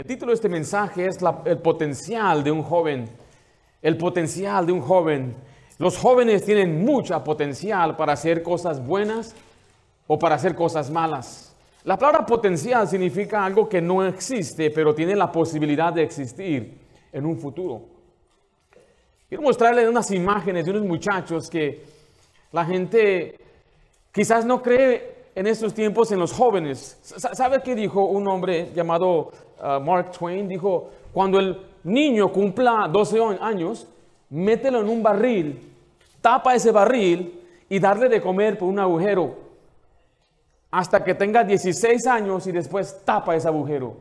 El 0.00 0.06
título 0.06 0.30
de 0.30 0.36
este 0.36 0.48
mensaje 0.48 1.06
es 1.06 1.18
el 1.44 1.58
potencial 1.58 2.42
de 2.42 2.50
un 2.50 2.62
joven. 2.62 3.04
El 3.82 3.98
potencial 3.98 4.64
de 4.64 4.72
un 4.72 4.80
joven. 4.80 5.36
Los 5.76 5.98
jóvenes 5.98 6.42
tienen 6.42 6.82
mucha 6.82 7.22
potencial 7.22 7.96
para 7.96 8.14
hacer 8.14 8.42
cosas 8.42 8.82
buenas 8.82 9.36
o 10.06 10.18
para 10.18 10.36
hacer 10.36 10.54
cosas 10.54 10.90
malas. 10.90 11.54
La 11.84 11.98
palabra 11.98 12.24
potencial 12.24 12.88
significa 12.88 13.44
algo 13.44 13.68
que 13.68 13.82
no 13.82 14.02
existe, 14.02 14.70
pero 14.70 14.94
tiene 14.94 15.14
la 15.14 15.30
posibilidad 15.30 15.92
de 15.92 16.04
existir 16.04 16.78
en 17.12 17.26
un 17.26 17.36
futuro. 17.36 17.82
Quiero 19.28 19.42
mostrarles 19.42 19.86
unas 19.86 20.10
imágenes 20.12 20.64
de 20.64 20.70
unos 20.70 20.84
muchachos 20.84 21.50
que 21.50 21.84
la 22.52 22.64
gente 22.64 23.38
quizás 24.10 24.46
no 24.46 24.62
cree 24.62 25.20
en 25.34 25.46
estos 25.46 25.74
tiempos 25.74 26.10
en 26.10 26.18
los 26.18 26.32
jóvenes. 26.32 26.98
¿Sabe 27.02 27.60
qué 27.62 27.74
dijo 27.74 28.06
un 28.06 28.26
hombre 28.28 28.72
llamado 28.74 29.30
uh, 29.62 29.80
Mark 29.80 30.12
Twain? 30.12 30.48
Dijo, 30.48 30.90
cuando 31.12 31.38
el 31.38 31.58
niño 31.84 32.30
cumpla 32.32 32.88
12 32.90 33.38
años, 33.40 33.86
mételo 34.28 34.80
en 34.80 34.88
un 34.88 35.02
barril, 35.02 35.70
tapa 36.20 36.54
ese 36.54 36.70
barril 36.70 37.40
y 37.68 37.78
darle 37.78 38.08
de 38.08 38.20
comer 38.20 38.58
por 38.58 38.68
un 38.68 38.78
agujero 38.78 39.50
hasta 40.70 41.02
que 41.02 41.14
tenga 41.14 41.42
16 41.42 42.06
años 42.06 42.46
y 42.46 42.52
después 42.52 43.00
tapa 43.04 43.34
ese 43.34 43.48
agujero. 43.48 43.96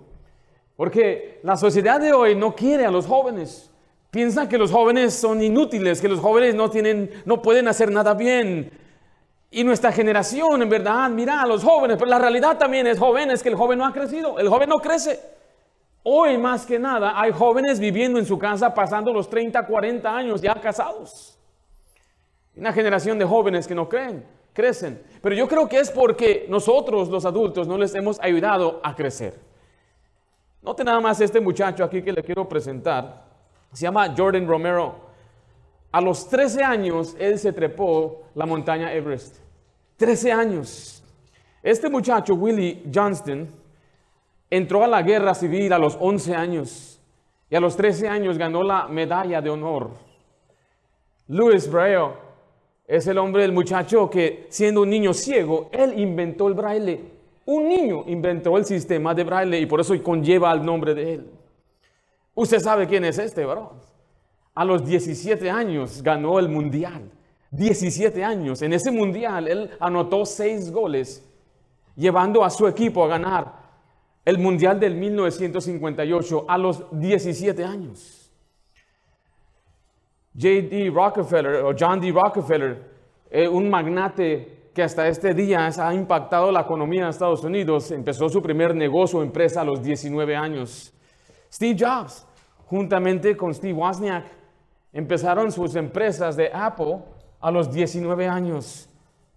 Porque 0.76 1.40
la 1.44 1.58
sociedad 1.58 2.00
de 2.00 2.14
hoy 2.14 2.36
no 2.36 2.56
quiere 2.56 2.86
a 2.86 2.92
los 2.92 3.06
jóvenes. 3.06 3.70
Piensan 4.12 4.48
que 4.48 4.58
los 4.58 4.72
jóvenes 4.72 5.14
son 5.14 5.42
inútiles, 5.44 6.02
que 6.02 6.08
los 6.08 6.20
jóvenes 6.20 6.56
no, 6.56 6.70
tienen, 6.70 7.12
no 7.26 7.42
pueden 7.42 7.68
hacer 7.68 7.92
nada 7.92 8.14
bien. 8.14 8.72
Y 9.52 9.64
nuestra 9.64 9.92
generación, 9.92 10.62
en 10.62 10.70
verdad, 10.70 11.10
mira 11.10 11.42
a 11.42 11.48
los 11.48 11.64
jóvenes, 11.64 11.98
pero 11.98 12.10
la 12.10 12.20
realidad 12.20 12.58
también 12.58 12.86
es 12.88 13.00
jóvenes 13.00 13.42
que 13.42 13.50
el 13.50 13.56
joven 13.56 13.80
no 13.80 13.86
ha 13.86 13.94
crecido, 13.94 14.38
el 14.40 14.48
joven 14.48 14.70
no 14.70 14.78
crece. 14.78 15.20
Hoy 16.12 16.40
más 16.40 16.66
que 16.66 16.80
nada 16.80 17.22
hay 17.22 17.32
jóvenes 17.32 17.80
viviendo 17.80 18.18
en 18.18 18.26
su 18.26 18.40
casa 18.40 18.74
pasando 18.74 19.14
los 19.14 19.30
30, 19.30 19.64
40 19.64 20.16
años 20.16 20.42
ya 20.42 20.56
casados. 20.56 21.38
Una 22.56 22.74
generación 22.74 23.20
de 23.20 23.26
jóvenes 23.26 23.68
que 23.68 23.76
no 23.76 23.88
creen, 23.88 24.26
crecen. 24.52 25.04
Pero 25.22 25.36
yo 25.36 25.48
creo 25.48 25.70
que 25.70 25.80
es 25.80 25.92
porque 25.92 26.48
nosotros 26.50 27.10
los 27.10 27.26
adultos 27.26 27.68
no 27.68 27.78
les 27.78 27.94
hemos 27.94 28.20
ayudado 28.22 28.82
a 28.84 28.96
crecer. 28.96 29.40
Note 30.64 30.84
nada 30.84 31.00
más 31.00 31.22
este 31.22 31.40
muchacho 31.40 31.84
aquí 31.84 32.02
que 32.02 32.12
le 32.12 32.24
quiero 32.24 32.50
presentar. 32.50 33.26
Se 33.72 33.84
llama 33.84 34.12
Jordan 34.18 34.48
Romero. 34.48 34.96
A 35.92 36.02
los 36.02 36.28
13 36.28 36.64
años, 36.64 37.16
él 37.20 37.38
se 37.38 37.54
trepó 37.54 38.24
la 38.34 38.48
montaña 38.48 38.92
Everest. 38.92 39.36
13 39.98 40.32
años. 40.32 41.04
Este 41.62 41.88
muchacho, 41.88 42.34
Willie 42.34 42.82
Johnston, 42.92 43.59
entró 44.50 44.84
a 44.84 44.88
la 44.88 45.02
guerra 45.02 45.34
civil 45.34 45.72
a 45.74 45.80
los 45.80 45.98
11 46.00 46.36
años 46.36 47.00
y 47.50 47.56
a 47.56 47.60
los 47.60 47.76
13 47.76 48.08
años 48.08 48.38
ganó 48.38 48.64
la 48.64 48.88
medalla 48.88 49.42
de 49.42 49.50
honor. 49.50 49.92
Louis 51.28 51.70
Braille 51.70 52.14
es 52.88 53.06
el 53.08 53.18
hombre, 53.18 53.44
el 53.44 53.52
muchacho 53.52 54.10
que 54.10 54.48
siendo 54.50 54.82
un 54.82 54.90
niño 54.90 55.14
ciego, 55.14 55.70
él 55.72 56.00
inventó 56.00 56.48
el 56.48 56.54
braille. 56.54 57.20
Un 57.46 57.68
niño 57.68 58.04
inventó 58.08 58.58
el 58.58 58.66
sistema 58.66 59.14
de 59.14 59.24
braille 59.24 59.60
y 59.60 59.66
por 59.66 59.80
eso 59.80 60.02
conlleva 60.04 60.52
el 60.54 60.64
nombre 60.64 60.94
de 60.94 61.14
él. 61.14 61.32
Usted 62.36 62.60
sabe 62.60 62.88
quién 62.88 63.06
es 63.06 63.18
este, 63.18 63.46
¿verdad? 63.46 63.70
A 64.54 64.66
los 64.66 64.86
17 64.86 65.50
años 65.50 66.02
ganó 66.02 66.40
el 66.40 66.50
mundial. 66.50 67.12
17 67.52 68.24
años. 68.24 68.62
En 68.62 68.74
ese 68.74 68.92
mundial 68.92 69.48
él 69.48 69.72
anotó 69.80 70.26
seis 70.26 70.72
goles, 70.72 71.26
llevando 71.96 72.44
a 72.44 72.50
su 72.50 72.68
equipo 72.68 73.04
a 73.04 73.08
ganar 73.08 73.59
el 74.30 74.38
mundial 74.38 74.80
del 74.80 74.96
1958 74.96 76.46
a 76.48 76.58
los 76.58 76.86
17 76.92 77.64
años. 77.64 78.32
J.D. 80.34 80.92
Rockefeller 80.94 81.64
o 81.64 81.74
John 81.78 82.00
D. 82.00 82.12
Rockefeller, 82.12 82.78
eh, 83.30 83.48
un 83.48 83.70
magnate 83.70 84.70
que 84.74 84.84
hasta 84.84 85.08
este 85.08 85.34
día 85.34 85.68
ha 85.68 85.94
impactado 85.94 86.52
la 86.52 86.62
economía 86.62 87.06
de 87.06 87.10
Estados 87.10 87.44
Unidos, 87.44 87.92
empezó 87.92 88.30
su 88.30 88.42
primer 88.42 88.76
negocio 88.76 89.20
o 89.20 89.24
empresa 89.24 89.62
a 89.62 89.66
los 89.66 89.82
19 89.82 90.36
años. 90.36 90.94
Steve 91.52 91.76
Jobs, 91.78 92.26
juntamente 92.68 93.36
con 93.36 93.54
Steve 93.54 93.74
Wozniak, 93.74 94.40
Empezaron 94.92 95.52
sus 95.52 95.76
empresas 95.76 96.36
de 96.36 96.50
Apple 96.52 97.00
a 97.40 97.52
los 97.52 97.72
19 97.72 98.28
años. 98.28 98.90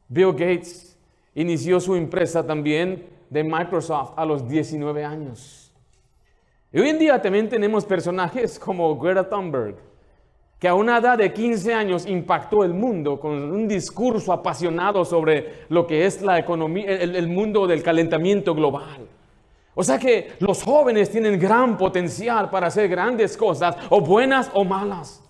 Bill 0.08 0.32
Gates 0.32 0.96
inició 1.34 1.78
su 1.78 1.94
empresa 1.94 2.46
también 2.46 3.06
de 3.32 3.42
Microsoft 3.42 4.12
a 4.16 4.26
los 4.26 4.46
19 4.46 5.04
años. 5.04 5.72
Y 6.70 6.80
hoy 6.80 6.90
en 6.90 6.98
día 6.98 7.20
también 7.20 7.48
tenemos 7.48 7.86
personajes 7.86 8.58
como 8.58 8.98
Greta 8.98 9.28
Thunberg, 9.28 9.76
que 10.58 10.68
a 10.68 10.74
una 10.74 10.98
edad 10.98 11.16
de 11.16 11.32
15 11.32 11.72
años 11.72 12.06
impactó 12.06 12.62
el 12.62 12.74
mundo 12.74 13.18
con 13.18 13.32
un 13.32 13.66
discurso 13.66 14.32
apasionado 14.34 15.04
sobre 15.04 15.64
lo 15.70 15.86
que 15.86 16.04
es 16.04 16.20
la 16.20 16.38
economía, 16.38 16.86
el, 16.86 17.16
el 17.16 17.28
mundo 17.28 17.66
del 17.66 17.82
calentamiento 17.82 18.54
global. 18.54 19.08
O 19.74 19.82
sea 19.82 19.98
que 19.98 20.32
los 20.38 20.62
jóvenes 20.62 21.10
tienen 21.10 21.38
gran 21.38 21.78
potencial 21.78 22.50
para 22.50 22.66
hacer 22.66 22.88
grandes 22.88 23.36
cosas, 23.36 23.76
o 23.88 24.02
buenas 24.02 24.50
o 24.52 24.62
malas. 24.62 25.21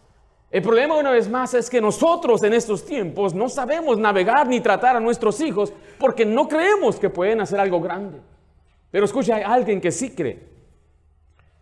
El 0.53 0.61
problema 0.61 0.97
una 0.97 1.11
vez 1.11 1.31
más 1.31 1.55
es 1.55 1.71
que 1.71 1.81
nosotros 1.81 2.43
en 2.43 2.53
estos 2.53 2.85
tiempos 2.85 3.33
no 3.33 3.49
sabemos 3.49 3.97
navegar 3.97 4.47
ni 4.47 4.61
tratar 4.61 4.95
a 4.95 5.01
nuestros 5.01 5.41
hijos 5.41 5.73
porque 5.99 6.27
no 6.27 6.47
creemos 6.47 7.01
que 7.01 7.09
pueden 7.09 7.41
hacer 7.41 7.59
algo 7.59 7.81
grande. 7.81 8.21
Pero 8.91 9.07
escucha, 9.07 9.37
hay 9.37 9.43
alguien 9.45 9.81
que 9.81 9.91
sí 9.91 10.11
cree. 10.11 10.41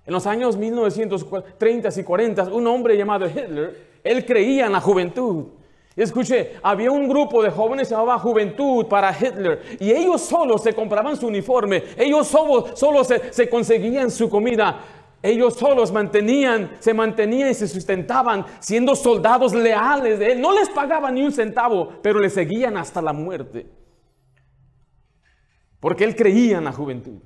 En 0.05 0.13
los 0.13 0.27
años 0.27 0.57
1930 0.57 1.89
y 2.01 2.03
40, 2.03 2.43
un 2.53 2.67
hombre 2.67 2.97
llamado 2.97 3.27
Hitler, 3.27 3.87
él 4.03 4.27
creía 4.27 4.67
en 4.67 4.73
la 4.73 4.81
juventud. 4.81 5.47
Escuche, 5.95 6.55
había 6.61 6.91
un 6.91 7.09
grupo 7.09 7.45
de 7.45 7.51
jóvenes 7.51 7.91
llamaba 7.91 8.19
Juventud 8.19 8.87
para 8.87 9.13
Hitler 9.13 9.61
y 9.79 9.91
ellos 9.93 10.21
solos 10.23 10.63
se 10.63 10.73
compraban 10.73 11.17
su 11.17 11.29
uniforme, 11.29 11.85
ellos 11.97 12.27
solos, 12.27 13.07
se, 13.07 13.33
se 13.33 13.49
conseguían 13.49 14.11
su 14.11 14.29
comida. 14.29 14.81
Ellos 15.23 15.55
solos 15.55 15.93
mantenían, 15.93 16.77
se 16.81 16.95
mantenían 16.95 17.51
y 17.51 17.55
se 17.55 17.69
sustentaban 17.69 18.47
siendo 18.59 18.97
soldados 18.97 19.53
leales 19.53 20.19
de 20.19 20.33
él. 20.33 20.41
No 20.41 20.53
les 20.53 20.69
pagaban 20.71 21.15
ni 21.15 21.23
un 21.23 21.33
centavo, 21.33 21.93
pero 22.03 22.21
le 22.21 22.31
seguían 22.31 22.77
hasta 22.79 23.03
la 23.03 23.13
muerte. 23.13 23.67
Porque 25.79 26.05
él 26.05 26.17
creía 26.17 26.59
en 26.59 26.65
la 26.65 26.73
juventud. 26.73 27.21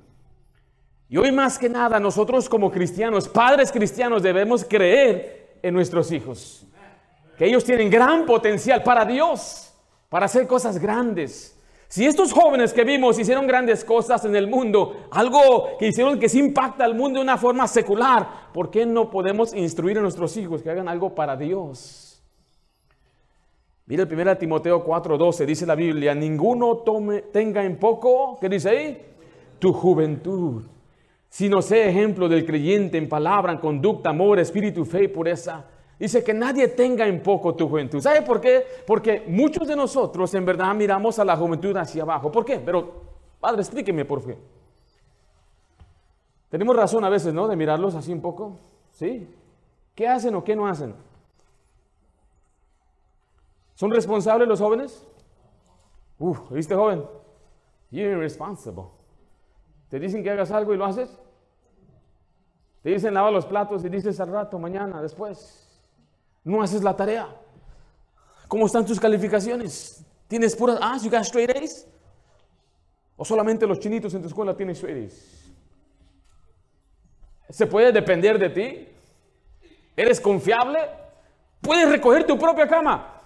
Y 1.07 1.17
hoy 1.17 1.31
más 1.31 1.57
que 1.57 1.69
nada 1.69 1.99
nosotros 1.99 2.49
como 2.49 2.71
cristianos, 2.71 3.29
padres 3.29 3.71
cristianos, 3.71 4.23
debemos 4.23 4.65
creer 4.65 5.59
en 5.61 5.73
nuestros 5.73 6.11
hijos. 6.11 6.65
Que 7.37 7.45
ellos 7.45 7.63
tienen 7.63 7.89
gran 7.89 8.25
potencial 8.25 8.83
para 8.83 9.05
Dios, 9.05 9.73
para 10.09 10.25
hacer 10.25 10.47
cosas 10.47 10.79
grandes. 10.79 11.57
Si 11.87 12.05
estos 12.05 12.33
jóvenes 12.33 12.73
que 12.73 12.83
vimos 12.83 13.19
hicieron 13.19 13.47
grandes 13.47 13.85
cosas 13.85 14.25
en 14.25 14.35
el 14.35 14.47
mundo, 14.47 15.07
algo 15.11 15.77
que 15.77 15.87
hicieron 15.87 16.19
que 16.19 16.29
se 16.29 16.39
impacta 16.39 16.83
al 16.83 16.95
mundo 16.95 17.19
de 17.19 17.23
una 17.23 17.37
forma 17.37 17.67
secular, 17.67 18.51
¿por 18.53 18.71
qué 18.71 18.85
no 18.85 19.09
podemos 19.09 19.53
instruir 19.53 19.99
a 19.99 20.01
nuestros 20.01 20.35
hijos 20.37 20.63
que 20.63 20.71
hagan 20.71 20.87
algo 20.87 21.13
para 21.13 21.35
Dios? 21.37 22.23
Mira 23.85 24.01
el 24.03 24.11
1 24.11 24.37
Timoteo 24.37 24.83
4:12, 24.83 25.45
dice 25.45 25.65
la 25.67 25.75
Biblia, 25.75 26.15
ninguno 26.15 26.77
tome, 26.77 27.21
tenga 27.21 27.63
en 27.63 27.77
poco, 27.77 28.37
¿qué 28.41 28.49
dice 28.49 28.69
ahí? 28.69 29.05
Tu 29.59 29.71
juventud, 29.71 30.63
sino 31.29 31.61
sea 31.61 31.87
ejemplo 31.87 32.27
del 32.27 32.47
creyente 32.47 32.97
en 32.97 33.07
palabra, 33.07 33.51
en 33.51 33.59
conducta, 33.59 34.09
amor, 34.09 34.39
espíritu, 34.39 34.85
fe 34.85 35.03
y 35.03 35.07
pureza. 35.07 35.65
Dice 35.97 36.23
que 36.23 36.33
nadie 36.33 36.67
tenga 36.67 37.07
en 37.07 37.23
poco 37.23 37.55
tu 37.55 37.69
juventud. 37.69 38.01
¿Sabe 38.01 38.21
por 38.21 38.41
qué? 38.41 38.65
Porque 38.85 39.23
muchos 39.27 39.67
de 39.67 39.75
nosotros 39.75 40.33
en 40.33 40.45
verdad 40.45 40.75
miramos 40.75 41.17
a 41.19 41.25
la 41.25 41.37
juventud 41.37 41.75
hacia 41.77 42.03
abajo. 42.03 42.31
¿Por 42.31 42.43
qué? 42.43 42.59
Pero, 42.59 42.93
padre, 43.39 43.61
explíqueme 43.61 44.03
por 44.03 44.25
qué. 44.25 44.37
Tenemos 46.49 46.75
razón 46.75 47.03
a 47.05 47.09
veces, 47.09 47.33
¿no? 47.33 47.47
De 47.47 47.55
mirarlos 47.55 47.95
así 47.95 48.11
un 48.11 48.21
poco. 48.21 48.57
¿Sí? 48.91 49.27
¿Qué 49.93 50.07
hacen 50.07 50.35
o 50.35 50.43
qué 50.43 50.55
no 50.55 50.67
hacen? 50.67 50.93
¿Son 53.75 53.91
responsables 53.91 54.47
los 54.47 54.59
jóvenes? 54.59 55.05
Uf, 56.19 56.51
¿viste 56.51 56.75
joven? 56.75 57.03
You're 57.91 58.11
irresponsible. 58.11 58.85
Te 59.89 59.99
dicen 59.99 60.23
que 60.23 60.31
hagas 60.31 60.51
algo 60.51 60.73
y 60.73 60.77
lo 60.77 60.85
haces. 60.85 61.17
Te 62.83 62.89
dicen 62.89 63.13
lava 63.13 63.31
los 63.31 63.45
platos 63.45 63.83
y 63.83 63.89
dices 63.89 64.19
al 64.19 64.29
rato, 64.29 64.59
mañana, 64.59 65.01
después. 65.01 65.64
No 66.45 66.61
haces 66.61 66.83
la 66.83 66.95
tarea. 66.95 67.27
¿Cómo 68.47 68.67
están 68.67 68.85
tus 68.85 68.99
calificaciones? 68.99 70.05
¿Tienes 70.27 70.55
puras 70.55 70.77
Ah, 70.81 70.97
You 71.01 71.09
got 71.09 71.21
straight 71.21 71.49
A's? 71.49 71.87
¿O 73.17 73.25
solamente 73.25 73.65
los 73.65 73.79
chinitos 73.79 74.13
en 74.13 74.21
tu 74.21 74.27
escuela 74.27 74.55
tienen 74.55 74.75
straight 74.75 75.07
A's? 75.07 75.51
¿Se 77.49 77.65
puede 77.65 77.91
depender 77.91 78.37
de 78.37 78.49
ti? 78.49 78.87
¿Eres 79.97 80.21
confiable? 80.21 80.79
¿Puedes 81.61 81.89
recoger 81.89 82.25
tu 82.25 82.37
propia 82.37 82.67
cama? 82.67 83.21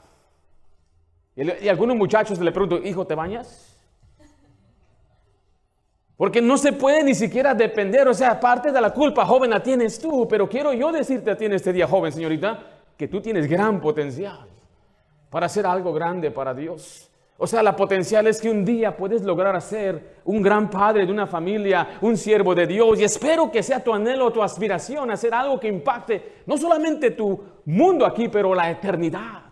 Y, 1.35 1.67
algunos 1.67 1.97
muchachos 1.97 2.39
le 2.39 2.51
preguntan, 2.51 2.85
hijo, 2.85 3.05
¿te 3.05 3.15
bañas? 3.15 3.77
Porque 6.15 6.41
no 6.41 6.57
se 6.57 6.73
puede 6.73 7.03
ni 7.03 7.15
siquiera 7.15 7.53
depender, 7.53 8.07
o 8.07 8.13
sea, 8.13 8.39
parte 8.39 8.71
de 8.71 8.81
la 8.81 8.91
culpa, 8.91 9.25
joven, 9.25 9.49
la 9.49 9.63
tienes 9.63 9.99
tú, 9.99 10.27
pero 10.27 10.49
quiero 10.49 10.73
yo 10.73 10.91
decirte 10.91 11.31
a 11.31 11.37
ti 11.37 11.45
en 11.45 11.53
este 11.53 11.71
día, 11.71 11.87
joven, 11.87 12.11
señorita, 12.11 12.78
que 12.99 13.07
tú 13.07 13.21
tienes 13.21 13.47
gran 13.47 13.79
potencial 13.79 14.45
para 15.29 15.45
hacer 15.45 15.65
algo 15.65 15.93
grande 15.93 16.31
para 16.31 16.53
Dios. 16.53 17.09
O 17.37 17.47
sea, 17.47 17.63
la 17.63 17.73
potencial 17.73 18.27
es 18.27 18.41
que 18.41 18.49
un 18.49 18.65
día 18.65 18.97
puedes 18.97 19.23
lograr 19.23 19.61
ser 19.61 20.17
un 20.25 20.41
gran 20.41 20.69
padre 20.69 21.05
de 21.05 21.11
una 21.13 21.25
familia, 21.25 21.97
un 22.01 22.17
siervo 22.17 22.53
de 22.53 22.67
Dios. 22.67 22.99
Y 22.99 23.05
espero 23.05 23.49
que 23.49 23.63
sea 23.63 23.81
tu 23.81 23.93
anhelo, 23.93 24.33
tu 24.33 24.43
aspiración, 24.43 25.09
hacer 25.11 25.33
algo 25.33 25.57
que 25.57 25.69
impacte 25.69 26.41
no 26.45 26.57
solamente 26.57 27.11
tu 27.11 27.41
mundo 27.63 28.05
aquí, 28.05 28.27
pero 28.27 28.53
la 28.53 28.69
eternidad. 28.69 29.43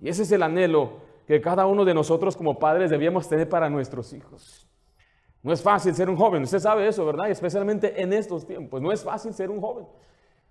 Y 0.00 0.08
ese 0.08 0.22
es 0.22 0.32
el 0.32 0.42
anhelo 0.42 0.94
que 1.26 1.42
cada 1.42 1.66
uno 1.66 1.84
de 1.84 1.92
nosotros 1.92 2.34
como 2.34 2.58
padres 2.58 2.88
debíamos 2.88 3.28
tener 3.28 3.50
para 3.50 3.68
nuestros 3.68 4.14
hijos. 4.14 4.66
No 5.42 5.52
es 5.52 5.60
fácil 5.60 5.94
ser 5.94 6.08
un 6.08 6.16
joven, 6.16 6.44
usted 6.44 6.58
sabe 6.58 6.88
eso, 6.88 7.04
¿verdad? 7.04 7.28
Y 7.28 7.32
especialmente 7.32 8.00
en 8.00 8.14
estos 8.14 8.46
tiempos, 8.46 8.80
no 8.80 8.90
es 8.92 9.04
fácil 9.04 9.34
ser 9.34 9.50
un 9.50 9.60
joven. 9.60 9.84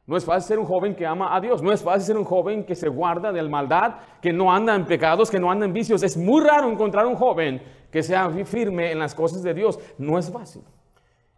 No 0.08 0.18
es 0.18 0.26
fácil 0.26 0.48
ser 0.48 0.60
un 0.60 0.66
joven 0.66 0.96
que 0.96 1.06
ama 1.06 1.36
a 1.36 1.40
Dios. 1.40 1.62
No 1.62 1.72
es 1.72 1.84
fácil 1.84 2.02
ser 2.02 2.18
un 2.18 2.26
joven 2.26 2.66
que 2.66 2.76
se 2.76 2.90
guarda 2.90 3.32
de 3.32 3.42
la 3.42 3.50
maldad, 3.50 3.96
que 4.22 4.34
no 4.34 4.52
anda 4.52 4.76
en 4.76 4.86
pecados, 4.86 5.30
que 5.30 5.40
no 5.40 5.52
anda 5.52 5.66
en 5.66 5.74
vicios. 5.74 6.04
Es 6.04 6.18
muy 6.18 6.44
raro 6.44 6.70
encontrar 6.70 7.06
un 7.06 7.16
joven 7.16 7.62
que 7.92 8.04
sea 8.04 8.30
firme 8.46 8.92
en 8.92 9.00
las 9.00 9.14
cosas 9.14 9.44
de 9.44 9.54
Dios. 9.54 9.80
No 9.98 10.18
es 10.18 10.32
fácil. 10.32 10.64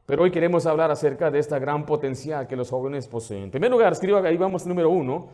Pero 0.06 0.24
hoy 0.24 0.32
queremos 0.32 0.66
hablar 0.66 0.92
acerca 0.92 1.32
de 1.32 1.40
esta 1.40 1.60
gran 1.60 1.86
potencial 1.86 2.48
que 2.48 2.56
los 2.56 2.70
jóvenes 2.70 3.08
poseen. 3.08 3.44
En 3.44 3.52
primer 3.52 3.72
lugar, 3.72 3.94
escriba 3.94 4.22
ahí 4.22 4.38
vamos 4.38 4.66
número 4.66 4.90
uno, 4.90 5.30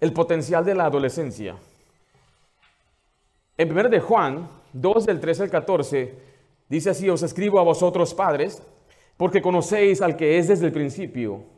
el 0.00 0.12
potencial 0.12 0.64
de 0.64 0.74
la 0.74 0.86
adolescencia. 0.86 1.56
En 3.56 3.70
1 3.70 3.88
de 3.88 4.00
Juan 4.00 4.48
2 4.72 5.06
del 5.06 5.20
13 5.20 5.44
al 5.44 5.50
14 5.50 6.14
dice 6.68 6.90
así, 6.90 7.08
os 7.08 7.22
escribo 7.22 7.60
a 7.60 7.62
vosotros 7.62 8.14
padres, 8.14 8.62
porque 9.16 9.40
conocéis 9.40 10.02
al 10.02 10.16
que 10.16 10.38
es 10.38 10.48
desde 10.48 10.66
el 10.66 10.72
principio. 10.72 11.53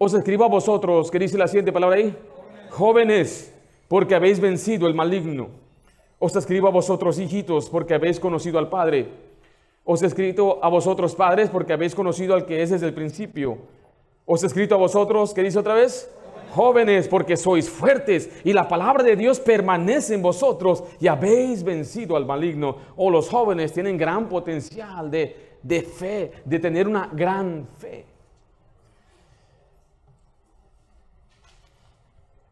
Os 0.00 0.14
escribo 0.14 0.44
a 0.44 0.48
vosotros, 0.48 1.10
¿qué 1.10 1.18
dice 1.18 1.36
la 1.36 1.48
siguiente 1.48 1.72
palabra 1.72 1.96
ahí? 1.96 2.16
Jóvenes, 2.70 3.52
porque 3.88 4.14
habéis 4.14 4.38
vencido 4.38 4.86
el 4.86 4.94
maligno. 4.94 5.48
Os 6.20 6.36
escribo 6.36 6.68
a 6.68 6.70
vosotros, 6.70 7.18
hijitos, 7.18 7.68
porque 7.68 7.94
habéis 7.94 8.20
conocido 8.20 8.60
al 8.60 8.68
Padre. 8.68 9.08
Os 9.82 10.00
he 10.02 10.06
escrito 10.06 10.60
a 10.62 10.68
vosotros, 10.68 11.16
padres, 11.16 11.50
porque 11.50 11.72
habéis 11.72 11.96
conocido 11.96 12.34
al 12.34 12.44
que 12.44 12.62
es 12.62 12.70
desde 12.70 12.86
el 12.86 12.94
principio. 12.94 13.58
Os 14.24 14.44
he 14.44 14.46
escrito 14.46 14.76
a 14.76 14.78
vosotros, 14.78 15.34
¿qué 15.34 15.42
dice 15.42 15.58
otra 15.58 15.74
vez? 15.74 16.14
Jóvenes, 16.54 17.08
porque 17.08 17.36
sois 17.36 17.68
fuertes 17.68 18.30
y 18.44 18.52
la 18.52 18.68
palabra 18.68 19.02
de 19.02 19.16
Dios 19.16 19.40
permanece 19.40 20.14
en 20.14 20.22
vosotros 20.22 20.84
y 21.00 21.08
habéis 21.08 21.64
vencido 21.64 22.16
al 22.16 22.26
maligno. 22.26 22.76
O 22.96 23.10
los 23.10 23.28
jóvenes 23.28 23.72
tienen 23.72 23.96
gran 23.96 24.28
potencial 24.28 25.10
de, 25.10 25.56
de 25.62 25.82
fe, 25.82 26.32
de 26.44 26.58
tener 26.58 26.86
una 26.86 27.10
gran 27.12 27.66
fe. 27.78 28.17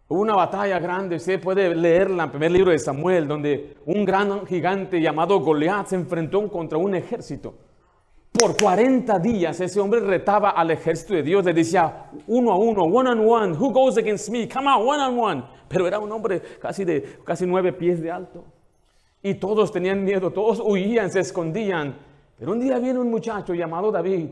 Hubo 0.09 0.21
una 0.21 0.37
batalla 0.37 0.79
grande, 0.79 1.17
usted 1.17 1.41
puede 1.41 1.75
leerla 1.75 2.23
en 2.23 2.29
el 2.29 2.31
primer 2.31 2.53
libro 2.53 2.71
de 2.71 2.79
Samuel, 2.79 3.27
donde 3.27 3.77
un 3.87 4.05
gran 4.05 4.47
gigante 4.47 5.01
llamado 5.01 5.41
Goliat 5.41 5.89
se 5.89 5.97
enfrentó 5.97 6.49
contra 6.49 6.79
un 6.79 6.95
ejército. 6.95 7.55
Por 8.31 8.57
40 8.57 9.19
días 9.19 9.59
ese 9.61 9.81
hombre 9.81 9.99
retaba 9.99 10.51
al 10.51 10.71
ejército 10.71 11.15
de 11.15 11.25
Dios, 11.25 11.45
le 11.45 11.53
decía 11.53 12.11
uno 12.29 12.53
a 12.53 12.57
uno, 12.57 12.83
one 12.85 13.11
on 13.11 13.29
one, 13.29 13.57
who 13.57 13.73
goes 13.73 13.99
against 13.99 14.29
me? 14.29 14.49
Come 14.49 14.69
on, 14.69 14.87
one 14.87 15.03
on 15.03 15.19
one. 15.19 15.45
Pero 15.67 15.89
era 15.89 15.99
un 15.99 16.13
hombre 16.13 16.41
casi 16.61 16.85
de 16.85 17.19
casi 17.25 17.45
nueve 17.45 17.73
pies 17.73 18.01
de 18.01 18.13
alto. 18.13 18.45
Y 19.25 19.35
todos 19.35 19.73
tenían 19.73 20.05
miedo, 20.05 20.31
todos 20.31 20.61
huían, 20.65 21.11
se 21.11 21.19
escondían. 21.19 21.97
Pero 22.39 22.53
un 22.53 22.61
día 22.61 22.79
viene 22.79 23.01
un 23.01 23.11
muchacho 23.11 23.55
llamado 23.55 23.91
David. 23.91 24.29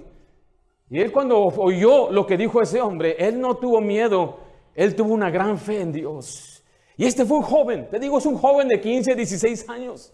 Y 0.89 1.01
él 1.01 1.11
cuando 1.11 1.39
oyó 1.39 2.13
lo 2.13 2.27
que 2.27 2.37
dijo 2.37 2.63
ese 2.63 2.81
hombre, 2.81 3.17
él 3.19 3.41
no 3.41 3.57
tuvo 3.57 3.81
miedo, 3.81 4.44
él 4.75 4.95
tuvo 4.95 5.15
una 5.15 5.31
gran 5.31 5.59
fe 5.59 5.81
en 5.81 5.93
Dios. 5.93 6.63
Y 6.97 7.05
este 7.07 7.25
fue 7.25 7.39
un 7.39 7.45
joven, 7.45 7.89
te 7.91 7.99
digo, 7.99 8.19
es 8.19 8.27
un 8.27 8.37
joven 8.37 8.69
de 8.69 8.81
15, 8.81 9.15
16 9.15 9.69
años. 9.69 10.13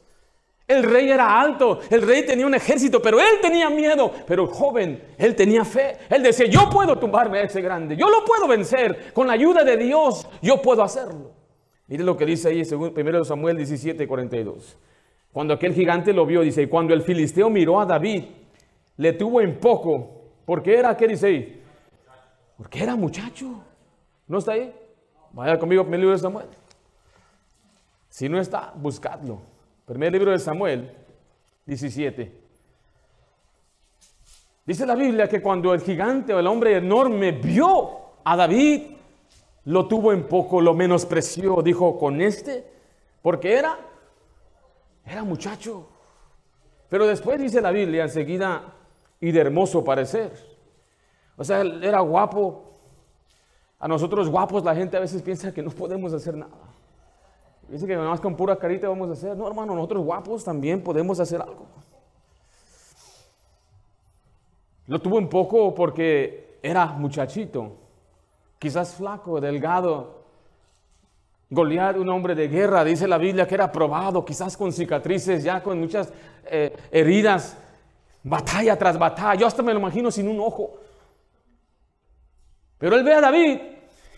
El 0.67 0.85
rey 0.85 1.11
era 1.11 1.41
alto, 1.41 1.81
el 1.91 2.01
rey 2.03 2.25
tenía 2.25 2.47
un 2.47 2.55
ejército, 2.55 3.03
pero 3.03 3.19
él 3.19 3.41
tenía 3.43 3.69
miedo. 3.69 4.13
Pero 4.25 4.45
el 4.45 4.51
joven, 4.51 5.03
él 5.19 5.35
tenía 5.35 5.65
fe. 5.65 5.97
Él 6.09 6.23
decía, 6.23 6.47
yo 6.47 6.71
puedo 6.71 6.97
tumbarme 6.97 7.41
a 7.41 7.43
ese 7.43 7.61
grande, 7.61 7.97
yo 7.97 8.09
lo 8.09 8.25
puedo 8.25 8.47
vencer. 8.47 9.13
Con 9.13 9.27
la 9.27 9.33
ayuda 9.33 9.65
de 9.65 9.77
Dios, 9.77 10.29
yo 10.41 10.63
puedo 10.63 10.85
hacerlo. 10.85 11.33
Mire 11.89 12.05
lo 12.05 12.17
que 12.17 12.25
dice 12.25 12.51
ahí, 12.51 12.65
según 12.65 12.95
1 12.97 13.25
Samuel 13.25 13.57
17, 13.57 14.07
42. 14.07 14.79
Cuando 15.33 15.55
aquel 15.55 15.75
gigante 15.75 16.13
lo 16.13 16.25
vio, 16.25 16.43
dice, 16.43 16.69
cuando 16.69 16.95
el 16.95 17.03
filisteo 17.03 17.51
miró 17.51 17.81
a 17.81 17.85
David, 17.85 18.27
le 18.97 19.13
tuvo 19.15 19.41
en 19.41 19.59
poco. 19.59 20.23
¿Por 20.45 20.63
qué 20.63 20.77
era? 20.79 20.97
¿Qué 20.97 21.09
dice 21.09 21.27
ahí? 21.27 21.63
Porque 22.57 22.81
era 22.81 22.95
muchacho. 22.95 23.61
¿No 24.31 24.39
está 24.39 24.53
ahí? 24.53 24.73
Vaya 25.33 25.59
conmigo, 25.59 25.83
primer 25.83 25.99
libro 25.99 26.15
de 26.15 26.21
Samuel. 26.21 26.47
Si 28.09 28.29
no 28.29 28.41
está, 28.41 28.73
buscadlo. 28.77 29.41
Primer 29.85 30.13
libro 30.13 30.31
de 30.31 30.39
Samuel, 30.39 30.89
17. 31.67 32.33
Dice 34.65 34.87
la 34.87 34.95
Biblia 34.95 35.29
que 35.29 35.43
cuando 35.43 35.75
el 35.75 35.81
gigante 35.81 36.33
o 36.33 36.39
el 36.39 36.47
hombre 36.47 36.77
enorme 36.77 37.33
vio 37.33 37.91
a 38.23 38.37
David, 38.37 38.93
lo 39.65 39.89
tuvo 39.89 40.13
en 40.13 40.29
poco, 40.29 40.61
lo 40.61 40.75
menospreció. 40.75 41.61
Dijo, 41.61 41.99
con 41.99 42.21
este, 42.21 42.65
porque 43.23 43.55
era, 43.55 43.81
era 45.05 45.25
muchacho. 45.25 45.89
Pero 46.89 47.05
después 47.05 47.41
dice 47.41 47.61
la 47.61 47.73
Biblia 47.73 48.05
enseguida, 48.05 48.75
y 49.21 49.33
de 49.33 49.41
hermoso 49.41 49.83
parecer. 49.83 50.31
O 51.37 51.43
sea, 51.43 51.63
era 51.63 51.99
guapo, 51.99 52.70
a 53.81 53.89
nosotros 53.89 54.29
guapos 54.29 54.63
la 54.63 54.75
gente 54.77 54.99
a 54.99 55.01
veces 55.01 55.23
piensa 55.23 55.53
que 55.53 55.63
no 55.63 55.71
podemos 55.71 56.13
hacer 56.13 56.37
nada. 56.37 56.53
Dice 57.67 57.87
que 57.87 57.97
nada 57.97 58.11
más 58.11 58.21
con 58.21 58.37
pura 58.37 58.57
carita 58.57 58.89
vamos 58.89 59.09
a 59.09 59.13
hacer. 59.13 59.35
No, 59.37 59.49
hermano, 59.49 59.75
nosotros 59.75 60.05
guapos 60.05 60.45
también 60.45 60.83
podemos 60.83 61.19
hacer 61.19 61.41
algo. 61.41 61.67
Lo 64.87 65.01
tuvo 65.01 65.17
un 65.17 65.29
poco 65.29 65.75
porque 65.75 66.59
era 66.63 66.87
muchachito, 66.87 67.77
quizás 68.59 68.95
flaco, 68.95 69.41
delgado. 69.41 70.21
Goliat, 71.49 71.97
un 71.97 72.09
hombre 72.11 72.35
de 72.35 72.49
guerra, 72.49 72.85
dice 72.85 73.09
la 73.09 73.19
Biblia 73.19 73.47
que 73.47 73.55
era 73.55 73.73
probado, 73.73 74.25
quizás 74.25 74.57
con 74.57 74.73
cicatrices, 74.73 75.43
ya 75.43 75.63
con 75.63 75.81
muchas 75.81 76.13
eh, 76.45 76.77
heridas, 76.93 77.57
batalla 78.23 78.77
tras 78.77 78.99
batalla. 78.99 79.41
Yo 79.41 79.47
hasta 79.47 79.63
me 79.63 79.73
lo 79.73 79.81
imagino 79.81 80.11
sin 80.11 80.29
un 80.29 80.39
ojo. 80.39 80.75
Pero 82.79 82.97
él 82.97 83.05
ve 83.05 83.15
a 83.15 83.21
David 83.21 83.61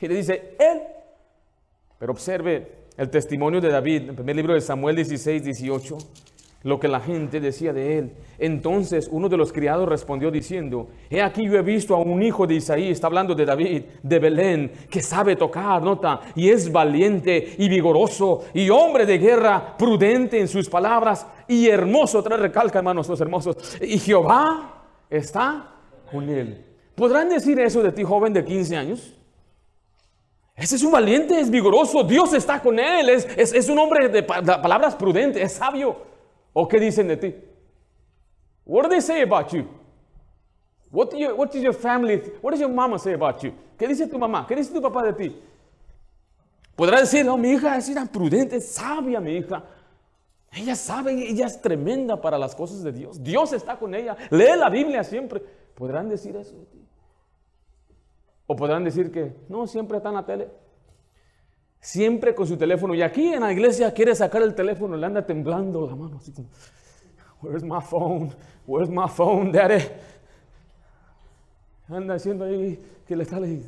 y 0.06 0.08
le 0.08 0.16
dice, 0.16 0.56
él. 0.58 0.82
Pero 1.98 2.12
observe 2.12 2.82
el 2.96 3.10
testimonio 3.10 3.60
de 3.60 3.70
David, 3.70 4.02
en 4.02 4.08
el 4.10 4.14
primer 4.14 4.36
libro 4.36 4.54
de 4.54 4.60
Samuel 4.60 4.96
16, 4.96 5.44
18, 5.44 5.98
lo 6.64 6.78
que 6.78 6.88
la 6.88 7.00
gente 7.00 7.40
decía 7.40 7.72
de 7.72 7.98
él. 7.98 8.12
Entonces 8.38 9.08
uno 9.10 9.28
de 9.28 9.36
los 9.36 9.52
criados 9.52 9.88
respondió 9.88 10.30
diciendo, 10.30 10.88
he 11.10 11.20
aquí 11.20 11.46
yo 11.46 11.56
he 11.56 11.62
visto 11.62 11.94
a 11.94 11.98
un 11.98 12.22
hijo 12.22 12.46
de 12.46 12.54
Isaí, 12.54 12.90
está 12.90 13.06
hablando 13.06 13.34
de 13.34 13.44
David, 13.44 13.82
de 14.02 14.18
Belén, 14.18 14.72
que 14.88 15.02
sabe 15.02 15.36
tocar, 15.36 15.82
nota, 15.82 16.20
y 16.34 16.50
es 16.50 16.70
valiente 16.70 17.54
y 17.58 17.68
vigoroso 17.68 18.44
y 18.54 18.70
hombre 18.70 19.06
de 19.06 19.18
guerra, 19.18 19.76
prudente 19.76 20.38
en 20.40 20.48
sus 20.48 20.68
palabras 20.68 21.26
y 21.48 21.68
hermoso, 21.68 22.18
otra 22.18 22.36
recalca 22.36 22.78
hermanos 22.78 23.08
los 23.08 23.20
hermosos, 23.20 23.56
y 23.80 23.98
Jehová 23.98 24.84
está 25.10 25.76
con 26.10 26.28
él. 26.28 26.64
¿Podrán 26.94 27.28
decir 27.28 27.58
eso 27.58 27.82
de 27.82 27.92
ti, 27.92 28.04
joven 28.04 28.32
de 28.32 28.44
15 28.44 28.76
años? 28.76 29.18
Ese 30.54 30.76
es 30.76 30.82
un 30.82 30.92
valiente, 30.92 31.38
es 31.40 31.50
vigoroso, 31.50 32.04
Dios 32.04 32.32
está 32.34 32.60
con 32.60 32.78
él, 32.78 33.08
es, 33.08 33.26
es, 33.36 33.68
un 33.68 33.78
hombre 33.78 34.08
de 34.08 34.22
palabras 34.22 34.94
prudentes, 34.94 35.42
es 35.42 35.52
sabio. 35.52 35.96
¿O 36.52 36.68
qué 36.68 36.78
dicen 36.78 37.08
de 37.08 37.16
ti? 37.16 37.34
What 38.64 38.84
do 38.84 38.88
they 38.90 39.00
say 39.00 39.22
about 39.22 39.50
you? 39.52 39.66
What, 40.90 41.10
do 41.10 41.16
does 41.18 41.62
your 41.62 41.72
family, 41.72 42.20
what 42.42 42.50
does 42.52 42.60
your 42.60 42.68
mama 42.68 42.98
say 42.98 43.14
about 43.14 43.42
you? 43.42 43.52
¿Qué 43.78 43.88
dice 43.88 44.06
tu 44.06 44.18
mamá? 44.18 44.46
¿Qué 44.46 44.54
dice 44.54 44.72
tu 44.72 44.82
papá 44.82 45.02
de 45.02 45.14
ti? 45.14 45.42
Podrá 46.76 47.00
decir, 47.00 47.24
no, 47.24 47.38
mi 47.38 47.52
hija 47.52 47.76
es 47.78 47.88
una 47.88 48.04
prudente, 48.04 48.56
es 48.56 48.68
sabia, 48.68 49.20
mi 49.20 49.36
hija. 49.36 49.64
Ella 50.52 50.76
sabe, 50.76 51.12
ella 51.12 51.46
es 51.46 51.60
tremenda 51.62 52.20
para 52.20 52.38
las 52.38 52.54
cosas 52.54 52.82
de 52.82 52.92
Dios. 52.92 53.22
Dios 53.22 53.54
está 53.54 53.78
con 53.78 53.94
ella. 53.94 54.16
Lee 54.30 54.56
la 54.58 54.68
Biblia 54.68 55.02
siempre. 55.02 55.42
¿Podrán 55.74 56.10
decir 56.10 56.36
eso 56.36 56.54
de 56.58 56.66
ti? 56.66 56.81
O 58.52 58.56
podrán 58.56 58.84
decir 58.84 59.10
que 59.10 59.32
no, 59.48 59.66
siempre 59.66 59.96
está 59.96 60.10
en 60.10 60.14
la 60.14 60.26
tele. 60.26 60.48
Siempre 61.80 62.34
con 62.34 62.46
su 62.46 62.58
teléfono. 62.58 62.94
Y 62.94 63.00
aquí 63.00 63.32
en 63.32 63.40
la 63.40 63.50
iglesia 63.50 63.94
quiere 63.94 64.14
sacar 64.14 64.42
el 64.42 64.54
teléfono, 64.54 64.94
le 64.94 65.06
anda 65.06 65.24
temblando 65.24 65.86
la 65.86 65.96
mano. 65.96 66.18
Así 66.18 66.32
como, 66.32 66.48
Where's 67.40 67.64
my 67.64 67.80
phone? 67.80 68.30
Where's 68.66 68.90
my 68.90 69.08
phone, 69.08 69.52
daddy? 69.52 69.82
Anda 71.88 72.16
haciendo 72.16 72.44
ahí 72.44 72.78
que 73.08 73.16
le 73.16 73.24
sale 73.24 73.62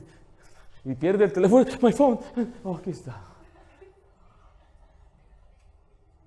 y, 0.84 0.94
pierde 0.96 1.24
el 1.24 1.32
teléfono. 1.32 1.64
My 1.80 1.92
phone. 1.92 2.18
Oh, 2.62 2.76
aquí 2.76 2.90
está. 2.90 3.22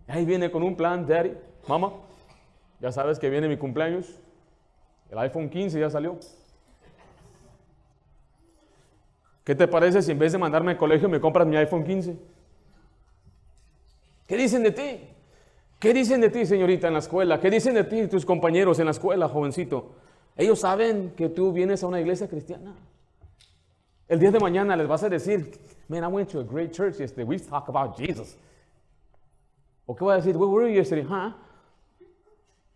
Ahí 0.07 0.25
viene 0.25 0.49
con 0.49 0.63
un 0.63 0.75
plan, 0.75 1.05
daddy, 1.05 1.33
mamá. 1.67 1.93
Ya 2.79 2.91
sabes 2.91 3.19
que 3.19 3.29
viene 3.29 3.47
mi 3.47 3.57
cumpleaños. 3.57 4.19
El 5.11 5.19
iPhone 5.19 5.47
15 5.47 5.79
ya 5.79 5.91
salió. 5.91 6.17
¿Qué 9.47 9.55
te 9.55 9.65
parece 9.65 10.01
si 10.01 10.11
en 10.11 10.19
vez 10.19 10.33
de 10.33 10.37
mandarme 10.37 10.71
al 10.71 10.77
colegio 10.77 11.07
me 11.07 11.21
compras 11.21 11.47
mi 11.47 11.55
iPhone 11.55 11.85
15? 11.85 12.17
¿Qué 14.27 14.35
dicen 14.35 14.61
de 14.61 14.71
ti? 14.71 14.99
¿Qué 15.79 15.93
dicen 15.93 16.19
de 16.19 16.29
ti, 16.29 16.45
señorita, 16.45 16.87
en 16.87 16.93
la 16.95 16.99
escuela? 16.99 17.39
¿Qué 17.39 17.49
dicen 17.49 17.73
de 17.73 17.85
ti 17.85 18.07
tus 18.07 18.25
compañeros 18.25 18.77
en 18.79 18.83
la 18.83 18.91
escuela, 18.91 19.29
jovencito? 19.29 19.95
Ellos 20.35 20.59
saben 20.59 21.13
que 21.15 21.29
tú 21.29 21.53
vienes 21.53 21.81
a 21.81 21.87
una 21.87 22.01
iglesia 22.01 22.27
cristiana. 22.27 22.75
El 24.09 24.19
día 24.19 24.31
de 24.31 24.39
mañana 24.41 24.75
les 24.75 24.85
vas 24.85 25.03
a 25.03 25.07
decir, 25.07 25.57
man, 25.87 26.03
I 26.03 26.07
went 26.07 26.29
to 26.31 26.41
a 26.41 26.43
great 26.43 26.73
church 26.73 26.99
yesterday. 26.99 27.23
We 27.23 27.39
talk 27.39 27.69
about 27.69 27.97
Jesus. 27.97 28.37
¿O 29.85 29.95
qué 29.95 30.03
voy 30.03 30.15
a 30.15 30.17
decir? 30.17 30.35
Where 30.35 30.51
were 30.51 30.67
you 30.67 30.75
yesterday? 30.75 31.05
Huh? 31.07 31.31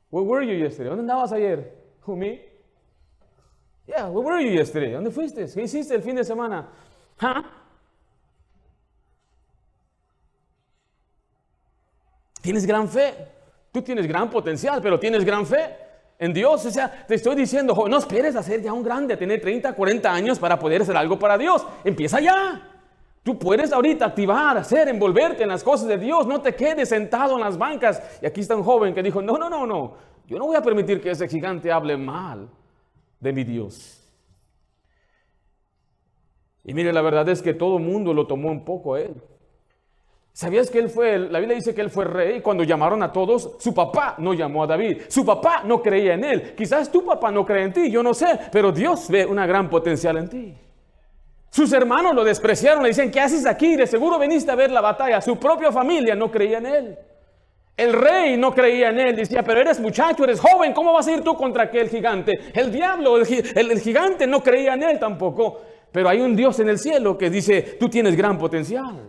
Where 0.10 0.26
were 0.26 0.42
you 0.42 0.54
yesterday? 0.54 0.90
¿Dónde 0.90 1.02
andabas 1.02 1.34
ayer? 1.34 1.70
Who, 2.08 2.16
me? 2.16 2.51
Yeah, 3.88 4.08
where 4.08 4.24
were 4.24 4.42
you 4.42 4.52
yesterday? 4.52 4.92
¿Dónde 4.92 5.12
fuiste? 5.12 5.46
¿Qué 5.54 5.64
hiciste 5.64 5.96
el 5.96 6.02
fin 6.02 6.16
de 6.16 6.24
semana? 6.24 6.68
Huh? 7.22 7.44
Tienes 12.42 12.66
gran 12.66 12.88
fe. 12.88 13.14
Tú 13.72 13.82
tienes 13.82 14.08
gran 14.08 14.30
potencial, 14.30 14.82
pero 14.82 15.00
tienes 15.00 15.24
gran 15.24 15.46
fe 15.46 15.76
en 16.20 16.34
Dios. 16.34 16.66
O 16.66 16.72
sea, 16.72 17.06
te 17.08 17.16
estoy 17.16 17.36
diciendo, 17.36 17.74
no 17.88 17.98
esperes 17.98 18.36
a 18.36 18.44
ser 18.44 18.62
ya 18.62 18.74
un 18.74 18.84
grande, 18.84 19.14
a 19.14 19.18
tener 19.18 19.40
30, 19.40 19.74
40 19.74 20.12
años 20.12 20.40
para 20.40 20.60
poder 20.60 20.82
hacer 20.82 20.96
algo 20.98 21.18
para 21.18 21.38
Dios. 21.38 21.66
Empieza 21.84 22.20
ya. 22.20 22.68
Tú 23.24 23.38
puedes 23.38 23.72
ahorita 23.72 24.06
activar, 24.06 24.58
hacer, 24.58 24.88
envolverte 24.90 25.44
en 25.44 25.50
las 25.50 25.64
cosas 25.64 25.88
de 25.88 25.98
Dios. 25.98 26.28
No 26.28 26.42
te 26.42 26.56
quedes 26.56 26.90
sentado 26.90 27.36
en 27.36 27.42
las 27.42 27.58
bancas. 27.58 28.02
Y 28.22 28.26
aquí 28.26 28.42
está 28.42 28.56
un 28.56 28.64
joven 28.64 28.94
que 28.94 29.04
dijo, 29.04 29.22
no, 29.22 29.38
no, 29.38 29.50
no, 29.50 29.66
no. 29.66 29.94
Yo 30.28 30.38
no 30.38 30.46
voy 30.46 30.56
a 30.56 30.62
permitir 30.62 31.02
que 31.02 31.12
ese 31.12 31.28
gigante 31.28 31.72
hable 31.72 31.96
mal 31.98 32.50
de 33.22 33.32
mi 33.32 33.46
Dios. 33.46 33.98
Y 36.64 36.74
mire, 36.74 36.92
la 36.92 37.02
verdad 37.02 37.30
es 37.30 37.42
que 37.42 37.54
todo 37.54 37.78
el 37.78 37.84
mundo 37.84 38.14
lo 38.14 38.28
tomó 38.28 38.50
un 38.50 38.66
poco 38.66 38.96
a 38.96 39.02
él. 39.02 39.16
¿Sabías 40.34 40.70
que 40.70 40.80
él 40.80 40.90
fue, 40.90 41.18
la 41.20 41.40
Biblia 41.40 41.56
dice 41.56 41.76
que 41.76 41.82
él 41.82 41.90
fue 41.90 42.06
rey 42.06 42.42
cuando 42.42 42.64
llamaron 42.64 43.04
a 43.04 43.12
todos? 43.12 43.56
Su 43.60 43.74
papá 43.74 44.16
no 44.18 44.34
llamó 44.34 44.64
a 44.64 44.68
David, 44.68 45.02
su 45.08 45.26
papá 45.26 45.64
no 45.66 45.82
creía 45.82 46.14
en 46.14 46.24
él. 46.24 46.56
Quizás 46.56 46.92
tu 46.92 47.04
papá 47.04 47.32
no 47.32 47.46
cree 47.46 47.64
en 47.64 47.74
ti, 47.74 47.92
yo 47.92 48.02
no 48.02 48.14
sé, 48.14 48.40
pero 48.52 48.72
Dios 48.72 49.10
ve 49.10 49.26
una 49.26 49.46
gran 49.46 49.70
potencial 49.70 50.18
en 50.18 50.30
ti. 50.30 50.56
Sus 51.50 51.74
hermanos 51.74 52.16
lo 52.16 52.24
despreciaron, 52.24 52.82
le 52.82 52.90
dicen, 52.90 53.12
¿qué 53.12 53.20
haces 53.20 53.46
aquí? 53.46 53.76
De 53.76 53.86
seguro 53.86 54.18
veniste 54.18 54.50
a 54.52 54.56
ver 54.56 54.72
la 54.72 54.80
batalla. 54.80 55.20
Su 55.20 55.38
propia 55.38 55.70
familia 55.72 56.16
no 56.16 56.32
creía 56.32 56.60
en 56.60 56.66
él. 56.66 57.00
El 57.78 57.94
rey 57.94 58.38
no 58.38 58.54
creía 58.54 58.90
en 58.90 59.00
él, 59.00 59.16
decía, 59.16 59.44
pero 59.44 59.62
eres 59.62 59.80
muchacho, 59.80 60.24
eres 60.24 60.40
joven, 60.40 60.74
¿cómo 60.74 60.94
vas 60.94 61.08
a 61.08 61.14
ir 61.14 61.22
tú 61.22 61.36
contra 61.36 61.64
aquel 61.64 61.90
gigante? 61.90 62.40
El 62.54 62.72
diablo, 62.72 63.18
el, 63.18 63.80
gigante 63.80 64.28
no 64.28 64.44
creía 64.44 64.74
en 64.74 64.84
él 64.84 65.00
tampoco, 65.00 65.62
pero 65.92 66.10
hay 66.10 66.22
un 66.22 66.36
Dios 66.36 66.60
en 66.60 66.70
el 66.70 66.78
cielo 66.78 67.18
que 67.18 67.30
dice, 67.30 67.78
tú 67.80 67.90
tienes 67.90 68.16
gran 68.16 68.38
potencial. 68.38 69.00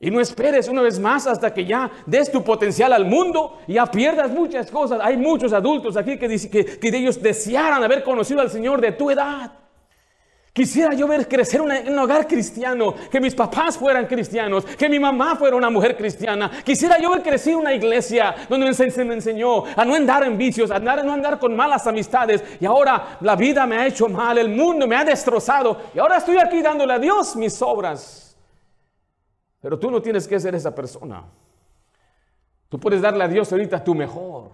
Y 0.00 0.10
no 0.10 0.20
esperes 0.20 0.68
una 0.68 0.80
vez 0.80 0.98
más 0.98 1.26
hasta 1.26 1.52
que 1.52 1.64
ya 1.64 1.90
des 2.06 2.30
tu 2.30 2.42
potencial 2.44 2.92
al 2.92 3.04
mundo 3.04 3.58
y 3.66 3.74
ya 3.74 3.86
pierdas 3.86 4.30
muchas 4.30 4.70
cosas. 4.70 5.00
Hay 5.02 5.16
muchos 5.16 5.52
adultos 5.52 5.96
aquí 5.96 6.16
que, 6.18 6.28
que, 6.28 6.78
que 6.78 6.88
ellos 6.96 7.20
desearan 7.20 7.82
haber 7.82 8.04
conocido 8.04 8.40
al 8.40 8.48
Señor 8.48 8.80
de 8.80 8.92
tu 8.92 9.10
edad. 9.10 9.52
Quisiera 10.58 10.92
yo 10.92 11.06
ver 11.06 11.28
crecer 11.28 11.60
un 11.60 11.98
hogar 12.00 12.26
cristiano, 12.26 12.92
que 13.08 13.20
mis 13.20 13.32
papás 13.32 13.78
fueran 13.78 14.06
cristianos, 14.06 14.64
que 14.64 14.88
mi 14.88 14.98
mamá 14.98 15.36
fuera 15.36 15.54
una 15.54 15.70
mujer 15.70 15.96
cristiana. 15.96 16.50
Quisiera 16.64 16.98
yo 16.98 17.12
ver 17.12 17.22
crecer 17.22 17.54
una 17.54 17.72
iglesia 17.72 18.34
donde 18.48 18.74
se 18.74 19.04
me 19.04 19.14
enseñó 19.14 19.64
a 19.64 19.84
no 19.84 19.94
andar 19.94 20.24
en 20.24 20.36
vicios, 20.36 20.72
a 20.72 20.80
no 20.80 21.12
andar 21.12 21.38
con 21.38 21.54
malas 21.54 21.86
amistades. 21.86 22.42
Y 22.58 22.66
ahora 22.66 23.18
la 23.20 23.36
vida 23.36 23.68
me 23.68 23.76
ha 23.76 23.86
hecho 23.86 24.08
mal, 24.08 24.36
el 24.36 24.48
mundo 24.48 24.88
me 24.88 24.96
ha 24.96 25.04
destrozado. 25.04 25.80
Y 25.94 26.00
ahora 26.00 26.16
estoy 26.16 26.38
aquí 26.38 26.60
dándole 26.60 26.94
a 26.94 26.98
Dios 26.98 27.36
mis 27.36 27.62
obras. 27.62 28.36
Pero 29.60 29.78
tú 29.78 29.92
no 29.92 30.02
tienes 30.02 30.26
que 30.26 30.40
ser 30.40 30.56
esa 30.56 30.74
persona. 30.74 31.22
Tú 32.68 32.80
puedes 32.80 33.00
darle 33.00 33.22
a 33.22 33.28
Dios 33.28 33.52
ahorita 33.52 33.84
tu 33.84 33.94
mejor. 33.94 34.50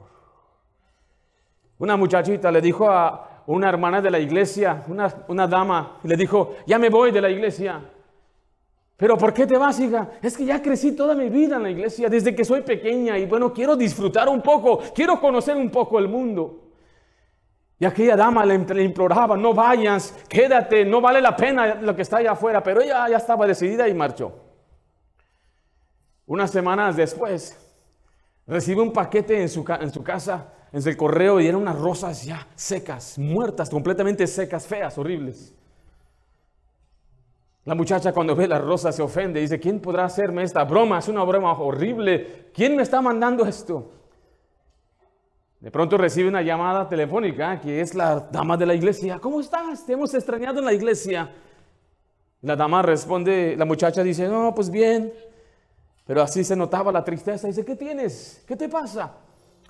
Una 1.79 1.97
muchachita 1.97 2.51
le 2.51 2.61
dijo 2.61 2.91
a 2.91 3.34
una 3.47 3.69
hermana 3.69 4.01
de 4.01 4.11
la 4.11 4.19
iglesia, 4.19 4.85
una, 4.89 5.47
dama, 5.47 5.99
le 6.03 6.17
dijo, 6.17 6.57
ya 6.67 6.79
me 6.79 6.89
voy 6.89 7.11
de 7.11 7.21
la 7.21 7.31
iglesia. 7.31 7.81
Pero 8.97 9.19
¿por 9.19 9.35
qué 9.35 9.47
te 9.47 9.59
vas, 9.59 9.79
hija? 9.81 10.09
Es 10.23 10.37
que 10.37 10.45
ya 10.45 10.63
crecí 10.63 10.93
toda 10.93 11.15
mi 11.15 11.29
vida 11.29 11.57
en 11.57 11.65
la 11.65 11.71
iglesia, 11.71 12.09
desde 12.09 12.35
que 12.35 12.45
soy 12.45 12.63
pequeña 12.63 13.19
y 13.19 13.27
bueno, 13.27 13.53
quiero 13.53 13.77
disfrutar 13.77 14.29
un 14.29 14.41
poco, 14.41 14.81
quiero 14.95 15.21
conocer 15.21 15.57
un 15.57 15.71
poco 15.71 15.99
el 15.99 16.09
mundo. 16.09 16.61
Y 17.79 17.85
aquella 17.85 18.17
dama 18.17 18.47
le, 18.47 18.57
le, 18.59 18.85
imploraba, 18.85 19.37
no 19.37 19.53
vayas, 19.53 20.15
quédate, 20.29 20.85
no 20.85 21.01
vale 21.01 21.21
la 21.21 21.37
pena 21.37 21.75
lo 21.75 21.95
que 21.95 22.03
está 22.03 22.19
allá 22.19 22.33
afuera, 22.33 22.63
pero 22.63 22.81
ella 22.81 23.09
ya 23.09 23.17
estaba 23.17 23.47
decidida 23.47 23.89
y 23.89 23.95
marchó. 23.95 24.33
Unas 26.27 26.51
semanas 26.51 26.97
después, 26.97 27.59
recibe 28.47 28.81
un 28.81 28.93
paquete 28.93 29.43
en 29.43 29.49
su, 29.49 29.65
en 29.81 29.93
su 29.93 30.03
casa, 30.03 30.53
en 30.75 30.89
el 30.89 30.97
correo, 30.97 31.41
y 31.41 31.47
eran 31.47 31.61
unas 31.61 31.79
rosas 31.79 32.25
ya 32.25 32.49
secas, 32.57 33.17
muertas, 33.17 33.71
completamente 33.71 34.27
secas, 34.27 34.67
feas, 34.67 34.99
horribles. 34.99 35.55
La 37.65 37.77
muchacha 37.77 38.13
cuando 38.13 38.35
ve 38.35 38.49
las 38.49 38.61
rosas 38.61 38.97
se 38.97 39.01
ofende, 39.01 39.41
dice, 39.41 39.61
¿quién 39.61 39.79
podrá 39.79 40.05
hacerme 40.05 40.43
esta 40.43 40.65
broma? 40.65 40.99
Es 40.99 41.07
una 41.07 41.23
broma 41.23 41.53
horrible. 41.53 42.51
¿Quién 42.53 42.75
me 42.75 42.83
está 42.83 43.01
mandando 43.01 43.47
esto? 43.47 43.93
De 45.61 45.71
pronto 45.71 45.97
recibe 45.97 46.29
una 46.29 46.43
llamada 46.43 46.89
telefónica 46.89 47.61
que 47.61 47.81
es 47.81 47.95
la 47.95 48.19
dama 48.19 48.57
de 48.57 48.67
la 48.67 48.75
iglesia. 48.75 49.21
¿Cómo 49.21 49.41
estás? 49.41 49.87
Te 49.87 49.93
hemos 49.93 50.13
extrañado 50.13 50.59
en 50.59 50.65
la 50.65 50.75
iglesia. 50.75 51.31
La 52.43 52.57
dama 52.57 52.83
responde, 52.83 53.55
la 53.57 53.65
muchacha 53.65 54.03
dice, 54.03 54.29
no, 54.29 54.53
pues 54.53 54.69
bien. 54.69 55.13
Pero 56.05 56.21
así 56.21 56.43
se 56.43 56.57
notaba 56.57 56.91
la 56.91 57.05
tristeza. 57.05 57.47
Dice, 57.47 57.65
¿qué 57.65 57.77
tienes? 57.77 58.45
¿Qué 58.47 58.57
te 58.57 58.69
pasa? 58.69 59.24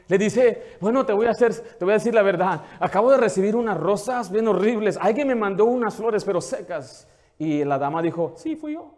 Le 0.08 0.18
dice, 0.18 0.76
bueno, 0.80 1.06
te 1.06 1.12
voy 1.12 1.26
a 1.26 1.30
hacer, 1.30 1.54
te 1.54 1.84
voy 1.84 1.92
a 1.92 1.94
decir 1.98 2.14
la 2.14 2.22
verdad. 2.22 2.62
Acabo 2.78 3.10
de 3.10 3.16
recibir 3.16 3.56
unas 3.56 3.78
rosas 3.78 4.30
bien 4.30 4.46
horribles. 4.48 4.98
Alguien 5.00 5.28
me 5.28 5.34
mandó 5.34 5.64
unas 5.64 5.94
flores, 5.94 6.24
pero 6.24 6.40
secas. 6.40 7.08
Y 7.38 7.64
la 7.64 7.78
dama 7.78 8.02
dijo, 8.02 8.34
sí, 8.36 8.56
fui 8.56 8.74
yo. 8.74 8.94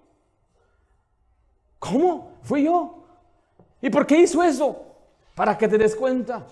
¿Cómo? 1.79 2.39
Fui 2.43 2.65
yo. 2.65 3.05
¿Y 3.81 3.91
por 3.91 4.07
qué 4.07 4.19
hizo 4.19 4.43
eso? 4.43 4.85
Para 5.35 5.57
que 5.57 5.69
te 5.69 5.79
des 5.79 5.95
cuenta 5.95 6.45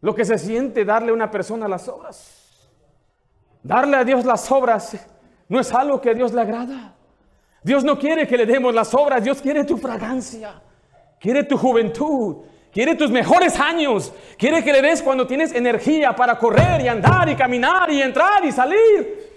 lo 0.00 0.14
que 0.14 0.24
se 0.24 0.36
siente 0.38 0.84
darle 0.84 1.10
a 1.10 1.14
una 1.14 1.30
persona 1.30 1.68
las 1.68 1.88
obras. 1.88 2.70
Darle 3.62 3.96
a 3.96 4.04
Dios 4.04 4.24
las 4.24 4.50
obras 4.50 4.96
no 5.48 5.60
es 5.60 5.72
algo 5.72 6.00
que 6.00 6.10
a 6.10 6.14
Dios 6.14 6.32
le 6.32 6.40
agrada. 6.40 6.94
Dios 7.62 7.84
no 7.84 7.96
quiere 7.96 8.26
que 8.26 8.36
le 8.36 8.44
demos 8.44 8.74
las 8.74 8.92
obras, 8.92 9.22
Dios 9.22 9.40
quiere 9.40 9.62
tu 9.64 9.76
fragancia, 9.76 10.60
quiere 11.20 11.44
tu 11.44 11.56
juventud, 11.56 12.38
quiere 12.72 12.94
tus 12.94 13.10
mejores 13.10 13.58
años, 13.60 14.12
quiere 14.38 14.64
que 14.64 14.72
le 14.72 14.82
des 14.82 15.02
cuando 15.02 15.26
tienes 15.26 15.54
energía 15.54 16.14
para 16.16 16.38
correr 16.38 16.80
y 16.80 16.88
andar 16.88 17.28
y 17.28 17.36
caminar 17.36 17.90
y 17.90 18.02
entrar 18.02 18.44
y 18.44 18.52
salir. 18.52 19.32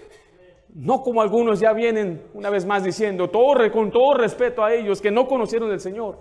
No 0.74 1.02
como 1.02 1.22
algunos 1.22 1.60
ya 1.60 1.72
vienen 1.72 2.22
una 2.34 2.50
vez 2.50 2.66
más 2.66 2.84
diciendo, 2.84 3.30
torre 3.30 3.70
con 3.70 3.90
todo 3.90 4.14
respeto 4.14 4.64
a 4.64 4.74
ellos 4.74 5.00
que 5.00 5.10
no 5.10 5.26
conocieron 5.26 5.70
del 5.70 5.80
Señor, 5.80 6.18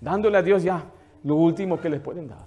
dándole 0.00 0.38
a 0.38 0.42
Dios 0.42 0.62
ya 0.62 0.84
lo 1.24 1.34
último 1.34 1.80
que 1.80 1.90
les 1.90 2.00
pueden 2.00 2.28
dar. 2.28 2.46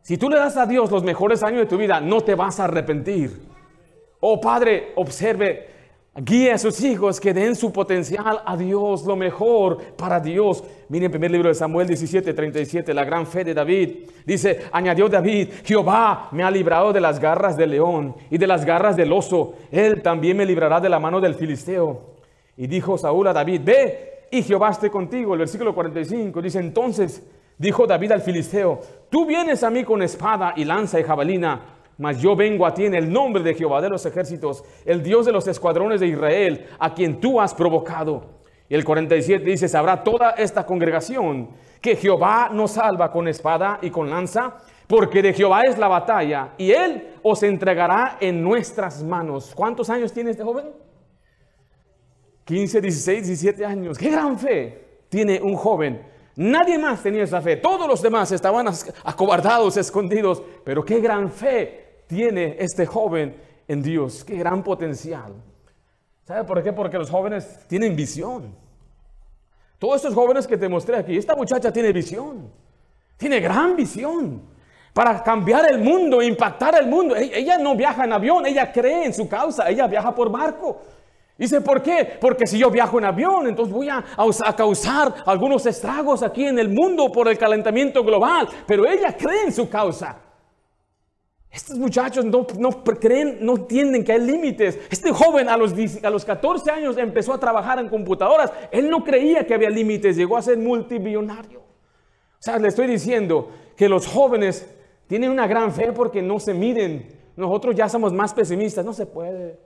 Si 0.00 0.18
tú 0.18 0.28
le 0.28 0.36
das 0.36 0.56
a 0.56 0.66
Dios 0.66 0.90
los 0.90 1.04
mejores 1.04 1.42
años 1.44 1.60
de 1.60 1.66
tu 1.66 1.76
vida, 1.76 2.00
no 2.00 2.22
te 2.22 2.34
vas 2.34 2.58
a 2.58 2.64
arrepentir. 2.64 3.46
Oh 4.18 4.40
Padre, 4.40 4.92
observe 4.96 5.68
Guíe 6.14 6.52
a 6.52 6.58
sus 6.58 6.82
hijos 6.84 7.18
que 7.18 7.32
den 7.32 7.56
su 7.56 7.72
potencial 7.72 8.42
a 8.44 8.54
Dios, 8.54 9.06
lo 9.06 9.16
mejor 9.16 9.78
para 9.96 10.20
Dios. 10.20 10.62
Miren 10.90 11.06
el 11.06 11.10
primer 11.10 11.30
libro 11.30 11.48
de 11.48 11.54
Samuel 11.54 11.86
17, 11.86 12.34
37, 12.34 12.92
la 12.92 13.02
gran 13.04 13.26
fe 13.26 13.44
de 13.44 13.54
David. 13.54 14.10
Dice, 14.26 14.66
añadió 14.72 15.08
David, 15.08 15.48
Jehová 15.64 16.28
me 16.32 16.42
ha 16.42 16.50
librado 16.50 16.92
de 16.92 17.00
las 17.00 17.18
garras 17.18 17.56
del 17.56 17.70
león 17.70 18.14
y 18.28 18.36
de 18.36 18.46
las 18.46 18.66
garras 18.66 18.94
del 18.94 19.10
oso. 19.10 19.54
Él 19.70 20.02
también 20.02 20.36
me 20.36 20.44
librará 20.44 20.80
de 20.80 20.90
la 20.90 21.00
mano 21.00 21.18
del 21.18 21.34
filisteo. 21.34 22.12
Y 22.58 22.66
dijo 22.66 22.98
Saúl 22.98 23.28
a 23.28 23.32
David, 23.32 23.62
ve 23.64 24.26
y 24.30 24.42
Jehová 24.42 24.68
esté 24.68 24.90
contigo. 24.90 25.32
El 25.32 25.38
versículo 25.38 25.74
45 25.74 26.42
dice, 26.42 26.58
entonces 26.58 27.26
dijo 27.56 27.86
David 27.86 28.12
al 28.12 28.20
filisteo, 28.20 28.80
tú 29.08 29.24
vienes 29.24 29.62
a 29.62 29.70
mí 29.70 29.82
con 29.82 30.02
espada 30.02 30.52
y 30.56 30.66
lanza 30.66 31.00
y 31.00 31.04
jabalina 31.04 31.71
mas 31.98 32.20
yo 32.20 32.34
vengo 32.34 32.66
a 32.66 32.74
ti 32.74 32.84
en 32.84 32.94
el 32.94 33.12
nombre 33.12 33.42
de 33.42 33.54
Jehová 33.54 33.80
de 33.80 33.88
los 33.88 34.04
ejércitos, 34.06 34.64
el 34.84 35.02
Dios 35.02 35.26
de 35.26 35.32
los 35.32 35.46
escuadrones 35.46 36.00
de 36.00 36.08
Israel, 36.08 36.66
a 36.78 36.94
quien 36.94 37.20
tú 37.20 37.40
has 37.40 37.54
provocado. 37.54 38.40
Y 38.68 38.74
el 38.74 38.84
47 38.84 39.44
dice, 39.44 39.68
sabrá 39.68 40.02
toda 40.02 40.30
esta 40.30 40.64
congregación 40.64 41.50
que 41.80 41.96
Jehová 41.96 42.50
nos 42.52 42.72
salva 42.72 43.10
con 43.10 43.28
espada 43.28 43.78
y 43.82 43.90
con 43.90 44.08
lanza, 44.08 44.56
porque 44.86 45.22
de 45.22 45.32
Jehová 45.32 45.62
es 45.62 45.78
la 45.78 45.88
batalla, 45.88 46.54
y 46.58 46.70
él 46.70 47.14
os 47.22 47.42
entregará 47.42 48.18
en 48.20 48.42
nuestras 48.42 49.02
manos. 49.02 49.52
¿Cuántos 49.54 49.90
años 49.90 50.12
tiene 50.12 50.30
este 50.30 50.42
joven? 50.42 50.66
15, 52.44 52.80
16, 52.80 53.26
17 53.26 53.64
años. 53.64 53.98
Qué 53.98 54.10
gran 54.10 54.38
fe 54.38 55.02
tiene 55.08 55.40
un 55.40 55.54
joven 55.56 56.12
Nadie 56.36 56.78
más 56.78 57.02
tenía 57.02 57.24
esa 57.24 57.42
fe. 57.42 57.56
Todos 57.56 57.86
los 57.86 58.00
demás 58.00 58.32
estaban 58.32 58.66
acobardados, 59.04 59.76
escondidos. 59.76 60.42
Pero 60.64 60.84
qué 60.84 61.00
gran 61.00 61.30
fe 61.30 61.81
tiene 62.12 62.56
este 62.58 62.84
joven 62.84 63.34
en 63.66 63.82
Dios. 63.82 64.22
Qué 64.22 64.36
gran 64.36 64.62
potencial. 64.62 65.32
¿Sabe 66.24 66.44
por 66.44 66.62
qué? 66.62 66.70
Porque 66.70 66.98
los 66.98 67.08
jóvenes 67.08 67.60
tienen 67.68 67.96
visión. 67.96 68.54
Todos 69.78 69.96
estos 69.96 70.14
jóvenes 70.14 70.46
que 70.46 70.58
te 70.58 70.68
mostré 70.68 70.96
aquí, 70.98 71.16
esta 71.16 71.34
muchacha 71.34 71.72
tiene 71.72 71.90
visión. 71.90 72.50
Tiene 73.16 73.40
gran 73.40 73.74
visión 73.76 74.42
para 74.92 75.22
cambiar 75.22 75.70
el 75.70 75.78
mundo, 75.78 76.20
impactar 76.20 76.74
el 76.74 76.86
mundo. 76.86 77.16
Ella 77.16 77.56
no 77.56 77.74
viaja 77.74 78.04
en 78.04 78.12
avión, 78.12 78.44
ella 78.44 78.70
cree 78.70 79.06
en 79.06 79.14
su 79.14 79.26
causa, 79.26 79.70
ella 79.70 79.86
viaja 79.86 80.14
por 80.14 80.30
barco. 80.30 80.82
Dice, 81.38 81.62
¿por 81.62 81.82
qué? 81.82 82.18
Porque 82.20 82.46
si 82.46 82.58
yo 82.58 82.70
viajo 82.70 82.98
en 82.98 83.06
avión, 83.06 83.46
entonces 83.46 83.72
voy 83.72 83.88
a, 83.88 84.04
causar 84.54 85.14
algunos 85.24 85.64
estragos 85.64 86.22
aquí 86.22 86.44
en 86.44 86.58
el 86.58 86.68
mundo 86.68 87.10
por 87.10 87.26
el 87.26 87.38
calentamiento 87.38 88.04
global. 88.04 88.46
Pero 88.66 88.86
ella 88.86 89.16
cree 89.16 89.44
en 89.44 89.52
su 89.52 89.70
causa. 89.70 90.31
Estos 91.52 91.76
muchachos 91.76 92.24
no, 92.24 92.46
creen, 92.98 93.38
no 93.42 93.56
entienden 93.56 94.04
que 94.04 94.12
hay 94.12 94.20
límites. 94.20 94.78
Este 94.90 95.12
joven 95.12 95.50
a 95.50 95.56
los, 95.58 95.74
a 96.02 96.08
los 96.08 96.24
14 96.24 96.70
años 96.70 96.96
empezó 96.96 97.34
a 97.34 97.38
trabajar 97.38 97.78
en 97.78 97.90
computadoras. 97.90 98.50
Él 98.70 98.88
no 98.88 99.04
creía 99.04 99.46
que 99.46 99.52
había 99.52 99.68
límites, 99.68 100.16
llegó 100.16 100.38
a 100.38 100.42
ser 100.42 100.56
multimillonario. 100.56 101.60
O 101.60 102.42
sea, 102.42 102.58
le 102.58 102.68
estoy 102.68 102.86
diciendo 102.86 103.50
que 103.76 103.86
los 103.86 104.06
jóvenes 104.06 104.66
tienen 105.06 105.30
una 105.30 105.46
gran 105.46 105.74
fe 105.74 105.92
porque 105.92 106.22
no 106.22 106.40
se 106.40 106.54
miden. 106.54 107.20
Nosotros 107.36 107.74
ya 107.74 107.86
somos 107.86 108.14
más 108.14 108.32
pesimistas, 108.32 108.82
no 108.82 108.94
se 108.94 109.04
puede. 109.04 109.60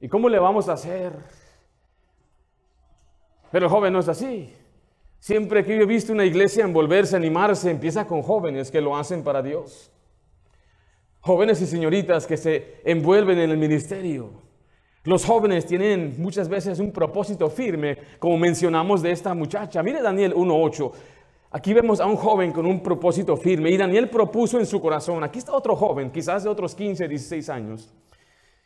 ¿Y 0.00 0.08
cómo 0.08 0.28
le 0.28 0.38
vamos 0.38 0.68
a 0.68 0.74
hacer? 0.74 1.12
Pero 3.50 3.64
el 3.64 3.72
joven 3.72 3.94
no 3.94 4.00
es 4.00 4.08
así. 4.08 4.52
Siempre 5.20 5.64
que 5.64 5.74
yo 5.74 5.84
he 5.84 5.86
visto 5.86 6.12
una 6.12 6.26
iglesia 6.26 6.64
envolverse, 6.64 7.16
animarse, 7.16 7.70
empieza 7.70 8.06
con 8.06 8.20
jóvenes 8.20 8.70
que 8.70 8.82
lo 8.82 8.94
hacen 8.94 9.24
para 9.24 9.40
Dios. 9.40 9.90
Jóvenes 11.20 11.60
y 11.60 11.66
señoritas 11.66 12.26
que 12.26 12.36
se 12.36 12.80
envuelven 12.84 13.38
en 13.38 13.50
el 13.50 13.58
ministerio. 13.58 14.30
Los 15.04 15.24
jóvenes 15.24 15.66
tienen 15.66 16.14
muchas 16.18 16.48
veces 16.48 16.78
un 16.78 16.92
propósito 16.92 17.48
firme, 17.48 17.98
como 18.18 18.38
mencionamos 18.38 19.02
de 19.02 19.10
esta 19.10 19.34
muchacha. 19.34 19.82
Mire 19.82 20.02
Daniel 20.02 20.34
1.8. 20.34 20.92
Aquí 21.50 21.72
vemos 21.72 21.98
a 22.00 22.06
un 22.06 22.16
joven 22.16 22.52
con 22.52 22.66
un 22.66 22.82
propósito 22.82 23.36
firme 23.36 23.70
y 23.70 23.76
Daniel 23.76 24.10
propuso 24.10 24.58
en 24.58 24.66
su 24.66 24.80
corazón. 24.80 25.24
Aquí 25.24 25.38
está 25.38 25.52
otro 25.52 25.74
joven, 25.74 26.10
quizás 26.10 26.44
de 26.44 26.50
otros 26.50 26.74
15, 26.74 27.08
16 27.08 27.48
años. 27.48 27.94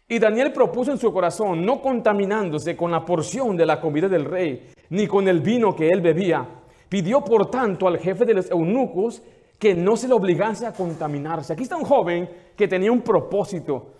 Y 0.09 0.19
Daniel 0.19 0.53
propuso 0.53 0.91
en 0.91 0.99
su 0.99 1.13
corazón, 1.13 1.65
no 1.65 1.81
contaminándose 1.81 2.77
con 2.77 2.91
la 2.91 3.05
porción 3.05 3.57
de 3.57 3.65
la 3.65 3.81
comida 3.81 4.09
del 4.09 4.25
rey, 4.25 4.71
ni 4.91 5.07
con 5.07 5.29
el 5.29 5.41
vino 5.41 5.77
que 5.77 5.89
él 5.89 6.01
bebía. 6.01 6.47
Pidió 6.89 7.25
por 7.25 7.51
tanto 7.51 7.87
al 7.87 7.99
jefe 7.99 8.25
de 8.25 8.35
los 8.35 8.51
eunucos 8.51 9.23
que 9.63 9.77
no 9.77 9.97
se 9.97 10.09
le 10.09 10.15
obligase 10.15 10.67
a 10.67 10.73
contaminarse. 10.73 11.53
Aquí 11.53 11.63
está 11.63 11.77
un 11.77 11.85
joven 11.85 12.29
que 12.57 12.67
tenía 12.67 12.91
un 12.91 13.01
propósito, 13.01 13.93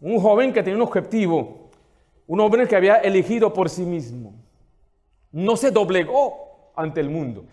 un 0.00 0.20
joven 0.20 0.52
que 0.52 0.62
tenía 0.62 0.76
un 0.76 0.82
objetivo, 0.82 1.68
un 2.28 2.38
hombre 2.38 2.68
que 2.68 2.76
había 2.76 2.98
elegido 2.98 3.52
por 3.52 3.68
sí 3.68 3.82
mismo. 3.82 4.32
No 5.32 5.56
se 5.56 5.72
doblegó 5.72 6.70
ante 6.76 7.00
el 7.00 7.10
mundo. 7.10 7.44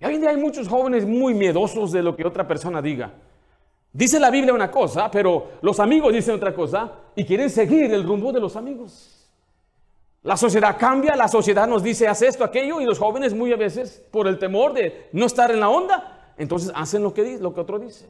Y 0.00 0.06
hoy 0.06 0.14
en 0.14 0.20
día 0.22 0.30
hay 0.30 0.38
muchos 0.38 0.68
jóvenes 0.68 1.04
muy 1.04 1.34
miedosos 1.34 1.92
de 1.92 2.02
lo 2.02 2.16
que 2.16 2.26
otra 2.26 2.48
persona 2.48 2.80
diga. 2.80 3.12
Dice 3.92 4.18
la 4.18 4.30
Biblia 4.30 4.54
una 4.54 4.70
cosa, 4.70 5.10
pero 5.10 5.48
los 5.60 5.78
amigos 5.78 6.14
dicen 6.14 6.36
otra 6.36 6.54
cosa 6.54 6.90
y 7.14 7.26
quieren 7.26 7.50
seguir 7.50 7.92
el 7.92 8.04
rumbo 8.04 8.32
de 8.32 8.40
los 8.40 8.56
amigos. 8.56 9.28
La 10.22 10.38
sociedad 10.38 10.78
cambia, 10.78 11.14
la 11.14 11.28
sociedad 11.28 11.68
nos 11.68 11.82
dice 11.82 12.08
haz 12.08 12.22
esto, 12.22 12.42
aquello 12.42 12.80
y 12.80 12.86
los 12.86 12.98
jóvenes 12.98 13.34
muy 13.34 13.52
a 13.52 13.56
veces 13.56 14.02
por 14.10 14.26
el 14.26 14.38
temor 14.38 14.72
de 14.72 15.10
no 15.12 15.26
estar 15.26 15.50
en 15.50 15.60
la 15.60 15.68
onda, 15.68 16.15
entonces 16.36 16.72
hacen 16.74 17.02
lo 17.02 17.12
que, 17.14 17.38
lo 17.38 17.54
que 17.54 17.60
otro 17.60 17.78
dice. 17.78 18.08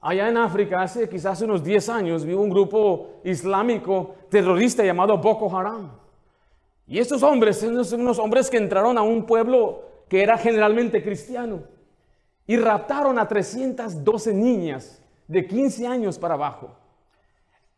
Allá 0.00 0.28
en 0.28 0.36
África, 0.36 0.82
hace 0.82 1.08
quizás 1.08 1.40
unos 1.40 1.64
10 1.64 1.88
años, 1.88 2.24
vivo 2.24 2.42
un 2.42 2.50
grupo 2.50 3.20
islámico 3.24 4.16
terrorista 4.28 4.84
llamado 4.84 5.16
Boko 5.16 5.56
Haram. 5.56 5.92
Y 6.86 6.98
estos 6.98 7.22
hombres 7.22 7.58
son 7.58 8.00
unos 8.00 8.18
hombres 8.18 8.50
que 8.50 8.58
entraron 8.58 8.98
a 8.98 9.02
un 9.02 9.24
pueblo 9.24 9.82
que 10.08 10.22
era 10.22 10.36
generalmente 10.36 11.02
cristiano 11.02 11.62
y 12.46 12.56
raptaron 12.56 13.18
a 13.18 13.26
312 13.26 14.34
niñas 14.34 15.02
de 15.26 15.46
15 15.46 15.86
años 15.86 16.18
para 16.18 16.34
abajo. 16.34 16.70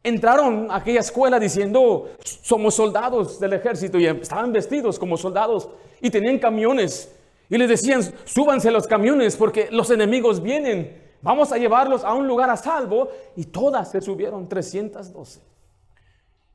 Entraron 0.02 0.70
a 0.70 0.76
aquella 0.76 1.00
escuela 1.00 1.38
diciendo, 1.38 2.10
somos 2.22 2.74
soldados 2.74 3.38
del 3.38 3.52
ejército 3.52 3.98
y 3.98 4.06
estaban 4.06 4.52
vestidos 4.52 4.98
como 4.98 5.16
soldados 5.16 5.68
y 6.00 6.10
tenían 6.10 6.38
camiones 6.38 7.15
y 7.48 7.58
les 7.58 7.68
decían, 7.68 8.02
súbanse 8.24 8.70
los 8.70 8.86
camiones 8.86 9.36
porque 9.36 9.68
los 9.70 9.90
enemigos 9.90 10.42
vienen, 10.42 11.02
vamos 11.22 11.52
a 11.52 11.58
llevarlos 11.58 12.04
a 12.04 12.12
un 12.14 12.26
lugar 12.26 12.50
a 12.50 12.56
salvo 12.56 13.08
y 13.36 13.44
todas 13.44 13.90
se 13.90 14.00
subieron, 14.00 14.48
312. 14.48 15.40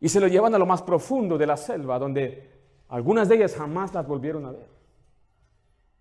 Y 0.01 0.10
se 0.10 0.19
lo 0.19 0.27
llevan 0.27 0.54
a 0.56 0.58
lo 0.58 0.65
más 0.65 0.82
profundo 0.82 1.38
de 1.38 1.47
la 1.47 1.58
selva 1.58 1.99
donde 1.99 2.49
algunas 2.89 3.30
de 3.30 3.36
ellas 3.36 3.56
jamás 3.56 3.93
las 3.93 4.06
volvieron 4.06 4.45
a 4.45 4.51
ver. 4.51 4.67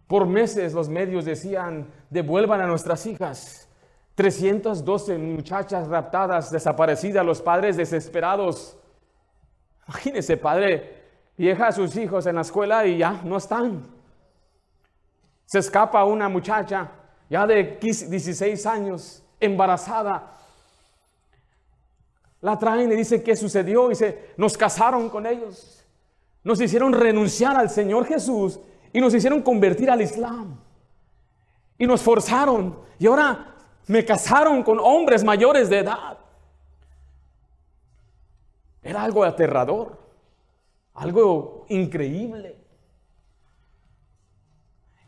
Por 0.08 0.26
meses 0.26 0.72
los 0.72 0.88
medios 0.88 1.24
decían, 1.24 1.86
devuelvan 2.08 2.60
a 2.60 2.66
nuestras 2.66 3.06
hijas. 3.06 3.68
312 4.16 5.16
muchachas 5.18 5.86
raptadas, 5.86 6.50
desaparecidas, 6.50 7.24
los 7.24 7.40
padres 7.40 7.76
desesperados. 7.76 8.76
Imagínese, 9.86 10.36
padre, 10.36 11.00
deja 11.36 11.68
a 11.68 11.72
sus 11.72 11.96
hijos 11.96 12.26
en 12.26 12.34
la 12.34 12.40
escuela 12.40 12.84
y 12.86 12.98
ya 12.98 13.22
no 13.24 13.36
están. 13.36 13.99
Se 15.50 15.58
escapa 15.58 16.04
una 16.04 16.28
muchacha 16.28 16.92
ya 17.28 17.44
de 17.44 17.76
16 17.80 18.66
años, 18.66 19.20
embarazada. 19.40 20.38
La 22.40 22.56
traen 22.56 22.92
y 22.92 22.94
dice 22.94 23.20
qué 23.20 23.34
sucedió. 23.34 23.88
Dice, 23.88 24.32
nos 24.36 24.56
casaron 24.56 25.08
con 25.08 25.26
ellos. 25.26 25.84
Nos 26.44 26.60
hicieron 26.60 26.92
renunciar 26.92 27.56
al 27.56 27.68
Señor 27.68 28.06
Jesús 28.06 28.60
y 28.92 29.00
nos 29.00 29.12
hicieron 29.12 29.42
convertir 29.42 29.90
al 29.90 30.00
Islam. 30.00 30.56
Y 31.78 31.84
nos 31.84 32.00
forzaron. 32.00 32.78
Y 33.00 33.08
ahora 33.08 33.56
me 33.88 34.04
casaron 34.04 34.62
con 34.62 34.78
hombres 34.78 35.24
mayores 35.24 35.68
de 35.68 35.80
edad. 35.80 36.16
Era 38.84 39.02
algo 39.02 39.24
aterrador, 39.24 39.98
algo 40.94 41.66
increíble. 41.70 42.59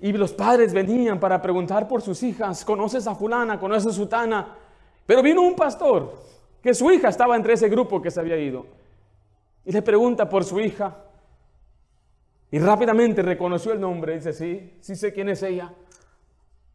Y 0.03 0.11
los 0.13 0.33
padres 0.33 0.75
venían 0.75 1.21
para 1.21 1.41
preguntar 1.41 1.87
por 1.87 2.03
sus 2.03 2.25
hijas, 2.25 2.65
¿conoces 2.65 3.07
a 3.07 3.15
fulana? 3.15 3.61
¿Conoces 3.61 3.93
a 3.93 3.97
sutana? 3.97 4.57
Pero 5.07 5.23
vino 5.23 5.43
un 5.43 5.55
pastor, 5.55 6.13
que 6.61 6.75
su 6.75 6.91
hija 6.91 7.09
estaba 7.09 7.37
entre 7.37 7.53
ese 7.53 7.69
grupo 7.69 8.03
que 8.03 8.11
se 8.11 8.19
había 8.19 8.37
ido. 8.37 8.67
Y 9.65 9.71
le 9.71 9.81
pregunta 9.81 10.29
por 10.29 10.43
su 10.43 10.59
hija. 10.59 10.97
Y 12.51 12.59
rápidamente 12.59 13.23
reconoció 13.23 13.73
el 13.73 13.81
nombre. 13.81 14.17
Dice, 14.17 14.33
sí, 14.33 14.75
sí 14.81 14.97
sé 14.97 15.13
quién 15.13 15.29
es 15.29 15.41
ella. 15.45 15.73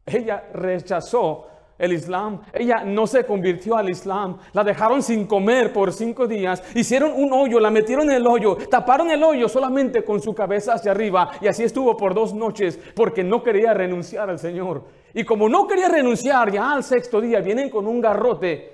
Ella 0.06 0.48
rechazó 0.54 1.48
el 1.78 1.94
Islam. 1.94 2.42
Ella 2.54 2.84
no 2.84 3.06
se 3.08 3.26
convirtió 3.26 3.76
al 3.76 3.90
Islam. 3.90 4.38
La 4.54 4.64
dejaron 4.64 5.04
sin 5.04 5.26
comer 5.28 5.72
por 5.72 5.94
cinco 5.94 6.28
días. 6.28 6.64
Hicieron 6.76 7.12
un 7.16 7.32
hoyo, 7.34 7.60
la 7.60 7.70
metieron 7.70 8.10
en 8.10 8.18
el 8.18 8.28
hoyo. 8.28 8.56
Taparon 8.56 9.12
el 9.12 9.24
hoyo 9.24 9.48
solamente 9.48 10.04
con 10.04 10.22
su 10.22 10.34
cabeza 10.34 10.74
hacia 10.74 10.92
arriba. 10.92 11.32
Y 11.42 11.48
así 11.48 11.64
estuvo 11.64 11.96
por 11.96 12.14
dos 12.14 12.34
noches 12.34 12.80
porque 12.96 13.24
no 13.24 13.44
quería 13.44 13.74
renunciar 13.74 14.30
al 14.30 14.40
Señor. 14.40 14.86
Y 15.14 15.24
como 15.24 15.50
no 15.50 15.68
quería 15.68 15.88
renunciar, 15.88 16.52
ya 16.52 16.74
al 16.74 16.84
sexto 16.84 17.22
día 17.22 17.42
vienen 17.42 17.70
con 17.70 17.88
un 17.88 18.02
garrote 18.02 18.74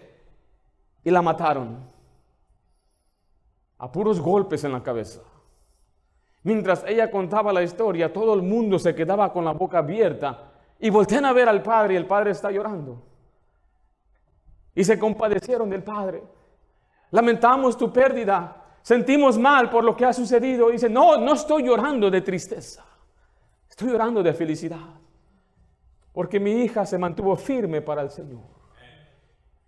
y 1.04 1.12
la 1.12 1.22
mataron. 1.22 1.92
A 3.78 3.92
puros 3.92 4.22
golpes 4.22 4.64
en 4.64 4.72
la 4.72 4.82
cabeza. 4.82 5.22
Mientras 6.44 6.84
ella 6.88 7.10
contaba 7.10 7.54
la 7.54 7.64
historia, 7.64 8.12
todo 8.12 8.34
el 8.34 8.42
mundo 8.42 8.80
se 8.80 8.96
quedaba 8.96 9.32
con 9.32 9.46
la 9.46 9.52
boca 9.52 9.80
abierta 9.80 10.53
y 10.84 10.90
voltean 10.90 11.24
a 11.24 11.32
ver 11.32 11.48
al 11.48 11.64
padre 11.64 11.94
y 11.94 11.98
el 11.98 12.06
padre 12.06 12.32
está 12.32 12.52
llorando. 12.52 13.02
Y 14.76 14.84
se 14.84 15.00
compadecieron 15.00 15.70
del 15.70 15.82
padre. 15.82 16.22
Lamentamos 17.12 17.78
tu 17.78 17.94
pérdida. 17.94 18.66
Sentimos 18.82 19.40
mal 19.40 19.70
por 19.70 19.86
lo 19.86 19.96
que 19.96 20.04
ha 20.04 20.12
sucedido. 20.12 20.68
Y 20.68 20.74
dice, 20.74 20.90
no, 20.90 21.16
no 21.16 21.36
estoy 21.36 21.64
llorando 21.64 22.12
de 22.12 22.20
tristeza. 22.20 22.84
Estoy 23.70 23.92
llorando 23.92 24.22
de 24.22 24.34
felicidad. 24.34 25.00
Porque 26.12 26.38
mi 26.38 26.52
hija 26.52 26.86
se 26.86 26.98
mantuvo 26.98 27.38
firme 27.38 27.82
para 27.82 28.02
el 28.02 28.10
Señor. 28.10 28.44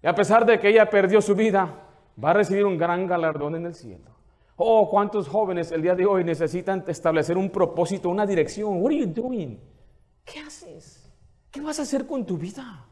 Y 0.04 0.08
a 0.08 0.14
pesar 0.14 0.46
de 0.46 0.60
que 0.60 0.68
ella 0.68 0.90
perdió 0.90 1.22
su 1.22 1.34
vida, 1.34 1.82
va 2.22 2.32
a 2.32 2.34
recibir 2.34 2.66
un 2.66 2.78
gran 2.78 3.08
galardón 3.08 3.56
en 3.56 3.68
el 3.68 3.74
cielo. 3.74 4.12
Oh, 4.58 4.90
cuántos 4.90 5.30
jóvenes 5.30 5.72
el 5.72 5.82
día 5.82 5.96
de 5.96 6.06
hoy 6.06 6.26
necesitan 6.26 6.84
establecer 6.86 7.38
un 7.38 7.50
propósito, 7.50 8.10
una 8.10 8.26
dirección. 8.26 8.82
What 8.82 8.92
are 8.92 9.00
you 9.00 9.08
doing? 9.08 9.62
¿Qué 10.26 10.40
haces? 10.40 10.95
¿Qué 11.56 11.62
vas 11.62 11.80
a 11.80 11.84
hacer 11.84 12.06
con 12.06 12.26
tu 12.26 12.38
vida? 12.38 12.86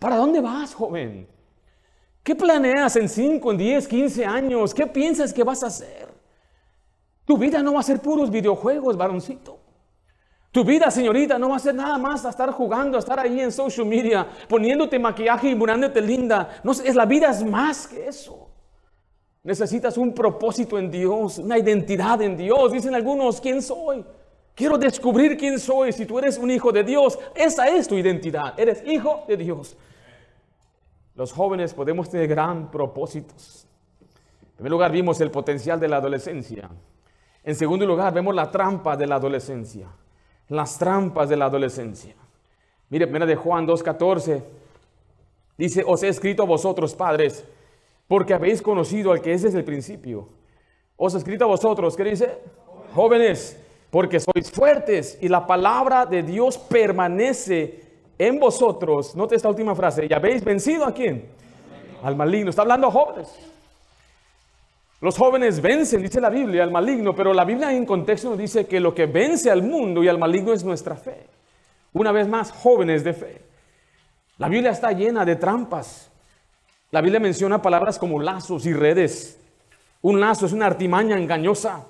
¿Para 0.00 0.16
dónde 0.16 0.40
vas, 0.40 0.74
joven? 0.74 1.28
¿Qué 2.24 2.34
planeas 2.34 2.96
en 2.96 3.08
5, 3.08 3.52
en 3.52 3.56
10, 3.56 3.86
15 3.86 4.26
años? 4.26 4.74
¿Qué 4.74 4.84
piensas 4.84 5.32
que 5.32 5.44
vas 5.44 5.62
a 5.62 5.68
hacer? 5.68 6.08
Tu 7.24 7.38
vida 7.38 7.62
no 7.62 7.74
va 7.74 7.78
a 7.78 7.84
ser 7.84 8.00
puros 8.00 8.32
videojuegos, 8.32 8.96
varoncito. 8.96 9.60
Tu 10.50 10.64
vida, 10.64 10.90
señorita, 10.90 11.38
no 11.38 11.50
va 11.50 11.54
a 11.54 11.60
ser 11.60 11.76
nada 11.76 11.96
más 11.98 12.24
a 12.24 12.30
estar 12.30 12.50
jugando, 12.50 12.96
a 12.96 12.98
estar 12.98 13.20
ahí 13.20 13.40
en 13.40 13.52
social 13.52 13.86
media, 13.86 14.26
poniéndote 14.48 14.98
maquillaje 14.98 15.48
y 15.48 15.54
murándote 15.54 16.00
linda. 16.00 16.60
No 16.64 16.72
es 16.72 16.96
la 16.96 17.06
vida 17.06 17.30
es 17.30 17.44
más 17.44 17.86
que 17.86 18.08
eso. 18.08 18.50
Necesitas 19.44 19.96
un 19.96 20.12
propósito 20.12 20.80
en 20.80 20.90
Dios, 20.90 21.38
una 21.38 21.56
identidad 21.56 22.20
en 22.22 22.36
Dios. 22.36 22.72
Dicen 22.72 22.96
algunos, 22.96 23.40
¿quién 23.40 23.62
soy? 23.62 24.04
Quiero 24.58 24.76
descubrir 24.76 25.38
quién 25.38 25.58
soy. 25.58 25.92
Si 25.92 26.04
tú 26.04 26.18
eres 26.18 26.36
un 26.36 26.50
hijo 26.50 26.70
de 26.70 26.84
Dios, 26.84 27.18
esa 27.34 27.68
es 27.68 27.88
tu 27.88 27.94
identidad. 27.94 28.58
Eres 28.58 28.82
hijo 28.84 29.24
de 29.26 29.36
Dios. 29.36 29.76
Los 31.14 31.32
jóvenes 31.32 31.72
podemos 31.72 32.10
tener 32.10 32.28
gran 32.28 32.70
propósitos. 32.70 33.66
En 34.42 34.56
primer 34.56 34.72
lugar, 34.72 34.92
vimos 34.92 35.20
el 35.20 35.30
potencial 35.30 35.78
de 35.78 35.88
la 35.88 35.98
adolescencia. 35.98 36.68
En 37.44 37.54
segundo 37.54 37.86
lugar, 37.86 38.12
vemos 38.12 38.34
la 38.34 38.50
trampa 38.50 38.96
de 38.96 39.06
la 39.06 39.14
adolescencia 39.14 39.86
las 40.48 40.78
trampas 40.78 41.28
de 41.28 41.36
la 41.36 41.46
adolescencia. 41.46 42.14
Mire, 42.88 43.06
primera 43.06 43.26
de 43.26 43.36
Juan 43.36 43.66
2.14, 43.66 44.42
dice, 45.56 45.84
os 45.86 46.02
he 46.02 46.08
escrito 46.08 46.42
a 46.42 46.46
vosotros, 46.46 46.94
padres, 46.94 47.44
porque 48.06 48.32
habéis 48.32 48.62
conocido 48.62 49.12
al 49.12 49.20
que 49.20 49.34
es 49.34 49.42
desde 49.42 49.58
el 49.58 49.64
principio. 49.64 50.28
Os 50.96 51.14
he 51.14 51.18
escrito 51.18 51.44
a 51.44 51.48
vosotros, 51.48 51.96
¿qué 51.96 52.04
dice? 52.04 52.38
Jóvenes, 52.94 53.60
porque 53.90 54.20
sois 54.20 54.50
fuertes 54.50 55.18
y 55.20 55.28
la 55.28 55.46
palabra 55.46 56.04
de 56.06 56.22
Dios 56.22 56.58
permanece 56.58 57.82
en 58.18 58.38
vosotros. 58.38 59.14
Note 59.16 59.36
esta 59.36 59.48
última 59.48 59.74
frase, 59.74 60.06
¿y 60.08 60.12
habéis 60.12 60.44
vencido 60.44 60.84
a 60.84 60.92
quién? 60.92 61.26
Al 62.02 62.16
maligno. 62.16 62.50
Está 62.50 62.62
hablando 62.62 62.90
jóvenes. 62.90 63.28
Los 65.00 65.16
jóvenes 65.16 65.62
vencen, 65.62 66.02
dice 66.02 66.20
la 66.20 66.28
Biblia, 66.28 66.64
al 66.64 66.72
maligno, 66.72 67.14
pero 67.14 67.32
la 67.32 67.44
Biblia 67.44 67.72
en 67.72 67.86
contexto 67.86 68.30
nos 68.30 68.38
dice 68.38 68.66
que 68.66 68.80
lo 68.80 68.94
que 68.94 69.06
vence 69.06 69.50
al 69.50 69.62
mundo 69.62 70.02
y 70.02 70.08
al 70.08 70.18
maligno 70.18 70.52
es 70.52 70.64
nuestra 70.64 70.96
fe. 70.96 71.26
Una 71.92 72.10
vez 72.10 72.26
más, 72.26 72.50
jóvenes 72.50 73.04
de 73.04 73.14
fe. 73.14 73.42
La 74.38 74.48
Biblia 74.48 74.72
está 74.72 74.90
llena 74.92 75.24
de 75.24 75.36
trampas. 75.36 76.10
La 76.90 77.00
Biblia 77.00 77.20
menciona 77.20 77.62
palabras 77.62 77.98
como 77.98 78.20
lazos 78.20 78.66
y 78.66 78.72
redes. 78.72 79.38
Un 80.02 80.20
lazo 80.20 80.46
es 80.46 80.52
una 80.52 80.66
artimaña 80.66 81.16
engañosa. 81.16 81.84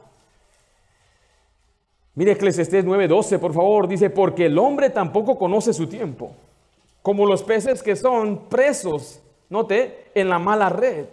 Mire 2.18 2.32
Eclesiastés 2.32 2.84
9:12, 2.84 3.38
por 3.38 3.54
favor, 3.54 3.86
dice, 3.86 4.10
porque 4.10 4.46
el 4.46 4.58
hombre 4.58 4.90
tampoco 4.90 5.38
conoce 5.38 5.72
su 5.72 5.86
tiempo, 5.86 6.32
como 7.00 7.24
los 7.24 7.44
peces 7.44 7.80
que 7.80 7.94
son 7.94 8.48
presos, 8.48 9.22
note, 9.48 10.10
en 10.16 10.28
la 10.28 10.40
mala 10.40 10.68
red. 10.68 11.06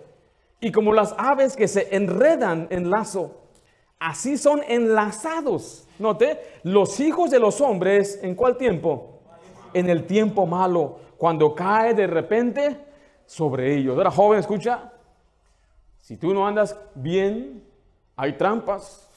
Y 0.59 0.71
como 0.71 0.93
las 0.93 1.13
aves 1.19 1.55
que 1.55 1.67
se 1.67 1.95
enredan 1.95 2.65
en 2.71 2.89
lazo, 2.89 3.35
así 3.99 4.35
son 4.35 4.63
enlazados. 4.67 5.87
Note, 5.99 6.39
los 6.63 6.99
hijos 6.99 7.29
de 7.29 7.37
los 7.37 7.61
hombres, 7.61 8.19
¿en 8.23 8.33
cuál 8.33 8.57
tiempo? 8.57 9.19
En 9.75 9.91
el 9.91 10.07
tiempo 10.07 10.47
malo, 10.47 10.97
cuando 11.19 11.53
cae 11.53 11.93
de 11.93 12.07
repente 12.07 12.79
sobre 13.27 13.75
ellos. 13.75 13.95
Ahora, 13.95 14.09
joven, 14.09 14.39
escucha, 14.39 14.91
si 16.01 16.17
tú 16.17 16.33
no 16.33 16.47
andas 16.47 16.75
bien, 16.95 17.63
hay 18.15 18.33
trampas, 18.33 19.07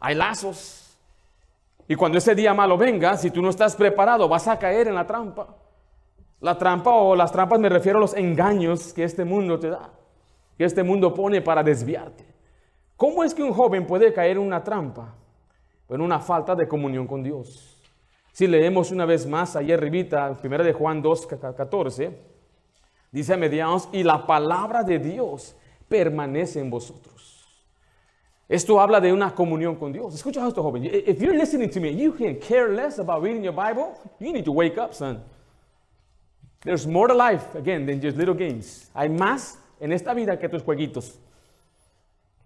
hay 0.00 0.16
lazos. 0.16 0.81
Y 1.92 1.94
cuando 1.94 2.16
ese 2.16 2.34
día 2.34 2.54
malo 2.54 2.78
venga, 2.78 3.18
si 3.18 3.30
tú 3.30 3.42
no 3.42 3.50
estás 3.50 3.76
preparado, 3.76 4.26
vas 4.26 4.48
a 4.48 4.58
caer 4.58 4.88
en 4.88 4.94
la 4.94 5.06
trampa. 5.06 5.54
La 6.40 6.56
trampa 6.56 6.90
o 6.90 7.14
las 7.14 7.30
trampas 7.30 7.60
me 7.60 7.68
refiero 7.68 7.98
a 7.98 8.00
los 8.00 8.16
engaños 8.16 8.94
que 8.94 9.04
este 9.04 9.26
mundo 9.26 9.60
te 9.60 9.68
da 9.68 9.90
que 10.56 10.64
este 10.64 10.82
mundo 10.82 11.12
pone 11.12 11.42
para 11.42 11.62
desviarte. 11.62 12.24
¿Cómo 12.96 13.22
es 13.22 13.34
que 13.34 13.42
un 13.42 13.52
joven 13.52 13.86
puede 13.86 14.10
caer 14.14 14.38
en 14.38 14.44
una 14.44 14.64
trampa? 14.64 15.14
En 15.90 16.00
una 16.00 16.18
falta 16.18 16.54
de 16.54 16.66
comunión 16.66 17.06
con 17.06 17.22
Dios. 17.22 17.78
Si 18.32 18.46
leemos 18.46 18.90
una 18.90 19.04
vez 19.04 19.26
más 19.26 19.54
ayer 19.54 19.78
arribita, 19.78 20.34
1 20.42 20.64
de 20.64 20.72
Juan 20.72 21.02
2, 21.02 21.26
14, 21.26 22.18
dice 23.10 23.34
a 23.34 23.36
mediados, 23.36 23.90
y 23.92 24.02
la 24.02 24.26
palabra 24.26 24.82
de 24.82 24.98
Dios 24.98 25.54
permanece 25.90 26.58
en 26.58 26.70
vosotros. 26.70 27.11
Esto 28.52 28.78
habla 28.78 29.00
de 29.00 29.10
una 29.10 29.34
comunión 29.34 29.76
con 29.76 29.94
Dios. 29.94 30.14
Escucha 30.14 30.46
esto, 30.46 30.62
joven. 30.62 30.84
If 30.84 31.22
you're 31.22 31.34
listening 31.34 31.70
to 31.70 31.80
me, 31.80 31.88
you 31.94 32.12
can 32.12 32.38
care 32.38 32.68
less 32.68 32.98
about 32.98 33.22
reading 33.22 33.42
your 33.42 33.54
Bible. 33.54 33.94
You 34.20 34.30
need 34.30 34.44
to 34.44 34.52
wake 34.52 34.76
up, 34.76 34.92
son. 34.92 35.22
There's 36.60 36.86
more 36.86 37.08
to 37.08 37.14
life, 37.14 37.54
again, 37.54 37.86
than 37.86 38.02
just 38.02 38.18
little 38.18 38.34
games. 38.34 38.90
Hay 38.94 39.08
más 39.08 39.56
en 39.80 39.90
esta 39.90 40.12
vida 40.12 40.38
que 40.38 40.50
tus 40.50 40.62
jueguitos. 40.62 41.16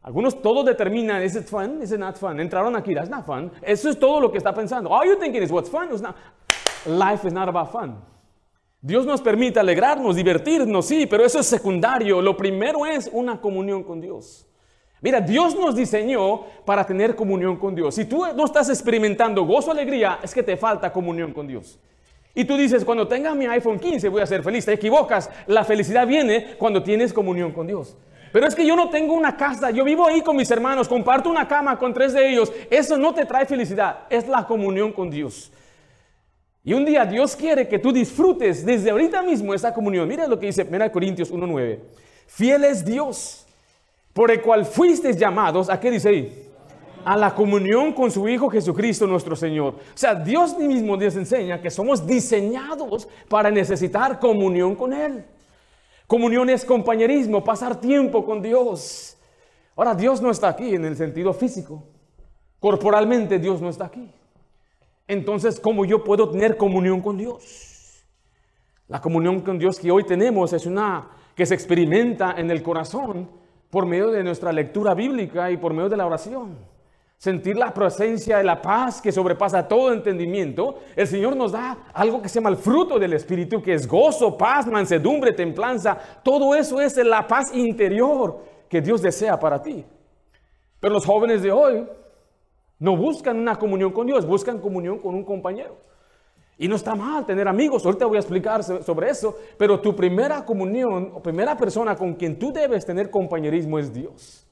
Algunos 0.04 0.40
todo 0.40 0.62
determinan, 0.62 1.24
¿is 1.24 1.34
it 1.34 1.48
fun? 1.48 1.82
¿Is 1.82 1.90
it 1.90 1.98
not 1.98 2.16
fun? 2.16 2.38
Entraron 2.38 2.76
aquí, 2.76 2.94
that's 2.94 3.10
not 3.10 3.26
fun. 3.26 3.50
Eso 3.60 3.88
es 3.88 3.98
todo 3.98 4.20
lo 4.20 4.30
que 4.30 4.38
está 4.38 4.54
pensando. 4.54 4.90
All 4.90 5.04
you 5.04 5.16
thinking 5.18 5.42
is 5.42 5.50
what's 5.50 5.68
fun? 5.68 5.88
It's 5.90 6.00
not. 6.00 6.14
Life 6.86 7.26
is 7.26 7.32
not 7.32 7.48
about 7.48 7.72
fun. 7.72 7.96
Dios 8.80 9.04
nos 9.04 9.20
permite 9.20 9.58
alegrarnos, 9.58 10.14
divertirnos, 10.14 10.86
sí, 10.86 11.08
pero 11.08 11.24
eso 11.24 11.40
es 11.40 11.46
secundario. 11.46 12.22
Lo 12.22 12.36
primero 12.36 12.86
es 12.86 13.10
una 13.12 13.40
comunión 13.40 13.82
con 13.82 14.00
Dios. 14.00 14.46
Mira, 15.00 15.20
Dios 15.20 15.54
nos 15.54 15.76
diseñó 15.76 16.44
para 16.64 16.86
tener 16.86 17.14
comunión 17.14 17.56
con 17.56 17.74
Dios. 17.74 17.94
Si 17.94 18.06
tú 18.06 18.24
no 18.34 18.44
estás 18.44 18.68
experimentando 18.68 19.44
gozo, 19.44 19.70
alegría, 19.70 20.18
es 20.22 20.34
que 20.34 20.42
te 20.42 20.56
falta 20.56 20.92
comunión 20.92 21.32
con 21.32 21.46
Dios. 21.46 21.78
Y 22.34 22.44
tú 22.44 22.56
dices, 22.56 22.84
cuando 22.84 23.08
tenga 23.08 23.34
mi 23.34 23.46
iPhone 23.46 23.78
15 23.78 24.08
voy 24.08 24.20
a 24.20 24.26
ser 24.26 24.42
feliz. 24.42 24.64
Te 24.64 24.72
equivocas. 24.72 25.30
La 25.46 25.64
felicidad 25.64 26.06
viene 26.06 26.54
cuando 26.58 26.82
tienes 26.82 27.12
comunión 27.12 27.52
con 27.52 27.66
Dios. 27.66 27.96
Pero 28.32 28.46
es 28.46 28.54
que 28.54 28.66
yo 28.66 28.76
no 28.76 28.90
tengo 28.90 29.14
una 29.14 29.34
casa, 29.34 29.70
yo 29.70 29.82
vivo 29.82 30.06
ahí 30.06 30.20
con 30.20 30.36
mis 30.36 30.50
hermanos, 30.50 30.88
comparto 30.88 31.30
una 31.30 31.48
cama 31.48 31.78
con 31.78 31.94
tres 31.94 32.12
de 32.12 32.28
ellos. 32.28 32.52
Eso 32.68 32.98
no 32.98 33.14
te 33.14 33.24
trae 33.24 33.46
felicidad, 33.46 34.00
es 34.10 34.28
la 34.28 34.46
comunión 34.46 34.92
con 34.92 35.08
Dios. 35.08 35.50
Y 36.62 36.74
un 36.74 36.84
día 36.84 37.06
Dios 37.06 37.34
quiere 37.34 37.66
que 37.66 37.78
tú 37.78 37.92
disfrutes 37.92 38.66
desde 38.66 38.90
ahorita 38.90 39.22
mismo 39.22 39.54
esa 39.54 39.72
comunión. 39.72 40.06
Mira 40.06 40.26
lo 40.26 40.38
que 40.38 40.46
dice 40.46 40.66
1 40.70 40.92
Corintios 40.92 41.32
1.9. 41.32 41.78
Fiel 42.26 42.64
es 42.64 42.84
Dios, 42.84 43.45
por 44.16 44.30
el 44.30 44.40
cual 44.40 44.64
fuisteis 44.64 45.18
llamados, 45.18 45.68
¿a 45.68 45.78
qué 45.78 45.90
dice 45.90 46.08
ahí? 46.08 46.42
a 47.04 47.16
la 47.16 47.32
comunión 47.32 47.92
con 47.92 48.10
su 48.10 48.26
Hijo 48.26 48.48
Jesucristo 48.48 49.06
nuestro 49.06 49.36
Señor. 49.36 49.74
O 49.74 49.96
sea, 49.96 50.14
Dios 50.16 50.58
mismo 50.58 50.96
nos 50.96 51.14
enseña 51.14 51.60
que 51.62 51.70
somos 51.70 52.04
diseñados 52.04 53.06
para 53.28 53.48
necesitar 53.48 54.18
comunión 54.18 54.74
con 54.74 54.92
Él. 54.92 55.24
Comunión 56.08 56.50
es 56.50 56.64
compañerismo, 56.64 57.44
pasar 57.44 57.80
tiempo 57.80 58.24
con 58.24 58.42
Dios. 58.42 59.16
Ahora, 59.76 59.94
Dios 59.94 60.20
no 60.20 60.32
está 60.32 60.48
aquí 60.48 60.74
en 60.74 60.84
el 60.84 60.96
sentido 60.96 61.32
físico. 61.32 61.84
Corporalmente 62.58 63.38
Dios 63.38 63.60
no 63.60 63.68
está 63.68 63.84
aquí. 63.84 64.10
Entonces, 65.06 65.60
¿cómo 65.60 65.84
yo 65.84 66.02
puedo 66.02 66.30
tener 66.30 66.56
comunión 66.56 67.02
con 67.02 67.18
Dios? 67.18 68.02
La 68.88 69.00
comunión 69.00 69.42
con 69.42 69.58
Dios 69.58 69.78
que 69.78 69.92
hoy 69.92 70.02
tenemos 70.02 70.52
es 70.54 70.66
una 70.66 71.10
que 71.36 71.46
se 71.46 71.54
experimenta 71.54 72.34
en 72.36 72.50
el 72.50 72.64
corazón 72.64 73.45
por 73.70 73.86
medio 73.86 74.10
de 74.10 74.22
nuestra 74.22 74.52
lectura 74.52 74.94
bíblica 74.94 75.50
y 75.50 75.56
por 75.56 75.72
medio 75.72 75.88
de 75.88 75.96
la 75.96 76.06
oración 76.06 76.56
sentir 77.18 77.56
la 77.56 77.72
presencia 77.72 78.38
de 78.38 78.44
la 78.44 78.60
paz 78.60 79.00
que 79.00 79.10
sobrepasa 79.10 79.66
todo 79.66 79.92
entendimiento, 79.92 80.76
el 80.94 81.06
Señor 81.06 81.34
nos 81.34 81.52
da 81.52 81.90
algo 81.92 82.20
que 82.20 82.28
se 82.28 82.36
llama 82.36 82.50
el 82.50 82.56
fruto 82.56 82.98
del 82.98 83.14
Espíritu, 83.14 83.62
que 83.62 83.74
es 83.74 83.88
gozo, 83.88 84.36
paz, 84.36 84.66
mansedumbre, 84.66 85.32
templanza. 85.32 85.96
Todo 86.22 86.54
eso 86.54 86.80
es 86.80 86.96
la 86.98 87.26
paz 87.26 87.54
interior 87.54 88.38
que 88.68 88.80
Dios 88.80 89.00
desea 89.00 89.38
para 89.38 89.62
ti. 89.62 89.84
Pero 90.78 90.92
los 90.92 91.06
jóvenes 91.06 91.42
de 91.42 91.52
hoy 91.52 91.86
no 92.78 92.96
buscan 92.96 93.38
una 93.38 93.56
comunión 93.56 93.92
con 93.92 94.06
Dios, 94.06 94.26
buscan 94.26 94.60
comunión 94.60 94.98
con 94.98 95.14
un 95.14 95.24
compañero. 95.24 95.78
Y 96.58 96.68
no 96.68 96.76
está 96.76 96.94
mal 96.94 97.26
tener 97.26 97.46
amigos, 97.48 97.84
ahorita 97.84 98.06
voy 98.06 98.16
a 98.16 98.20
explicar 98.20 98.64
sobre 98.64 99.10
eso, 99.10 99.36
pero 99.58 99.78
tu 99.80 99.94
primera 99.94 100.44
comunión 100.44 101.12
o 101.14 101.22
primera 101.22 101.56
persona 101.56 101.94
con 101.94 102.14
quien 102.14 102.38
tú 102.38 102.50
debes 102.50 102.86
tener 102.86 103.10
compañerismo 103.10 103.78
es 103.78 103.92
Dios. 103.92 104.46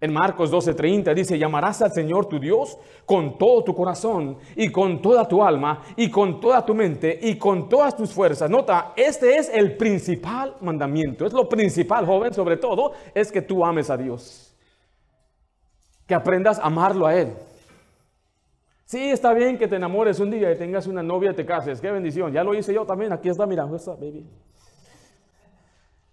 En 0.00 0.12
Marcos 0.12 0.50
12:30 0.50 1.14
dice, 1.14 1.38
llamarás 1.38 1.80
al 1.82 1.92
Señor 1.92 2.26
tu 2.26 2.38
Dios 2.38 2.78
con 3.06 3.38
todo 3.38 3.62
tu 3.62 3.74
corazón 3.74 4.38
y 4.56 4.70
con 4.70 5.00
toda 5.00 5.26
tu 5.26 5.42
alma 5.42 5.82
y 5.96 6.10
con 6.10 6.40
toda 6.40 6.64
tu 6.64 6.74
mente 6.74 7.18
y 7.22 7.38
con 7.38 7.68
todas 7.68 7.96
tus 7.96 8.12
fuerzas. 8.12 8.50
Nota, 8.50 8.92
este 8.96 9.36
es 9.36 9.50
el 9.52 9.76
principal 9.76 10.56
mandamiento. 10.60 11.24
Es 11.24 11.32
lo 11.32 11.48
principal, 11.48 12.04
joven, 12.04 12.34
sobre 12.34 12.56
todo, 12.56 12.92
es 13.14 13.30
que 13.30 13.40
tú 13.40 13.64
ames 13.64 13.88
a 13.88 13.96
Dios. 13.96 14.54
Que 16.06 16.14
aprendas 16.14 16.58
a 16.58 16.64
amarlo 16.64 17.06
a 17.06 17.14
Él. 17.14 17.32
Sí, 18.84 19.10
está 19.10 19.32
bien 19.32 19.56
que 19.56 19.66
te 19.66 19.76
enamores 19.76 20.20
un 20.20 20.30
día 20.30 20.52
y 20.52 20.56
tengas 20.56 20.86
una 20.86 21.02
novia 21.02 21.34
te 21.34 21.46
cases. 21.46 21.80
Qué 21.80 21.90
bendición. 21.90 22.32
Ya 22.32 22.44
lo 22.44 22.54
hice 22.54 22.74
yo 22.74 22.84
también. 22.84 23.12
Aquí 23.12 23.28
está, 23.28 23.46
mira, 23.46 23.64
baby. 23.64 24.26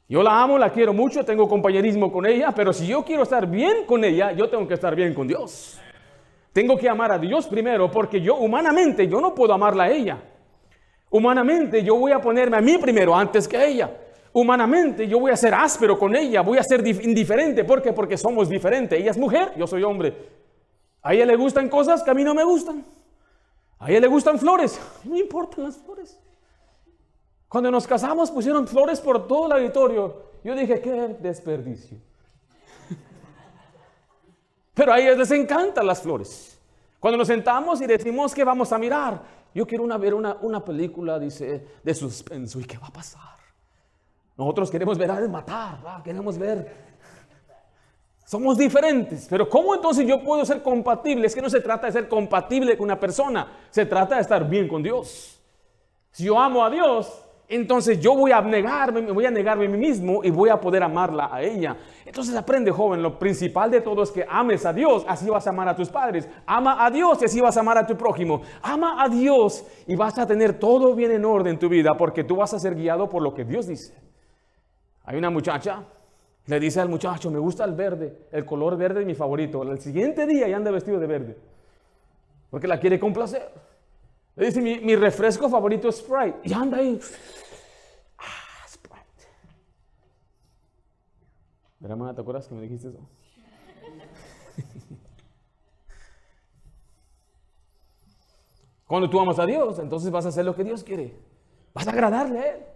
Yo 0.08 0.22
la 0.24 0.42
amo, 0.42 0.58
la 0.58 0.70
quiero 0.70 0.94
mucho, 0.94 1.24
tengo 1.24 1.48
compañerismo 1.48 2.12
con 2.12 2.26
ella, 2.26 2.52
pero 2.54 2.74
si 2.74 2.86
yo 2.86 3.06
quiero 3.06 3.24
estar 3.24 3.48
bien 3.48 3.86
con 3.86 4.04
ella, 4.04 4.34
yo 4.34 4.50
tengo 4.50 4.68
que 4.68 4.74
estar 4.74 4.94
bien 4.94 5.14
con 5.14 5.26
Dios. 5.26 5.80
Tengo 6.52 6.78
que 6.78 6.90
amar 6.90 7.14
a 7.14 7.18
Dios 7.18 7.48
primero 7.48 7.90
porque 7.90 8.20
yo 8.20 8.36
humanamente 8.36 9.08
yo 9.08 9.22
no 9.22 9.34
puedo 9.34 9.54
amarla 9.54 9.86
a 9.86 9.90
ella. 9.90 10.18
Humanamente 11.10 11.82
yo 11.82 11.96
voy 11.96 12.12
a 12.12 12.20
ponerme 12.20 12.58
a 12.58 12.62
mí 12.62 12.78
primero 12.78 13.16
antes 13.16 13.48
que 13.48 13.56
a 13.56 13.66
ella. 13.66 13.90
Humanamente 14.34 15.08
yo 15.08 15.18
voy 15.18 15.32
a 15.32 15.38
ser 15.38 15.54
áspero 15.54 15.98
con 15.98 16.14
ella, 16.14 16.42
voy 16.42 16.58
a 16.58 16.64
ser 16.64 16.86
indiferente. 16.86 17.64
¿Por 17.64 17.82
qué? 17.82 17.94
Porque 17.94 18.18
somos 18.18 18.50
diferentes. 18.50 19.00
Ella 19.00 19.12
es 19.12 19.18
mujer, 19.18 19.54
yo 19.56 19.66
soy 19.66 19.84
hombre. 19.84 20.40
A 21.02 21.14
ella 21.14 21.26
le 21.26 21.36
gustan 21.36 21.70
cosas 21.70 22.04
que 22.04 22.12
a 22.12 22.14
mí 22.14 22.24
no 22.24 22.34
me 22.34 22.44
gustan. 22.44 22.86
A 23.80 23.90
ella 23.90 24.02
le 24.02 24.08
gustan 24.08 24.38
flores. 24.38 24.80
No 25.04 25.18
importan 25.18 25.64
las 25.64 25.78
flores. 25.78 26.20
Cuando 27.48 27.72
nos 27.72 27.88
casamos 27.88 28.32
pusieron 28.32 28.68
flores 28.68 29.02
por 29.02 29.28
todo 29.28 29.48
el 29.48 29.52
auditorio. 29.54 30.32
Yo 30.44 30.56
dije, 30.56 30.80
qué 30.82 30.92
desperdicio. 31.20 31.98
Pero 34.74 34.94
a 34.94 35.00
ellas 35.00 35.18
les 35.18 35.32
encantan 35.32 35.86
las 35.86 36.02
flores. 36.02 36.60
Cuando 37.00 37.18
nos 37.18 37.28
sentamos 37.28 37.82
y 37.82 37.88
decimos 37.88 38.34
que 38.34 38.44
vamos 38.44 38.72
a 38.72 38.78
mirar, 38.78 39.22
yo 39.54 39.66
quiero 39.68 39.86
ver 40.00 40.14
una, 40.14 40.38
una 40.42 40.64
película, 40.64 41.20
dice, 41.20 41.68
de 41.84 41.94
suspenso. 41.94 42.60
¿Y 42.60 42.64
qué 42.64 42.78
va 42.78 42.88
a 42.88 42.94
pasar? 42.94 43.38
Nosotros 44.38 44.72
queremos 44.72 44.98
ver 44.98 45.12
a 45.12 45.28
matar, 45.28 46.02
queremos 46.04 46.38
ver 46.38 46.90
somos 48.32 48.58
diferentes, 48.58 49.28
pero 49.30 49.50
¿cómo 49.50 49.76
entonces 49.76 50.08
yo 50.08 50.24
puedo 50.24 50.46
ser 50.46 50.63
compatible? 50.63 51.28
Es 51.28 51.36
que 51.36 51.41
no 51.41 51.50
se 51.50 51.60
trata 51.60 51.88
de 51.88 51.91
ser 51.91 52.08
compatible 52.08 52.78
con 52.78 52.86
una 52.86 52.98
persona, 52.98 53.46
se 53.70 53.86
trata 53.86 54.15
de 54.15 54.22
estar 54.22 54.48
bien 54.48 54.70
con 54.70 54.82
Dios. 54.82 55.38
Si 56.12 56.24
yo 56.24 56.39
amo 56.39 56.63
a 56.63 56.70
Dios, 56.70 57.26
entonces 57.50 58.00
yo 58.00 58.15
voy 58.15 58.32
a 58.32 58.38
abnegarme, 58.38 59.02
me 59.02 59.12
voy 59.12 59.26
a 59.26 59.32
negarme 59.32 59.65
a 59.65 59.67
mí 59.67 59.78
mismo 59.78 60.24
y 60.24 60.32
voy 60.32 60.48
a 60.48 60.62
poder 60.62 60.82
amarla 60.82 61.28
a 61.30 61.41
ella. 61.41 61.76
Entonces 62.06 62.34
aprende, 62.34 62.72
joven, 62.72 63.04
lo 63.04 63.20
principal 63.20 63.70
de 63.70 63.82
todo 63.82 64.02
es 64.02 64.12
que 64.12 64.26
ames 64.26 64.65
a 64.65 64.72
Dios, 64.72 65.04
así 65.10 65.30
vas 65.30 65.46
a 65.46 65.50
amar 65.50 65.67
a 65.67 65.76
tus 65.76 65.89
padres. 65.89 66.30
Ama 66.46 66.86
a 66.86 66.89
Dios 66.89 67.22
y 67.22 67.26
así 67.26 67.41
vas 67.41 67.58
a 67.58 67.60
amar 67.60 67.80
a 67.80 67.86
tu 67.86 67.98
prójimo. 67.98 68.44
Ama 68.62 69.04
a 69.04 69.10
Dios 69.10 69.65
y 69.86 69.96
vas 69.98 70.17
a 70.17 70.26
tener 70.26 70.58
todo 70.58 70.96
bien 70.96 71.12
en 71.12 71.26
orden 71.26 71.56
en 71.56 71.60
tu 71.60 71.67
vida 71.67 71.98
porque 71.98 72.24
tú 72.24 72.38
vas 72.38 72.54
a 72.54 72.60
ser 72.60 72.76
guiado 72.76 73.10
por 73.10 73.22
lo 73.22 73.34
que 73.34 73.44
Dios 73.44 73.67
dice. 73.67 73.94
Hay 75.04 75.17
una 75.17 75.30
muchacha 75.30 75.84
le 76.47 76.60
dice 76.60 76.82
al 76.82 76.89
muchacho, 76.89 77.30
me 77.30 77.38
gusta 77.39 77.63
el 77.65 77.73
verde, 77.73 78.27
el 78.32 78.45
color 78.45 78.77
verde 78.77 79.01
es 79.01 79.06
mi 79.06 79.15
favorito. 79.15 79.63
El 79.63 79.80
siguiente 79.80 80.25
día 80.25 80.47
ya 80.47 80.56
anda 80.56 80.71
vestido 80.71 80.99
de 80.99 81.08
verde, 81.08 81.38
porque 82.49 82.67
la 82.67 82.80
quiere 82.80 82.99
complacer. 82.99 83.51
Le 84.36 84.47
dice, 84.47 84.62
mi, 84.62 84.95
refresco 84.95 85.49
favorito 85.49 85.89
es 85.89 85.97
Sprite. 85.97 86.39
Y 86.43 86.54
anda 86.54 86.77
ahí. 86.77 86.97
Ah, 88.17 88.65
Sprite. 88.67 89.27
Verá, 91.80 92.15
¿te 92.15 92.21
acuerdas 92.21 92.47
que 92.47 92.56
me 92.56 92.62
dijiste 92.62 92.88
eso? 92.88 92.97
Cuando 98.88 99.10
tú 99.10 99.19
amas 99.19 99.38
a 99.38 99.45
Dios, 99.45 99.80
entonces 99.80 100.10
vas 100.12 100.25
a 100.25 100.30
hacer 100.30 100.45
lo 100.45 100.56
que 100.56 100.63
Dios 100.63 100.82
quiere. 100.84 101.13
Vas 101.73 101.88
a 101.88 101.91
agradarle 101.91 102.39
a 102.39 102.56
Él. 102.56 102.71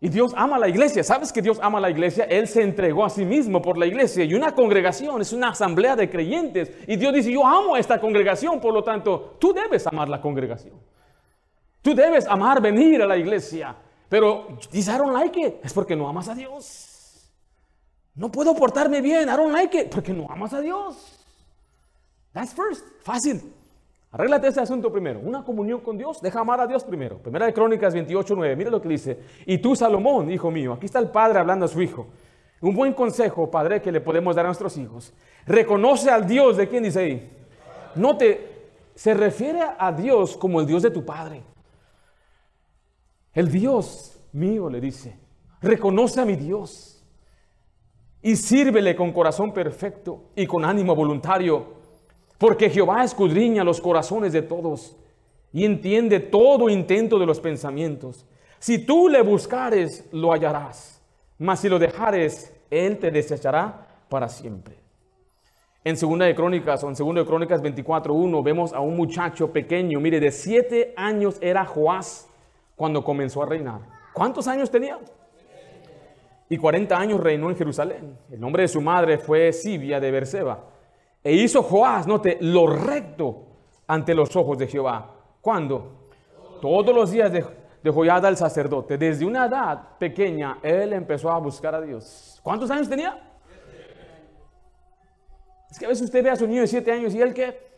Y 0.00 0.08
Dios 0.08 0.32
ama 0.36 0.56
a 0.56 0.58
la 0.60 0.68
iglesia. 0.68 1.02
¿Sabes 1.02 1.32
que 1.32 1.42
Dios 1.42 1.58
ama 1.60 1.78
a 1.78 1.80
la 1.80 1.90
iglesia? 1.90 2.24
Él 2.24 2.46
se 2.46 2.62
entregó 2.62 3.04
a 3.04 3.10
sí 3.10 3.24
mismo 3.24 3.60
por 3.60 3.76
la 3.76 3.86
iglesia. 3.86 4.22
Y 4.24 4.34
una 4.34 4.54
congregación 4.54 5.20
es 5.20 5.32
una 5.32 5.50
asamblea 5.50 5.96
de 5.96 6.08
creyentes. 6.08 6.70
Y 6.86 6.96
Dios 6.96 7.12
dice, 7.12 7.32
yo 7.32 7.44
amo 7.44 7.74
a 7.74 7.80
esta 7.80 8.00
congregación. 8.00 8.60
Por 8.60 8.72
lo 8.72 8.84
tanto, 8.84 9.36
tú 9.40 9.52
debes 9.52 9.86
amar 9.88 10.08
la 10.08 10.20
congregación. 10.20 10.74
Tú 11.82 11.94
debes 11.94 12.26
amar 12.26 12.62
venir 12.62 13.02
a 13.02 13.06
la 13.06 13.16
iglesia. 13.16 13.74
Pero 14.08 14.58
dice, 14.70 14.92
I 14.92 14.98
don't 14.98 15.12
like 15.12 15.40
it. 15.40 15.54
Es 15.64 15.72
porque 15.72 15.96
no 15.96 16.08
amas 16.08 16.28
a 16.28 16.34
Dios. 16.34 17.28
No 18.14 18.30
puedo 18.30 18.54
portarme 18.54 19.00
bien. 19.00 19.28
I 19.28 19.36
don't 19.36 19.52
like 19.52 19.76
it. 19.76 19.90
Porque 19.92 20.12
no 20.12 20.28
amas 20.30 20.52
a 20.52 20.60
Dios. 20.60 21.26
That's 22.32 22.54
first. 22.54 22.84
Fácil. 23.02 23.52
Arréglate 24.10 24.48
ese 24.48 24.60
asunto 24.60 24.90
primero. 24.90 25.20
Una 25.20 25.44
comunión 25.44 25.80
con 25.80 25.98
Dios, 25.98 26.22
deja 26.22 26.40
amar 26.40 26.60
a 26.60 26.66
Dios 26.66 26.82
primero. 26.82 27.18
Primera 27.18 27.46
de 27.46 27.52
Crónicas 27.52 27.92
28, 27.92 28.34
9. 28.36 28.56
Mira 28.56 28.70
lo 28.70 28.80
que 28.80 28.88
dice. 28.88 29.18
Y 29.44 29.58
tú, 29.58 29.76
Salomón, 29.76 30.30
hijo 30.30 30.50
mío, 30.50 30.72
aquí 30.72 30.86
está 30.86 30.98
el 30.98 31.10
padre 31.10 31.38
hablando 31.38 31.66
a 31.66 31.68
su 31.68 31.82
hijo. 31.82 32.06
Un 32.60 32.74
buen 32.74 32.94
consejo, 32.94 33.50
padre, 33.50 33.82
que 33.82 33.92
le 33.92 34.00
podemos 34.00 34.34
dar 34.34 34.46
a 34.46 34.48
nuestros 34.48 34.76
hijos. 34.78 35.12
Reconoce 35.46 36.10
al 36.10 36.26
Dios 36.26 36.56
de 36.56 36.68
quién 36.68 36.84
dice 36.84 37.00
ahí. 37.00 37.30
Note, 37.94 38.70
se 38.94 39.14
refiere 39.14 39.60
a 39.78 39.92
Dios 39.92 40.36
como 40.36 40.60
el 40.60 40.66
Dios 40.66 40.82
de 40.82 40.90
tu 40.90 41.04
padre. 41.04 41.42
El 43.32 43.50
Dios 43.50 44.18
mío 44.32 44.70
le 44.70 44.80
dice. 44.80 45.18
Reconoce 45.60 46.20
a 46.20 46.24
mi 46.24 46.34
Dios. 46.34 47.04
Y 48.22 48.36
sírvele 48.36 48.96
con 48.96 49.12
corazón 49.12 49.52
perfecto 49.52 50.30
y 50.34 50.46
con 50.46 50.64
ánimo 50.64 50.96
voluntario 50.96 51.77
porque 52.38 52.70
Jehová 52.70 53.04
escudriña 53.04 53.64
los 53.64 53.80
corazones 53.80 54.32
de 54.32 54.42
todos 54.42 54.96
y 55.52 55.64
entiende 55.64 56.20
todo 56.20 56.70
intento 56.70 57.18
de 57.18 57.26
los 57.26 57.40
pensamientos. 57.40 58.24
Si 58.60 58.78
tú 58.78 59.08
le 59.08 59.22
buscares, 59.22 60.08
lo 60.12 60.32
hallarás, 60.32 61.02
mas 61.38 61.60
si 61.60 61.68
lo 61.68 61.78
dejares, 61.78 62.52
él 62.70 62.98
te 62.98 63.10
desechará 63.10 63.86
para 64.08 64.28
siempre. 64.28 64.76
En 65.84 65.96
Segunda 65.96 66.26
de 66.26 66.34
Crónicas 66.34 66.82
o 66.84 66.88
en 66.88 66.96
Segunda 66.96 67.22
de 67.22 67.26
Crónicas 67.26 67.62
24.1 67.62 68.42
vemos 68.42 68.72
a 68.72 68.80
un 68.80 68.96
muchacho 68.96 69.52
pequeño, 69.52 70.00
mire, 70.00 70.20
de 70.20 70.30
siete 70.30 70.92
años 70.96 71.38
era 71.40 71.64
Joás 71.64 72.28
cuando 72.76 73.02
comenzó 73.02 73.42
a 73.42 73.46
reinar. 73.46 73.80
¿Cuántos 74.12 74.48
años 74.48 74.70
tenía? 74.70 74.98
Y 76.48 76.56
40 76.56 76.98
años 76.98 77.20
reinó 77.20 77.50
en 77.50 77.56
Jerusalén. 77.56 78.18
El 78.30 78.40
nombre 78.40 78.62
de 78.62 78.68
su 78.68 78.80
madre 78.80 79.18
fue 79.18 79.52
Sibia 79.52 80.00
de 80.00 80.10
Berseba. 80.10 80.64
E 81.22 81.32
hizo 81.32 81.62
Joás, 81.62 82.06
note, 82.06 82.38
lo 82.40 82.66
recto 82.66 83.46
ante 83.86 84.14
los 84.14 84.34
ojos 84.36 84.58
de 84.58 84.66
Jehová. 84.66 85.14
¿Cuándo? 85.40 86.10
Todos 86.60 86.94
los 86.94 87.10
días 87.10 87.32
de, 87.32 87.44
de 87.82 87.90
Joyada 87.90 88.28
el 88.28 88.36
sacerdote. 88.36 88.96
Desde 88.96 89.24
una 89.24 89.46
edad 89.46 89.96
pequeña, 89.98 90.58
él 90.62 90.92
empezó 90.92 91.30
a 91.30 91.38
buscar 91.38 91.74
a 91.74 91.80
Dios. 91.80 92.40
¿Cuántos 92.42 92.70
años 92.70 92.88
tenía? 92.88 93.18
Es 95.70 95.78
que 95.78 95.84
a 95.84 95.88
veces 95.88 96.04
usted 96.04 96.22
ve 96.22 96.30
a 96.30 96.36
su 96.36 96.46
niño 96.46 96.62
de 96.62 96.66
siete 96.66 96.92
años 96.92 97.14
y 97.14 97.20
él 97.20 97.34
que... 97.34 97.68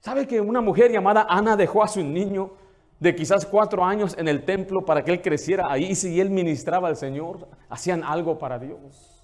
¿Sabe 0.00 0.26
que 0.26 0.40
una 0.40 0.60
mujer 0.60 0.92
llamada 0.92 1.26
Ana 1.28 1.56
dejó 1.56 1.82
a 1.82 1.88
su 1.88 2.02
niño 2.02 2.52
de 3.00 3.14
quizás 3.14 3.44
cuatro 3.44 3.84
años 3.84 4.16
en 4.16 4.28
el 4.28 4.44
templo 4.44 4.84
para 4.84 5.02
que 5.02 5.12
él 5.12 5.20
creciera 5.20 5.70
ahí 5.70 5.86
y 5.86 5.94
si 5.94 6.20
él 6.20 6.30
ministraba 6.30 6.88
al 6.88 6.96
Señor, 6.96 7.48
hacían 7.68 8.04
algo 8.04 8.38
para 8.38 8.58
Dios? 8.58 9.15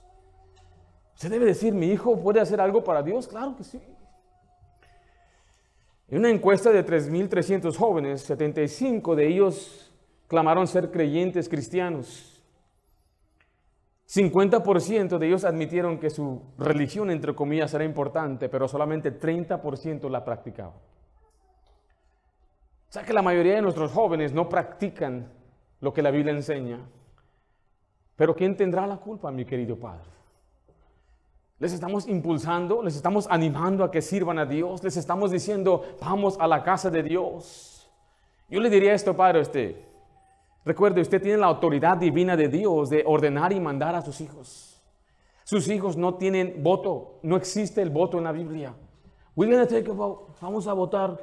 Usted 1.23 1.31
debe 1.31 1.47
decir, 1.47 1.73
¿mi 1.73 1.87
hijo 1.87 2.19
puede 2.19 2.41
hacer 2.41 2.61
algo 2.61 2.83
para 2.83 3.01
Dios? 3.01 3.29
Claro 3.29 3.55
que 3.55 3.63
sí. 3.63 3.81
En 6.09 6.19
una 6.19 6.31
encuesta 6.31 6.73
de 6.73 6.85
3.300 6.85 7.77
jóvenes, 7.77 8.23
75 8.23 9.15
de 9.15 9.29
ellos 9.29 9.95
clamaron 10.27 10.67
ser 10.67 10.91
creyentes 10.91 11.49
cristianos. 11.49 12.43
50% 14.09 15.17
de 15.17 15.27
ellos 15.29 15.45
admitieron 15.45 16.01
que 16.01 16.11
su 16.11 16.43
religión, 16.59 17.09
entre 17.09 17.37
comillas, 17.37 17.73
era 17.73 17.85
importante, 17.85 18.49
pero 18.49 18.67
solamente 18.67 19.17
30% 19.17 20.11
la 20.11 20.25
practicaban. 20.25 20.75
O 20.75 20.83
sea 22.89 23.05
que 23.05 23.13
la 23.13 23.23
mayoría 23.23 23.55
de 23.55 23.63
nuestros 23.63 23.93
jóvenes 23.93 24.33
no 24.33 24.49
practican 24.49 25.31
lo 25.79 25.93
que 25.93 26.03
la 26.03 26.11
Biblia 26.11 26.33
enseña. 26.33 26.81
Pero 28.17 28.35
¿quién 28.35 28.57
tendrá 28.57 28.89
la 28.89 28.97
culpa, 28.97 29.31
mi 29.31 29.45
querido 29.45 29.79
Padre? 29.79 30.22
Les 31.63 31.73
estamos 31.73 32.09
impulsando, 32.09 32.83
les 32.83 32.97
estamos 32.97 33.29
animando 33.31 33.85
a 33.85 33.91
que 33.93 34.03
sirvan 34.03 34.37
a 34.41 34.45
Dios, 34.45 34.83
les 34.83 34.97
estamos 34.97 35.31
diciendo, 35.31 35.85
vamos 36.01 36.37
a 36.41 36.49
la 36.49 36.65
casa 36.65 36.91
de 36.91 37.05
Dios. 37.05 37.89
Yo 38.51 38.59
le 38.59 38.69
diría 38.69 38.93
esto, 38.95 39.17
Padre, 39.17 39.39
a 39.39 39.43
usted. 39.43 39.77
Recuerde, 40.65 41.01
usted 41.01 41.23
tiene 41.23 41.39
la 41.39 41.47
autoridad 41.47 41.99
divina 41.99 42.37
de 42.37 42.49
Dios 42.49 42.91
de 42.91 43.05
ordenar 43.07 43.53
y 43.53 43.61
mandar 43.61 43.95
a 43.95 44.03
sus 44.03 44.21
hijos. 44.21 44.83
Sus 45.45 45.69
hijos 45.69 45.97
no 45.97 46.17
tienen 46.17 46.65
voto, 46.65 47.21
no 47.23 47.37
existe 47.37 47.81
el 47.81 47.91
voto 47.91 48.19
en 48.19 48.25
la 48.25 48.33
Biblia. 48.33 48.75
Vamos 49.37 50.67
a 50.67 50.73
votar. 50.73 51.17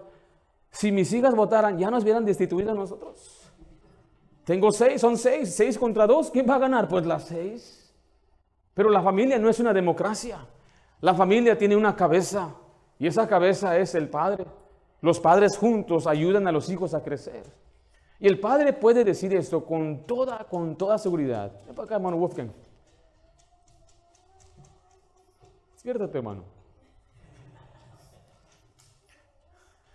Si 0.71 0.89
mis 0.89 1.11
hijas 1.11 1.35
votaran, 1.35 1.77
ya 1.77 1.91
nos 1.91 2.03
hubieran 2.03 2.23
destituido 2.23 2.71
a 2.71 2.75
nosotros. 2.75 3.51
Tengo 4.45 4.71
seis, 4.71 5.01
son 5.01 5.17
seis, 5.17 5.53
seis 5.53 5.77
contra 5.77 6.07
dos. 6.07 6.31
¿Quién 6.31 6.49
va 6.49 6.55
a 6.55 6.59
ganar? 6.59 6.87
Pues 6.87 7.05
las 7.05 7.25
seis. 7.25 7.78
Pero 8.73 8.89
la 8.89 9.01
familia 9.01 9.37
no 9.37 9.49
es 9.49 9.59
una 9.59 9.73
democracia. 9.73 10.39
La 11.01 11.13
familia 11.13 11.57
tiene 11.57 11.75
una 11.75 11.95
cabeza 11.95 12.55
y 12.97 13.07
esa 13.07 13.27
cabeza 13.27 13.77
es 13.77 13.95
el 13.95 14.09
padre. 14.09 14.45
Los 15.01 15.19
padres 15.19 15.57
juntos 15.57 16.07
ayudan 16.07 16.47
a 16.47 16.51
los 16.51 16.69
hijos 16.69 16.93
a 16.93 17.03
crecer. 17.03 17.43
Y 18.19 18.27
el 18.27 18.39
padre 18.39 18.73
puede 18.73 19.05
decir 19.05 19.33
esto 19.33 19.65
con 19.65 20.05
toda, 20.05 20.45
con 20.45 20.75
toda 20.75 20.97
seguridad. 20.97 21.53
Ven 21.65 21.75
para 21.75 21.85
acá, 21.85 21.95
hermano 21.95 22.17
Wolfgang. 22.17 22.51
Despiértate, 25.73 26.17
hermano. 26.17 26.43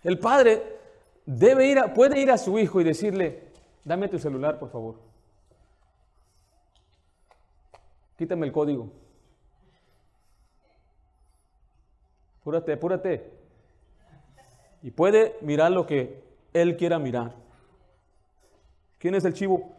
El 0.03 0.17
padre 0.17 0.79
debe 1.25 1.67
ir 1.67 1.79
puede 1.93 2.19
ir 2.19 2.31
a 2.31 2.37
su 2.37 2.57
hijo 2.57 2.81
y 2.81 2.83
decirle, 2.83 3.51
dame 3.83 4.07
tu 4.07 4.17
celular, 4.17 4.57
por 4.57 4.69
favor. 4.69 4.95
Quítame 8.17 8.45
el 8.45 8.51
código. 8.51 8.91
Apúrate, 12.41 12.73
apúrate. 12.73 13.31
Y 14.83 14.91
puede 14.91 15.35
mirar 15.41 15.71
lo 15.71 15.85
que 15.85 16.23
él 16.53 16.77
quiera 16.77 16.99
mirar. 16.99 17.33
¿Quién 18.99 19.15
es 19.15 19.25
el 19.25 19.33
chivo? 19.33 19.75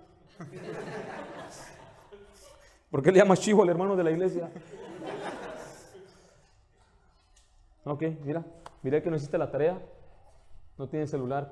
¿Por 2.90 3.02
qué 3.02 3.12
le 3.12 3.18
llamas 3.18 3.40
chivo 3.40 3.62
al 3.62 3.68
hermano 3.68 3.96
de 3.96 4.04
la 4.04 4.10
iglesia? 4.10 4.50
Ok, 7.84 8.02
mira. 8.24 8.44
Miré 8.82 9.02
que 9.02 9.10
no 9.10 9.16
hiciste 9.16 9.38
la 9.38 9.50
tarea. 9.50 9.80
No 10.76 10.88
tienes 10.88 11.10
celular 11.10 11.50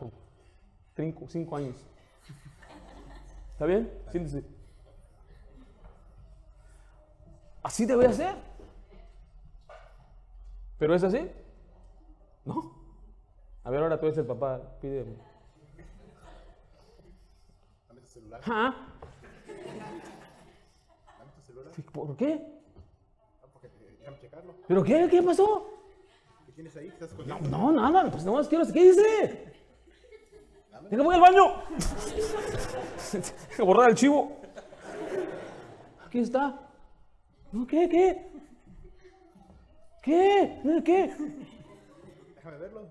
cinco, 0.97 1.27
cinco 1.29 1.57
años. 1.57 1.77
¿Está 3.53 3.67
bien? 3.67 3.91
Siéntese. 4.11 4.54
Así 7.75 7.87
debe 7.87 8.13
ser. 8.13 8.37
¿Pero 10.79 10.95
es 10.95 11.03
así? 11.03 11.29
No. 12.45 12.73
A 13.65 13.71
ver, 13.71 13.83
ahora 13.83 13.99
tú 13.99 14.07
eres 14.07 14.17
el 14.19 14.27
papá. 14.27 14.61
Pide. 14.81 15.05
Dame 17.89 18.01
tu 18.01 18.07
celular. 18.07 18.41
¿Ah? 18.47 18.77
Dame 21.19 21.33
tu 21.33 21.41
celular. 21.43 21.73
¿Por 21.93 22.17
qué? 22.17 22.47
Ah, 23.43 23.47
porque 23.53 23.69
te- 23.71 23.97
déjame 23.99 24.21
checarlo. 24.21 24.55
¿Pero 24.69 24.85
qué? 24.85 25.09
¿Qué 25.11 25.21
pasó? 25.21 25.69
¿Qué 26.47 26.53
tienes 26.53 26.77
ahí? 26.77 26.87
¿Estás 26.87 27.11
No, 27.27 27.73
no, 27.73 27.91
nada. 27.91 28.09
Pues 28.09 28.25
no 28.25 28.35
más 28.35 28.47
quiero. 28.47 28.65
¿Qué 28.73 28.85
dice? 28.85 29.53
¿Qué 30.91 30.97
voy 30.97 31.17
al 31.17 31.21
baño? 31.21 31.57
Borrar 33.59 33.91
el 33.91 33.97
chivo. 33.97 34.31
Aquí 36.07 36.21
está. 36.21 36.64
No, 37.55 37.65
¿qué? 37.69 37.89
¿Qué? 37.89 38.27
¿Qué? 40.03 40.61
¿No, 40.65 40.83
¿Qué? 40.83 41.15
Déjame 42.35 42.59
verlo. 42.59 42.89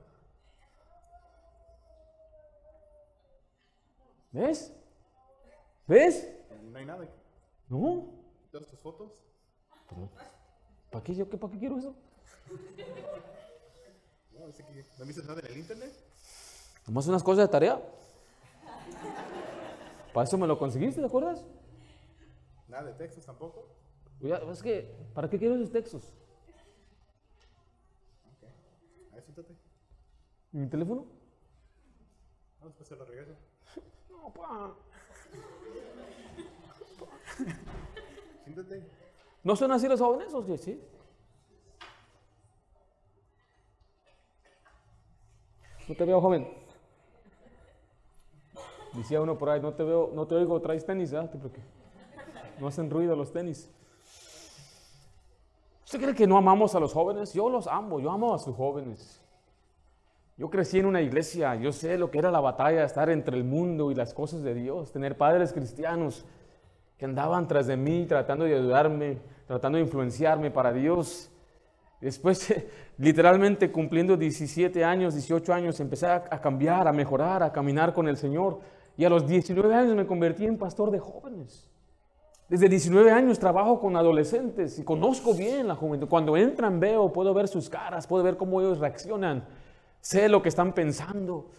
¿Ves? 4.32 4.72
¿Ves? 5.86 6.30
No 6.72 6.78
hay 6.78 6.86
nada. 6.86 7.06
No. 7.68 8.06
¿Todas 8.54 8.68
tus 8.68 8.80
fotos? 8.80 9.12
¿Para 10.90 11.04
qué, 11.04 11.14
yo, 11.14 11.30
qué, 11.30 11.38
¿Para 11.38 11.52
qué 11.52 11.60
quiero 11.60 11.78
eso? 11.78 11.94
No, 14.32 14.48
dice 14.48 14.64
que 14.64 14.86
no 14.98 15.06
viste 15.06 15.24
nada 15.24 15.42
en 15.42 15.46
el 15.48 15.58
internet. 15.58 15.94
Nomás 16.88 17.06
unas 17.08 17.22
cosas 17.22 17.48
de 17.48 17.52
tarea. 17.52 17.82
Para 20.14 20.24
eso 20.24 20.38
me 20.38 20.48
lo 20.48 20.58
conseguiste, 20.58 21.02
¿te 21.02 21.08
acuerdas? 21.08 21.44
Nada 22.70 22.84
de 22.84 22.94
textos 22.94 23.26
tampoco. 23.26 23.83
Ya, 24.24 24.38
es 24.38 24.64
que, 24.64 24.90
¿para 25.14 25.30
qué 25.30 25.38
quiero 25.38 25.56
esos 25.56 25.70
textos? 25.70 26.14
Ok. 28.26 28.50
A 29.12 29.16
ver, 29.16 29.24
siéntate. 29.24 29.54
¿Y 30.54 30.58
¿Mi 30.58 30.68
teléfono? 30.68 31.06
No, 32.62 32.68
después 32.68 32.88
se 32.88 32.96
lo 32.96 33.06
regreso. 33.06 33.34
No, 34.10 34.32
pa. 34.32 34.74
Siéntate. 38.46 38.90
¿No 39.44 39.56
son 39.58 39.72
así 39.74 39.90
los 39.90 40.00
jóvenes? 40.00 40.34
¿O 40.34 40.58
sí? 40.58 40.82
No 45.90 45.96
te 45.96 46.06
veo 46.06 46.22
joven. 46.22 46.48
Decía 48.94 49.20
uno 49.20 49.38
por 49.38 49.50
ahí, 49.50 49.60
no 49.60 49.74
te 49.74 49.84
veo, 49.84 50.12
no 50.14 50.26
te 50.26 50.36
oigo, 50.36 50.62
traes 50.62 50.86
tenis, 50.86 51.12
¿verdad? 51.12 51.30
Porque 51.42 51.60
no 52.62 52.68
hacen 52.68 52.90
ruido 52.90 53.18
los 53.18 53.34
tenis. 53.34 53.70
¿Usted 55.94 56.06
cree 56.06 56.16
que 56.16 56.26
no 56.26 56.38
amamos 56.38 56.74
a 56.74 56.80
los 56.80 56.92
jóvenes? 56.92 57.34
Yo 57.34 57.52
los 57.52 57.68
amo, 57.68 58.00
yo 58.00 58.10
amo 58.10 58.34
a 58.34 58.40
sus 58.40 58.56
jóvenes. 58.56 59.22
Yo 60.38 60.50
crecí 60.50 60.80
en 60.80 60.88
una 60.88 61.02
iglesia, 61.02 61.54
yo 61.54 61.72
sé 61.72 62.00
lo 62.00 62.10
que 62.10 62.18
era 62.18 62.32
la 62.32 62.40
batalla, 62.40 62.84
estar 62.84 63.12
entre 63.12 63.38
el 63.38 63.44
mundo 63.44 63.92
y 63.92 63.94
las 63.94 64.12
cosas 64.12 64.42
de 64.42 64.56
Dios, 64.56 64.92
tener 64.92 65.16
padres 65.16 65.54
cristianos 65.54 66.26
que 66.98 67.06
andaban 67.06 67.48
tras 67.48 67.68
de 67.68 67.78
mí 67.78 68.08
tratando 68.08 68.46
de 68.46 68.56
ayudarme, 68.56 69.20
tratando 69.46 69.78
de 69.78 69.84
influenciarme 69.84 70.50
para 70.50 70.74
Dios. 70.74 71.30
Después, 72.02 72.52
literalmente 72.98 73.72
cumpliendo 73.72 74.18
17 74.18 74.84
años, 74.84 75.14
18 75.14 75.54
años, 75.54 75.80
empecé 75.80 76.08
a, 76.08 76.24
cambiar, 76.42 76.88
a 76.88 76.92
mejorar, 76.92 77.44
a 77.44 77.52
caminar 77.52 77.94
con 77.94 78.08
el 78.08 78.18
Señor. 78.18 78.62
Y 78.98 79.06
a 79.06 79.12
los 79.12 79.28
19 79.28 79.76
años 79.76 79.96
me 79.96 80.08
convertí 80.08 80.48
en 80.48 80.58
pastor 80.58 80.90
de 80.90 80.98
jóvenes. 80.98 81.70
Desde 82.50 82.70
19 82.70 83.12
años 83.12 83.40
trabajo 83.40 83.80
con 83.80 83.96
adolescentes 83.96 84.78
y 84.78 84.84
conozco 84.84 85.34
bien 85.34 85.68
la 85.68 85.76
juventud. 85.76 86.08
Cuando 86.08 86.38
entran 86.38 86.80
veo, 86.80 87.12
puedo 87.12 87.34
ver 87.34 87.48
sus 87.48 87.70
caras, 87.70 88.06
puedo 88.06 88.24
ver 88.24 88.38
cómo 88.38 88.62
ellos 88.62 88.80
reaccionan. 88.80 89.46
Sé 90.02 90.28
lo 90.28 90.42
que 90.42 90.50
están 90.50 90.74
pensando. 90.74 91.50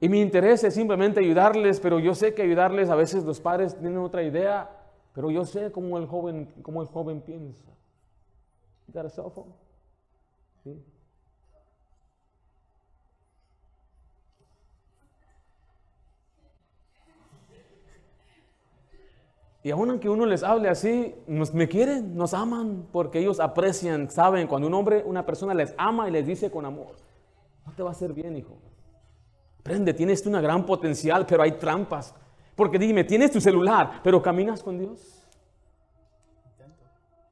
Y 0.00 0.08
mi 0.08 0.20
interés 0.20 0.62
es 0.64 0.74
simplemente 0.74 1.20
ayudarles, 1.20 1.80
pero 1.80 1.98
yo 1.98 2.14
sé 2.14 2.34
que 2.34 2.42
ayudarles 2.42 2.90
a 2.90 2.94
veces 2.94 3.24
los 3.24 3.40
padres 3.40 3.76
tienen 3.76 3.98
otra 3.98 4.22
idea, 4.22 4.70
pero 5.12 5.30
yo 5.30 5.44
sé 5.44 5.72
cómo 5.72 5.98
el 5.98 6.06
joven, 6.06 6.52
cómo 6.62 6.82
el 6.82 6.88
joven 6.88 7.20
piensa. 7.20 7.72
Sí. 10.62 10.80
Y 19.62 19.70
aun 19.70 19.90
aunque 19.90 20.08
uno 20.08 20.24
les 20.24 20.42
hable 20.42 20.68
así, 20.68 21.14
nos, 21.26 21.52
me 21.52 21.68
quieren, 21.68 22.16
nos 22.16 22.32
aman, 22.32 22.86
porque 22.92 23.18
ellos 23.18 23.40
aprecian, 23.40 24.08
saben, 24.08 24.46
cuando 24.46 24.68
un 24.68 24.74
hombre, 24.74 25.02
una 25.04 25.26
persona 25.26 25.52
les 25.52 25.74
ama 25.76 26.08
y 26.08 26.12
les 26.12 26.26
dice 26.26 26.50
con 26.50 26.64
amor, 26.64 26.94
no 27.66 27.72
te 27.72 27.82
va 27.82 27.88
a 27.90 27.92
hacer 27.92 28.12
bien, 28.12 28.36
hijo. 28.36 28.56
Aprende, 29.60 29.92
tienes 29.92 30.24
una 30.26 30.40
gran 30.40 30.64
potencial, 30.64 31.26
pero 31.26 31.42
hay 31.42 31.52
trampas. 31.52 32.14
Porque 32.54 32.78
dime, 32.78 33.04
tienes 33.04 33.30
tu 33.32 33.40
celular, 33.40 34.00
pero 34.02 34.22
caminas 34.22 34.62
con 34.62 34.78
Dios. 34.78 35.22
Intento. 36.44 36.84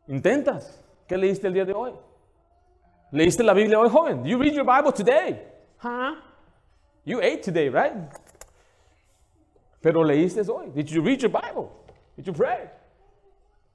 Intentas. 0.09 0.85
¿Qué 1.07 1.17
leíste 1.17 1.47
el 1.47 1.55
día 1.55 1.65
de 1.65 1.73
hoy? 1.73 1.93
¿Leíste 3.13 3.43
la 3.43 3.55
Biblia 3.55 3.79
hoy, 3.79 3.89
joven? 3.89 4.25
You 4.25 4.37
read 4.39 4.53
your 4.53 4.67
Bible 4.67 4.93
today. 4.93 5.47
Huh? 5.81 6.17
You 7.05 7.21
ate 7.21 7.39
today, 7.39 7.71
right? 7.71 7.95
Pero 9.81 10.03
leíste 10.03 10.43
hoy. 10.51 10.71
Did 10.75 10.89
you 10.89 11.03
read 11.03 11.21
your 11.21 11.31
Bible? 11.31 11.86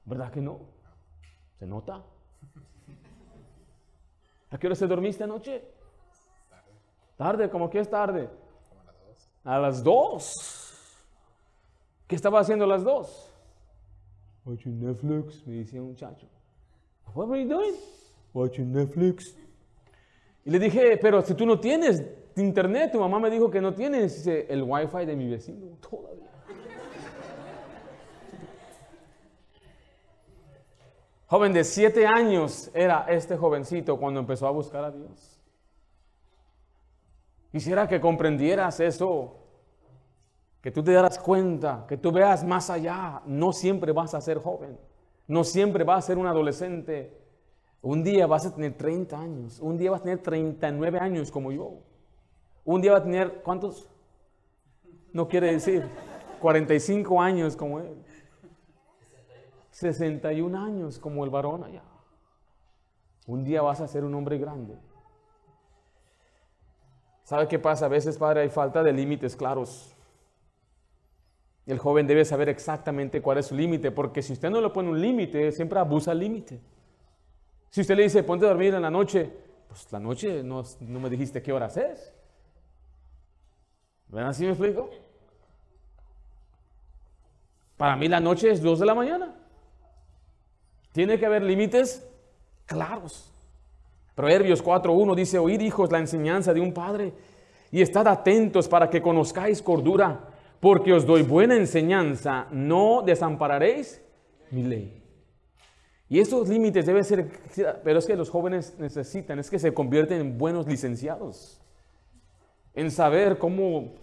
¿Verdad 0.04 0.30
que 0.32 0.40
no? 0.40 0.60
¿Se 1.58 1.66
nota? 1.66 2.02
¿A 4.50 4.58
qué 4.58 4.66
hora 4.66 4.76
se 4.76 4.86
dormiste 4.86 5.24
anoche? 5.24 5.62
Tarde, 7.16 7.48
¿cómo 7.48 7.70
que 7.70 7.78
es 7.78 7.88
tarde? 7.88 8.28
A 8.74 8.84
las 8.84 9.00
dos. 9.00 9.30
A 9.44 9.58
las 9.58 9.84
dos. 9.84 10.62
¿Qué 12.06 12.16
estaba 12.16 12.40
haciendo 12.40 12.64
a 12.64 12.68
las 12.68 12.84
dos? 12.84 13.30
Watching 14.44 14.80
Netflix, 14.80 15.46
me 15.46 15.54
decía 15.56 15.80
un 15.80 15.88
muchacho. 15.88 16.26
What 17.14 17.28
were 17.28 17.42
you 17.42 17.48
doing? 17.48 17.74
Watching 18.34 18.72
Netflix. 18.72 19.36
Y 20.44 20.50
le 20.50 20.58
dije, 20.58 20.96
pero 20.96 21.22
si 21.22 21.34
tú 21.34 21.46
no 21.46 21.60
tienes 21.60 22.02
internet, 22.36 22.92
tu 22.92 22.98
mamá 22.98 23.18
me 23.20 23.30
dijo 23.30 23.50
que 23.50 23.60
no 23.60 23.72
tienes 23.72 24.26
el 24.26 24.62
wifi 24.64 25.06
de 25.06 25.14
mi 25.14 25.28
vecino 25.28 25.78
todavía. 25.80 26.21
Joven 31.32 31.54
de 31.54 31.64
siete 31.64 32.06
años 32.06 32.70
era 32.74 33.06
este 33.08 33.38
jovencito 33.38 33.98
cuando 33.98 34.20
empezó 34.20 34.46
a 34.46 34.50
buscar 34.50 34.84
a 34.84 34.90
Dios. 34.90 35.40
Quisiera 37.50 37.88
que 37.88 38.02
comprendieras 38.02 38.80
eso, 38.80 39.38
que 40.60 40.70
tú 40.70 40.84
te 40.84 40.92
darás 40.92 41.18
cuenta, 41.18 41.86
que 41.88 41.96
tú 41.96 42.12
veas 42.12 42.44
más 42.44 42.68
allá. 42.68 43.22
No 43.24 43.54
siempre 43.54 43.92
vas 43.92 44.12
a 44.12 44.20
ser 44.20 44.40
joven, 44.40 44.78
no 45.26 45.42
siempre 45.42 45.84
vas 45.84 46.04
a 46.04 46.06
ser 46.08 46.18
un 46.18 46.26
adolescente. 46.26 47.18
Un 47.80 48.04
día 48.04 48.26
vas 48.26 48.44
a 48.44 48.54
tener 48.54 48.76
30 48.76 49.18
años, 49.18 49.58
un 49.58 49.78
día 49.78 49.90
vas 49.90 50.02
a 50.02 50.04
tener 50.04 50.18
39 50.18 50.98
años 50.98 51.30
como 51.30 51.50
yo. 51.50 51.78
Un 52.62 52.82
día 52.82 52.92
vas 52.92 53.00
a 53.00 53.04
tener, 53.04 53.40
¿cuántos? 53.42 53.88
No 55.14 55.26
quiere 55.28 55.50
decir, 55.50 55.88
45 56.42 57.22
años 57.22 57.56
como 57.56 57.80
él. 57.80 57.96
61 59.72 60.58
años 60.58 60.98
como 60.98 61.24
el 61.24 61.30
varón 61.30 61.64
allá. 61.64 61.82
Un 63.26 63.42
día 63.42 63.62
vas 63.62 63.80
a 63.80 63.88
ser 63.88 64.04
un 64.04 64.14
hombre 64.14 64.38
grande. 64.38 64.78
¿Sabe 67.24 67.48
qué 67.48 67.58
pasa? 67.58 67.86
A 67.86 67.88
veces, 67.88 68.18
padre, 68.18 68.42
hay 68.42 68.48
falta 68.48 68.82
de 68.82 68.92
límites 68.92 69.34
claros. 69.34 69.96
El 71.66 71.78
joven 71.78 72.06
debe 72.06 72.24
saber 72.24 72.48
exactamente 72.48 73.22
cuál 73.22 73.38
es 73.38 73.46
su 73.46 73.54
límite, 73.54 73.90
porque 73.90 74.20
si 74.20 74.34
usted 74.34 74.50
no 74.50 74.60
le 74.60 74.70
pone 74.70 74.90
un 74.90 75.00
límite, 75.00 75.50
siempre 75.52 75.78
abusa 75.78 76.12
el 76.12 76.18
límite. 76.18 76.60
Si 77.70 77.80
usted 77.80 77.96
le 77.96 78.02
dice, 78.02 78.22
ponte 78.22 78.44
a 78.44 78.48
dormir 78.48 78.74
en 78.74 78.82
la 78.82 78.90
noche, 78.90 79.32
pues 79.68 79.90
la 79.90 80.00
noche 80.00 80.42
no, 80.42 80.62
no 80.80 81.00
me 81.00 81.08
dijiste 81.08 81.40
qué 81.40 81.52
horas 81.52 81.76
es. 81.76 82.12
¿Ven 84.08 84.24
así 84.24 84.44
me 84.44 84.50
explico? 84.50 84.90
Para 87.78 87.96
mí 87.96 88.08
la 88.08 88.20
noche 88.20 88.50
es 88.50 88.60
2 88.60 88.80
de 88.80 88.86
la 88.86 88.94
mañana. 88.94 89.41
Tiene 90.92 91.18
que 91.18 91.26
haber 91.26 91.42
límites 91.42 92.06
claros. 92.66 93.32
Proverbios 94.14 94.62
4.1 94.62 95.14
dice, 95.14 95.38
oíd 95.38 95.60
hijos 95.60 95.90
la 95.90 95.98
enseñanza 95.98 96.52
de 96.52 96.60
un 96.60 96.72
padre 96.72 97.12
y 97.70 97.80
estad 97.80 98.06
atentos 98.06 98.68
para 98.68 98.90
que 98.90 99.00
conozcáis 99.00 99.62
cordura, 99.62 100.28
porque 100.60 100.92
os 100.92 101.06
doy 101.06 101.22
buena 101.22 101.56
enseñanza, 101.56 102.46
no 102.50 103.02
desampararéis 103.04 104.02
mi 104.50 104.62
ley. 104.62 105.02
Y 106.10 106.20
estos 106.20 106.46
límites 106.46 106.84
deben 106.84 107.04
ser, 107.04 107.26
pero 107.82 107.98
es 107.98 108.06
que 108.06 108.14
los 108.14 108.28
jóvenes 108.28 108.74
necesitan, 108.78 109.38
es 109.38 109.48
que 109.48 109.58
se 109.58 109.72
convierten 109.72 110.20
en 110.20 110.36
buenos 110.36 110.66
licenciados, 110.66 111.58
en 112.74 112.90
saber 112.90 113.38
cómo 113.38 113.94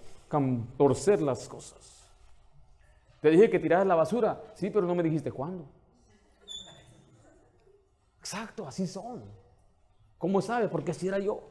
torcer 0.76 1.22
las 1.22 1.48
cosas. 1.48 2.10
Te 3.22 3.30
dije 3.30 3.52
que 3.52 3.60
tiraras 3.60 3.86
la 3.86 3.94
basura, 3.94 4.42
sí, 4.56 4.72
pero 4.72 4.88
no 4.88 4.96
me 4.96 5.04
dijiste 5.04 5.32
cuándo. 5.32 5.66
Exacto, 8.20 8.67
así 8.67 8.86
son. 8.86 9.24
¿Cómo 10.17 10.41
sabes? 10.41 10.70
Porque 10.70 10.91
así 10.91 11.07
era 11.07 11.20
yo. 11.20 11.41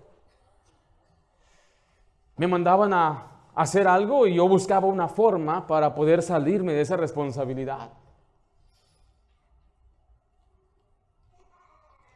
Me 2.37 2.47
mandaban 2.47 2.93
a 2.93 3.51
hacer 3.55 3.89
algo 3.89 4.27
y 4.27 4.35
yo 4.35 4.47
buscaba 4.47 4.87
una 4.87 5.09
forma 5.09 5.67
para 5.67 5.95
poder 5.95 6.23
salirme 6.23 6.73
de 6.73 6.83
esa 6.83 6.97
responsabilidad. 6.97 7.91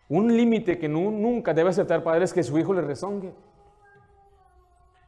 Un 0.08 0.36
límite 0.36 0.78
que 0.78 0.88
nunca 0.88 1.54
debe 1.54 1.70
aceptar 1.70 2.04
padre 2.04 2.26
es 2.26 2.34
que 2.34 2.42
su 2.42 2.56
hijo 2.58 2.74
le 2.74 2.82
rezongue. 2.82 3.34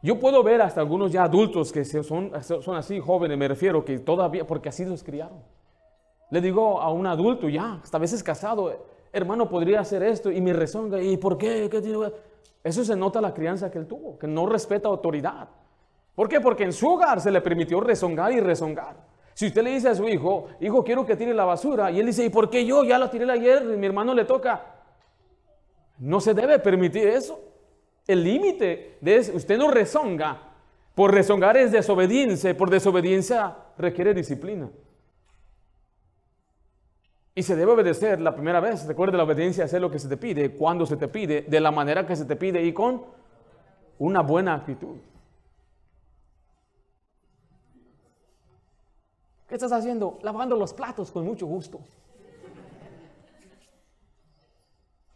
Yo 0.03 0.19
puedo 0.19 0.43
ver 0.43 0.63
hasta 0.63 0.81
algunos 0.81 1.13
ya 1.13 1.25
adultos 1.25 1.71
que 1.73 1.85
son, 1.85 2.33
son 2.43 2.77
así, 2.77 3.01
jóvenes, 3.01 3.39
me 3.39 3.47
refiero, 3.47 3.85
que 3.85 3.99
todavía, 3.99 4.47
porque 4.47 4.71
así 4.71 4.85
los 4.85 5.05
criaron. 5.05 5.43
Le 6.31 6.41
digo 6.41 6.81
a 6.81 6.91
un 6.91 7.07
adulto 7.07 7.49
ya, 7.49 7.81
hasta 7.83 7.99
a 7.99 8.01
veces 8.01 8.23
casado, 8.23 8.94
hermano, 9.15 9.49
podría 9.49 9.81
hacer 9.81 10.03
esto 10.03 10.31
y 10.31 10.41
me 10.41 10.53
rezonga. 10.53 11.01
¿Y 11.01 11.17
por 11.17 11.39
qué? 11.39 11.71
Eso 12.63 12.85
se 12.85 12.97
nota 12.97 13.21
la 13.21 13.33
crianza 13.33 13.71
que 13.71 13.79
él 13.79 13.87
tuvo, 13.87 14.19
que 14.19 14.27
no 14.27 14.47
respeta 14.47 14.89
autoridad. 14.89 15.49
¿Por 16.15 16.29
qué? 16.29 16.41
Porque 16.41 16.65
en 16.65 16.73
su 16.73 16.91
hogar 16.91 17.21
se 17.21 17.31
le 17.31 17.41
permitió 17.41 17.81
rezongar 17.81 18.33
y 18.33 18.41
rezongar. 18.41 18.97
Si 19.35 19.47
usted 19.47 19.63
le 19.63 19.71
dice 19.71 19.89
a 19.89 19.95
su 19.95 20.09
hijo, 20.09 20.47
hijo, 20.61 20.85
quiero 20.85 21.05
que 21.05 21.17
tire 21.17 21.35
la 21.35 21.45
basura, 21.45 21.91
y 21.91 21.99
él 21.99 22.07
dice, 22.07 22.25
¿y 22.25 22.31
por 22.31 22.51
qué 22.51 22.65
yo? 22.65 22.85
Ya 22.85 22.99
la 22.99 23.11
tiré 23.11 23.31
ayer, 23.31 23.63
y 23.75 23.77
mi 23.77 23.87
hermano 23.87 24.15
le 24.15 24.25
toca. 24.25 24.65
No 25.99 26.21
se 26.21 26.35
debe 26.35 26.59
permitir 26.59 27.09
eso. 27.09 27.41
El 28.07 28.23
límite 28.23 28.99
de 29.01 29.19
usted 29.35 29.59
no 29.59 29.71
rezonga. 29.71 30.41
Por 30.95 31.13
rezongar 31.13 31.57
es 31.57 31.73
desobediencia, 31.73 32.57
por 32.57 32.71
desobediencia 32.71 33.57
requiere 33.77 34.15
disciplina. 34.15 34.71
Y 37.35 37.43
se 37.43 37.57
debe 37.57 37.73
obedecer 37.73 38.21
la 38.21 38.35
primera 38.35 38.61
vez. 38.61 38.87
Recuerde, 38.87 39.17
la 39.17 39.25
obediencia 39.25 39.65
hacer 39.65 39.81
lo 39.81 39.91
que 39.91 39.99
se 39.99 40.09
te 40.09 40.17
pide, 40.17 40.53
cuando 40.53 40.87
se 40.87 40.97
te 40.97 41.09
pide, 41.09 41.43
de 41.43 41.61
la 41.61 41.73
manera 41.73 42.07
que 42.07 42.15
se 42.15 42.25
te 42.25 42.37
pide 42.37 42.63
y 42.63 42.73
con 42.73 43.03
una 43.99 44.21
buena 44.21 44.55
actitud. 44.55 44.97
¿Qué 49.49 49.55
estás 49.55 49.73
haciendo? 49.73 50.19
Lavando 50.23 50.57
los 50.57 50.73
platos 50.73 51.11
con 51.11 51.25
mucho 51.25 51.47
gusto. 51.47 51.81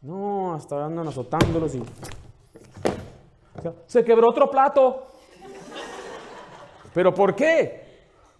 No, 0.00 0.54
hasta 0.54 0.84
andan 0.84 1.08
azotándolos 1.08 1.74
y... 1.74 1.82
se 3.86 4.04
quebró 4.04 4.30
otro 4.30 4.50
plato. 4.50 5.06
¿Pero 6.94 7.14
por 7.14 7.34
qué? 7.34 7.86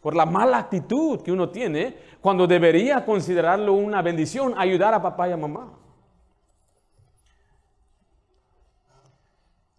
Por 0.01 0.14
la 0.14 0.24
mala 0.24 0.59
actitud 0.59 1.20
que 1.20 1.33
uno 1.33 1.49
tiene 1.49 1.97
cuando 2.21 2.47
debería 2.47 3.05
considerarlo 3.05 3.75
una 3.75 4.03
bendición 4.03 4.55
ayudar 4.57 4.95
a 4.95 5.03
papá 5.03 5.29
y 5.29 5.33
a 5.33 5.37
mamá. 5.37 5.73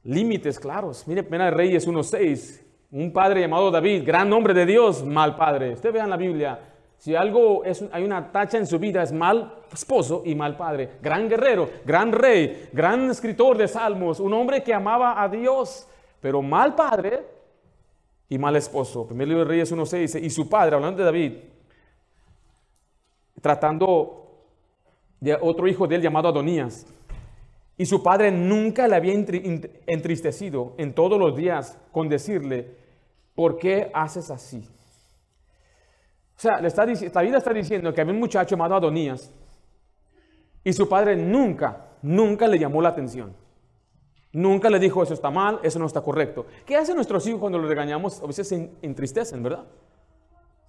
Límites 0.03 0.59
claros. 0.59 1.07
Mire, 1.07 1.23
Pena 1.23 1.45
de 1.45 1.51
Reyes 1.51 1.87
1.6. 1.87 2.63
Un 2.91 3.13
padre 3.13 3.41
llamado 3.41 3.69
David, 3.69 4.03
gran 4.03 4.29
nombre 4.29 4.53
de 4.53 4.65
Dios, 4.65 5.03
mal 5.03 5.35
padre. 5.35 5.73
Usted 5.73 5.93
vea 5.93 6.05
en 6.05 6.09
la 6.09 6.17
Biblia, 6.17 6.59
si 6.97 7.15
algo 7.15 7.61
hay 7.91 8.03
una 8.03 8.31
tacha 8.31 8.57
en 8.57 8.65
su 8.65 8.79
vida, 8.79 9.03
es 9.03 9.11
mal 9.11 9.53
esposo 9.71 10.23
y 10.25 10.33
mal 10.33 10.57
padre. 10.57 10.97
Gran 11.01 11.29
guerrero, 11.29 11.69
gran 11.85 12.11
rey, 12.11 12.69
gran 12.73 13.09
escritor 13.11 13.57
de 13.57 13.67
salmos, 13.67 14.19
un 14.19 14.33
hombre 14.33 14.63
que 14.63 14.73
amaba 14.73 15.21
a 15.21 15.29
Dios, 15.29 15.87
pero 16.19 16.41
mal 16.41 16.73
padre 16.73 17.23
y 18.27 18.37
mal 18.39 18.55
esposo. 18.55 19.05
Primer 19.05 19.27
libro 19.27 19.43
de 19.43 19.49
Reyes 19.49 19.71
1.6 19.71 19.99
dice, 19.99 20.19
y 20.19 20.29
su 20.29 20.49
padre, 20.49 20.75
hablando 20.75 20.97
de 20.97 21.05
David, 21.05 21.33
tratando 23.41 24.19
de 25.19 25.35
otro 25.35 25.67
hijo 25.67 25.87
de 25.87 25.95
él 25.95 26.01
llamado 26.01 26.29
Adonías. 26.29 26.85
Y 27.77 27.85
su 27.85 28.03
padre 28.03 28.31
nunca 28.31 28.87
le 28.87 28.95
había 28.95 29.13
entristecido 29.13 30.73
en 30.77 30.93
todos 30.93 31.17
los 31.17 31.35
días 31.35 31.77
con 31.91 32.09
decirle, 32.09 32.75
¿por 33.35 33.57
qué 33.57 33.89
haces 33.93 34.29
así? 34.29 34.67
O 36.37 36.41
sea, 36.41 36.59
le 36.59 36.67
está, 36.67 36.83
está 36.83 37.53
diciendo 37.53 37.93
que 37.93 38.01
había 38.01 38.13
un 38.13 38.19
muchacho 38.19 38.55
llamado 38.55 38.75
Adonías 38.75 39.31
y 40.63 40.73
su 40.73 40.87
padre 40.89 41.15
nunca, 41.15 41.85
nunca 42.01 42.47
le 42.47 42.59
llamó 42.59 42.81
la 42.81 42.89
atención. 42.89 43.33
Nunca 44.31 44.69
le 44.69 44.77
dijo, 44.77 45.01
eso 45.01 45.13
está 45.13 45.31
mal, 45.31 45.59
eso 45.63 45.79
no 45.79 45.87
está 45.87 46.01
correcto. 46.01 46.45
¿Qué 46.65 46.75
hacen 46.75 46.95
nuestros 46.95 47.25
hijos 47.27 47.39
cuando 47.39 47.57
los 47.57 47.67
regañamos? 47.67 48.21
A 48.21 48.27
veces 48.27 48.47
se 48.47 48.69
entristecen, 48.81 49.41
¿verdad? 49.41 49.65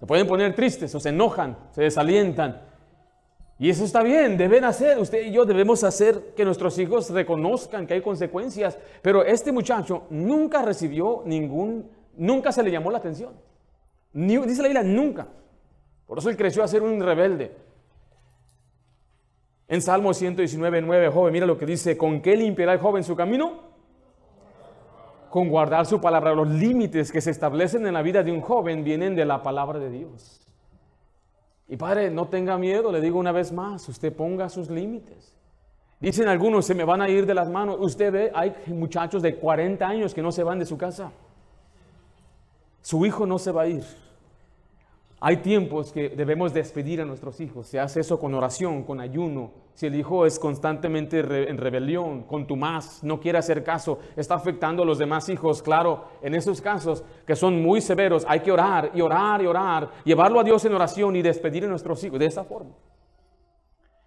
Se 0.01 0.07
pueden 0.07 0.25
poner 0.25 0.55
tristes 0.55 0.95
o 0.95 0.99
se 0.99 1.09
enojan, 1.09 1.55
se 1.69 1.83
desalientan. 1.83 2.59
Y 3.59 3.69
eso 3.69 3.85
está 3.85 4.01
bien, 4.01 4.35
deben 4.35 4.63
hacer, 4.63 4.97
usted 4.97 5.27
y 5.27 5.31
yo 5.31 5.45
debemos 5.45 5.83
hacer 5.83 6.33
que 6.35 6.43
nuestros 6.43 6.79
hijos 6.79 7.11
reconozcan 7.11 7.85
que 7.85 7.93
hay 7.93 8.01
consecuencias. 8.01 8.79
Pero 9.03 9.23
este 9.23 9.51
muchacho 9.51 10.07
nunca 10.09 10.63
recibió 10.63 11.21
ningún, 11.27 11.87
nunca 12.17 12.51
se 12.51 12.63
le 12.63 12.71
llamó 12.71 12.89
la 12.89 12.97
atención. 12.97 13.33
Ni, 14.13 14.37
dice 14.37 14.63
la 14.63 14.69
Biblia, 14.69 14.81
nunca. 14.81 15.27
Por 16.07 16.17
eso 16.17 16.31
él 16.31 16.35
creció 16.35 16.63
a 16.63 16.67
ser 16.67 16.81
un 16.81 16.99
rebelde. 16.99 17.51
En 19.67 19.83
Salmo 19.83 20.15
119, 20.15 20.81
9, 20.81 21.09
joven, 21.09 21.31
mira 21.31 21.45
lo 21.45 21.59
que 21.59 21.67
dice, 21.67 21.95
¿con 21.95 22.23
qué 22.23 22.35
limpiará 22.35 22.73
el 22.73 22.79
joven 22.79 23.03
su 23.03 23.15
camino? 23.15 23.70
Con 25.31 25.49
guardar 25.49 25.85
su 25.85 25.99
palabra. 25.99 26.35
Los 26.35 26.49
límites 26.49 27.11
que 27.11 27.21
se 27.21 27.31
establecen 27.31 27.87
en 27.87 27.93
la 27.93 28.01
vida 28.01 28.21
de 28.21 28.31
un 28.31 28.41
joven 28.41 28.83
vienen 28.83 29.15
de 29.15 29.25
la 29.25 29.41
palabra 29.41 29.79
de 29.79 29.89
Dios. 29.89 30.45
Y 31.69 31.77
padre, 31.77 32.11
no 32.11 32.27
tenga 32.27 32.57
miedo, 32.57 32.91
le 32.91 32.99
digo 32.99 33.17
una 33.17 33.31
vez 33.31 33.53
más, 33.53 33.87
usted 33.87 34.13
ponga 34.13 34.49
sus 34.49 34.69
límites. 34.69 35.33
Dicen 36.01 36.27
algunos, 36.27 36.65
se 36.65 36.75
me 36.75 36.83
van 36.83 37.01
a 37.01 37.07
ir 37.07 37.25
de 37.25 37.33
las 37.33 37.49
manos. 37.49 37.77
Usted 37.79 38.11
ve, 38.11 38.31
hay 38.35 38.53
muchachos 38.67 39.21
de 39.21 39.37
40 39.37 39.87
años 39.87 40.13
que 40.13 40.21
no 40.21 40.33
se 40.33 40.43
van 40.43 40.59
de 40.59 40.65
su 40.65 40.77
casa. 40.77 41.11
Su 42.81 43.05
hijo 43.05 43.25
no 43.25 43.39
se 43.39 43.51
va 43.51 43.61
a 43.61 43.67
ir. 43.67 43.85
Hay 45.23 45.37
tiempos 45.37 45.91
que 45.91 46.09
debemos 46.09 46.51
despedir 46.51 46.99
a 46.99 47.05
nuestros 47.05 47.39
hijos. 47.41 47.67
Se 47.67 47.79
hace 47.79 47.99
eso 47.99 48.19
con 48.19 48.33
oración, 48.33 48.81
con 48.81 48.99
ayuno. 48.99 49.51
Si 49.75 49.85
el 49.85 49.93
hijo 49.93 50.25
es 50.25 50.39
constantemente 50.39 51.19
en 51.19 51.57
rebelión, 51.59 52.23
contumaz, 52.23 53.03
no 53.03 53.19
quiere 53.19 53.37
hacer 53.37 53.63
caso, 53.63 53.99
está 54.15 54.33
afectando 54.33 54.81
a 54.81 54.85
los 54.85 54.97
demás 54.97 55.29
hijos. 55.29 55.61
Claro, 55.61 56.05
en 56.23 56.33
esos 56.33 56.59
casos 56.59 57.03
que 57.27 57.35
son 57.35 57.61
muy 57.61 57.81
severos, 57.81 58.25
hay 58.27 58.39
que 58.39 58.51
orar 58.51 58.89
y 58.95 59.01
orar 59.01 59.43
y 59.43 59.45
orar, 59.45 59.91
llevarlo 60.03 60.39
a 60.39 60.43
Dios 60.43 60.65
en 60.65 60.73
oración 60.73 61.15
y 61.15 61.21
despedir 61.21 61.65
a 61.65 61.67
nuestros 61.67 62.03
hijos 62.03 62.17
de 62.17 62.25
esa 62.25 62.43
forma. 62.43 62.71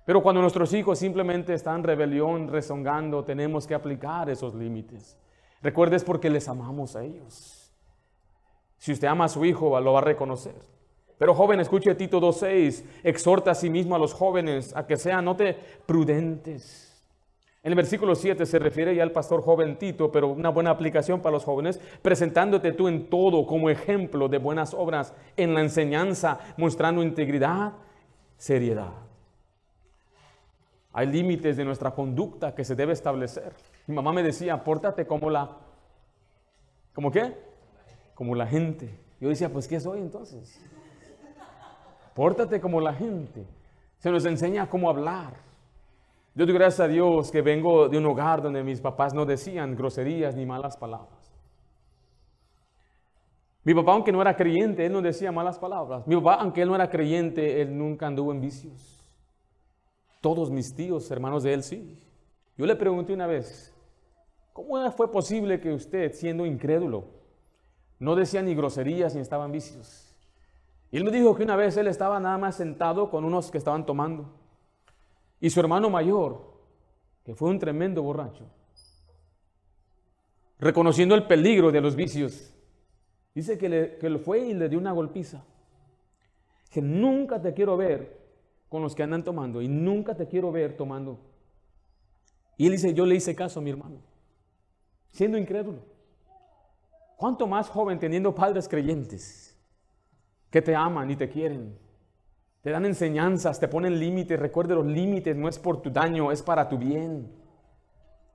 Pero 0.04 0.20
cuando 0.20 0.40
nuestros 0.40 0.72
hijos 0.74 0.98
simplemente 0.98 1.54
están 1.54 1.76
en 1.76 1.84
rebelión, 1.84 2.48
rezongando, 2.48 3.22
tenemos 3.22 3.68
que 3.68 3.74
aplicar 3.74 4.28
esos 4.30 4.52
límites. 4.52 5.16
Recuerdes 5.62 6.02
porque 6.02 6.28
les 6.28 6.48
amamos 6.48 6.96
a 6.96 7.04
ellos. 7.04 7.72
Si 8.78 8.90
usted 8.90 9.06
ama 9.06 9.26
a 9.26 9.28
su 9.28 9.44
hijo, 9.44 9.78
lo 9.80 9.92
va 9.92 10.00
a 10.00 10.02
reconocer. 10.02 10.73
Pero 11.24 11.34
joven, 11.34 11.58
escuche 11.58 11.94
Tito 11.94 12.20
2.6, 12.20 12.84
exhorta 13.02 13.52
a 13.52 13.54
sí 13.54 13.70
mismo 13.70 13.96
a 13.96 13.98
los 13.98 14.12
jóvenes 14.12 14.76
a 14.76 14.86
que 14.86 14.98
sean, 14.98 15.24
note, 15.24 15.56
prudentes. 15.86 17.02
En 17.62 17.72
el 17.72 17.76
versículo 17.76 18.14
7 18.14 18.44
se 18.44 18.58
refiere 18.58 18.94
ya 18.94 19.02
al 19.02 19.10
pastor 19.10 19.40
joven 19.40 19.78
Tito, 19.78 20.12
pero 20.12 20.28
una 20.28 20.50
buena 20.50 20.68
aplicación 20.68 21.22
para 21.22 21.32
los 21.32 21.44
jóvenes, 21.44 21.80
presentándote 22.02 22.72
tú 22.72 22.88
en 22.88 23.08
todo 23.08 23.46
como 23.46 23.70
ejemplo 23.70 24.28
de 24.28 24.36
buenas 24.36 24.74
obras, 24.74 25.14
en 25.34 25.54
la 25.54 25.62
enseñanza, 25.62 26.40
mostrando 26.58 27.02
integridad, 27.02 27.72
seriedad. 28.36 28.92
Hay 30.92 31.06
límites 31.06 31.56
de 31.56 31.64
nuestra 31.64 31.92
conducta 31.92 32.54
que 32.54 32.64
se 32.64 32.74
debe 32.74 32.92
establecer. 32.92 33.54
Mi 33.86 33.94
mamá 33.94 34.12
me 34.12 34.22
decía, 34.22 34.62
pórtate 34.62 35.06
como 35.06 35.30
la... 35.30 35.56
¿Cómo 36.92 37.10
qué? 37.10 37.32
Como 38.14 38.34
la 38.34 38.46
gente. 38.46 38.90
Yo 39.22 39.30
decía, 39.30 39.50
pues 39.50 39.66
¿qué 39.66 39.80
soy 39.80 40.00
entonces? 40.00 40.60
Pórtate 42.14 42.60
como 42.60 42.80
la 42.80 42.94
gente. 42.94 43.44
Se 43.98 44.10
nos 44.10 44.24
enseña 44.24 44.68
cómo 44.68 44.88
hablar. 44.88 45.34
Yo 46.34 46.46
doy 46.46 46.54
gracias 46.54 46.80
a 46.80 46.88
Dios 46.88 47.30
que 47.30 47.42
vengo 47.42 47.88
de 47.88 47.98
un 47.98 48.06
hogar 48.06 48.42
donde 48.42 48.62
mis 48.62 48.80
papás 48.80 49.14
no 49.14 49.24
decían 49.24 49.76
groserías 49.76 50.34
ni 50.34 50.46
malas 50.46 50.76
palabras. 50.76 51.32
Mi 53.62 53.72
papá, 53.72 53.92
aunque 53.92 54.12
no 54.12 54.20
era 54.20 54.36
creyente, 54.36 54.84
él 54.84 54.92
no 54.92 55.00
decía 55.00 55.32
malas 55.32 55.58
palabras. 55.58 56.06
Mi 56.06 56.16
papá, 56.16 56.34
aunque 56.34 56.62
él 56.62 56.68
no 56.68 56.74
era 56.74 56.90
creyente, 56.90 57.62
él 57.62 57.76
nunca 57.76 58.06
anduvo 58.06 58.30
en 58.32 58.40
vicios. 58.40 59.00
Todos 60.20 60.50
mis 60.50 60.74
tíos, 60.74 61.10
hermanos 61.10 61.44
de 61.44 61.54
él, 61.54 61.62
sí. 61.62 61.98
Yo 62.58 62.66
le 62.66 62.76
pregunté 62.76 63.14
una 63.14 63.26
vez, 63.26 63.72
¿cómo 64.52 64.90
fue 64.92 65.10
posible 65.10 65.60
que 65.60 65.72
usted, 65.72 66.12
siendo 66.12 66.44
incrédulo, 66.44 67.04
no 67.98 68.14
decía 68.14 68.42
ni 68.42 68.54
groserías 68.54 69.14
ni 69.14 69.22
estaba 69.22 69.46
en 69.46 69.52
vicios? 69.52 70.03
Y 70.94 70.96
él 70.96 71.02
me 71.02 71.10
dijo 71.10 71.34
que 71.34 71.42
una 71.42 71.56
vez 71.56 71.76
él 71.76 71.88
estaba 71.88 72.20
nada 72.20 72.38
más 72.38 72.54
sentado 72.54 73.10
con 73.10 73.24
unos 73.24 73.50
que 73.50 73.58
estaban 73.58 73.84
tomando. 73.84 74.30
Y 75.40 75.50
su 75.50 75.58
hermano 75.58 75.90
mayor, 75.90 76.40
que 77.24 77.34
fue 77.34 77.50
un 77.50 77.58
tremendo 77.58 78.00
borracho, 78.00 78.44
reconociendo 80.60 81.16
el 81.16 81.26
peligro 81.26 81.72
de 81.72 81.80
los 81.80 81.96
vicios, 81.96 82.54
dice 83.34 83.58
que, 83.58 83.68
le, 83.68 84.08
lo 84.08 84.20
fue 84.20 84.46
y 84.46 84.54
le 84.54 84.68
dio 84.68 84.78
una 84.78 84.92
golpiza. 84.92 85.44
Que 86.70 86.80
nunca 86.80 87.42
te 87.42 87.52
quiero 87.54 87.76
ver 87.76 88.16
con 88.68 88.80
los 88.80 88.94
que 88.94 89.02
andan 89.02 89.24
tomando 89.24 89.60
y 89.60 89.66
nunca 89.66 90.14
te 90.14 90.28
quiero 90.28 90.52
ver 90.52 90.76
tomando. 90.76 91.18
Y 92.56 92.66
él 92.66 92.70
dice, 92.70 92.94
yo 92.94 93.04
le 93.04 93.16
hice 93.16 93.34
caso 93.34 93.58
a 93.58 93.62
mi 93.64 93.70
hermano, 93.70 93.96
siendo 95.10 95.38
incrédulo. 95.38 95.80
¿Cuánto 97.16 97.48
más 97.48 97.68
joven 97.68 97.98
teniendo 97.98 98.32
padres 98.32 98.68
creyentes 98.68 99.53
que 100.54 100.62
te 100.62 100.76
aman 100.76 101.10
y 101.10 101.16
te 101.16 101.28
quieren? 101.28 101.76
Te 102.60 102.70
dan 102.70 102.84
enseñanzas, 102.84 103.58
te 103.58 103.66
ponen 103.66 103.98
límites. 103.98 104.38
Recuerde 104.38 104.76
los 104.76 104.86
límites, 104.86 105.34
no 105.34 105.48
es 105.48 105.58
por 105.58 105.82
tu 105.82 105.90
daño, 105.90 106.30
es 106.30 106.42
para 106.42 106.68
tu 106.68 106.78
bien. 106.78 107.28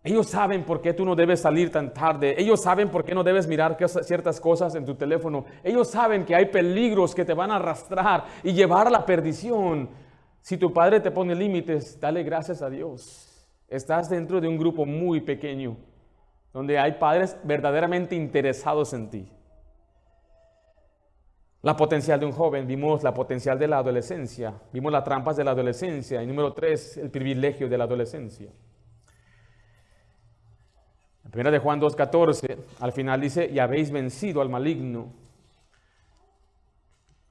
Ellos 0.04 0.28
saben 0.28 0.66
por 0.66 0.82
qué 0.82 0.92
tú 0.92 1.06
no 1.06 1.16
debes 1.16 1.40
salir 1.40 1.72
tan 1.72 1.94
tarde. 1.94 2.36
Ellos 2.38 2.62
saben 2.62 2.90
por 2.90 3.06
qué 3.06 3.16
no 3.16 3.24
debes 3.24 3.48
mirar 3.48 3.78
ciertas 4.04 4.42
cosas 4.42 4.76
en 4.76 4.84
tu 4.86 4.96
teléfono. 4.96 5.46
Ellos 5.64 5.88
saben 5.88 6.26
que 6.26 6.36
hay 6.36 6.48
peligros 6.48 7.16
que 7.16 7.24
te 7.24 7.34
van 7.34 7.52
a 7.52 7.56
arrastrar 7.56 8.26
y 8.44 8.52
llevar 8.52 8.88
a 8.88 8.92
la 8.92 9.06
perdición. 9.06 9.88
Si 10.42 10.58
tu 10.58 10.74
padre 10.74 11.00
te 11.00 11.12
pone 11.12 11.34
límites, 11.34 12.02
dale 12.02 12.22
gracias 12.24 12.62
a 12.62 12.70
Dios. 12.70 13.48
Estás 13.70 14.10
dentro 14.10 14.42
de 14.42 14.50
un 14.50 14.58
grupo 14.58 14.86
muy 14.86 15.22
pequeño, 15.22 15.78
donde 16.52 16.80
hay 16.80 16.92
padres 17.00 17.38
verdaderamente 17.46 18.14
interesados 18.14 18.92
en 18.92 19.10
ti. 19.10 19.32
La 21.62 21.76
potencial 21.76 22.20
de 22.20 22.26
un 22.26 22.32
joven, 22.32 22.66
vimos 22.66 23.04
la 23.04 23.14
potencial 23.14 23.60
de 23.60 23.68
la 23.68 23.80
adolescencia, 23.80 24.54
vimos 24.72 24.92
las 24.94 25.04
trampas 25.04 25.36
de 25.36 25.44
la 25.44 25.52
adolescencia 25.52 26.24
y 26.24 26.28
número 26.28 26.54
tres, 26.54 26.96
el 26.96 27.10
privilegio 27.10 27.68
de 27.68 27.78
la 27.78 27.84
adolescencia. 27.84 28.50
En 31.26 31.32
primera 31.32 31.52
de 31.52 31.60
Juan 31.60 31.82
2.14, 31.82 32.58
al 32.80 32.92
final 32.94 33.20
dice, 33.20 33.50
y 33.52 33.60
habéis 33.60 33.92
vencido 33.92 34.42
al 34.42 34.48
maligno. 34.48 35.12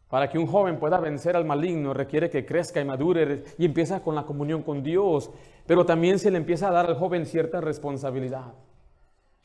Para 0.09 0.29
que 0.29 0.39
un 0.39 0.47
joven 0.47 0.79
pueda 0.79 1.01
vencer 1.01 1.35
al 1.35 1.45
maligno 1.47 1.95
requiere 1.95 2.29
que 2.29 2.45
crezca 2.45 2.81
y 2.81 2.85
madure 2.85 3.45
y 3.57 3.65
empieza 3.65 4.03
con 4.03 4.15
la 4.15 4.25
comunión 4.25 4.63
con 4.63 4.83
Dios, 4.83 5.31
pero 5.67 5.87
también 5.87 6.19
se 6.19 6.31
le 6.31 6.37
empieza 6.37 6.69
a 6.69 6.73
dar 6.73 6.87
al 6.87 6.97
joven 6.97 7.25
cierta 7.25 7.61
responsabilidad. 7.61 8.53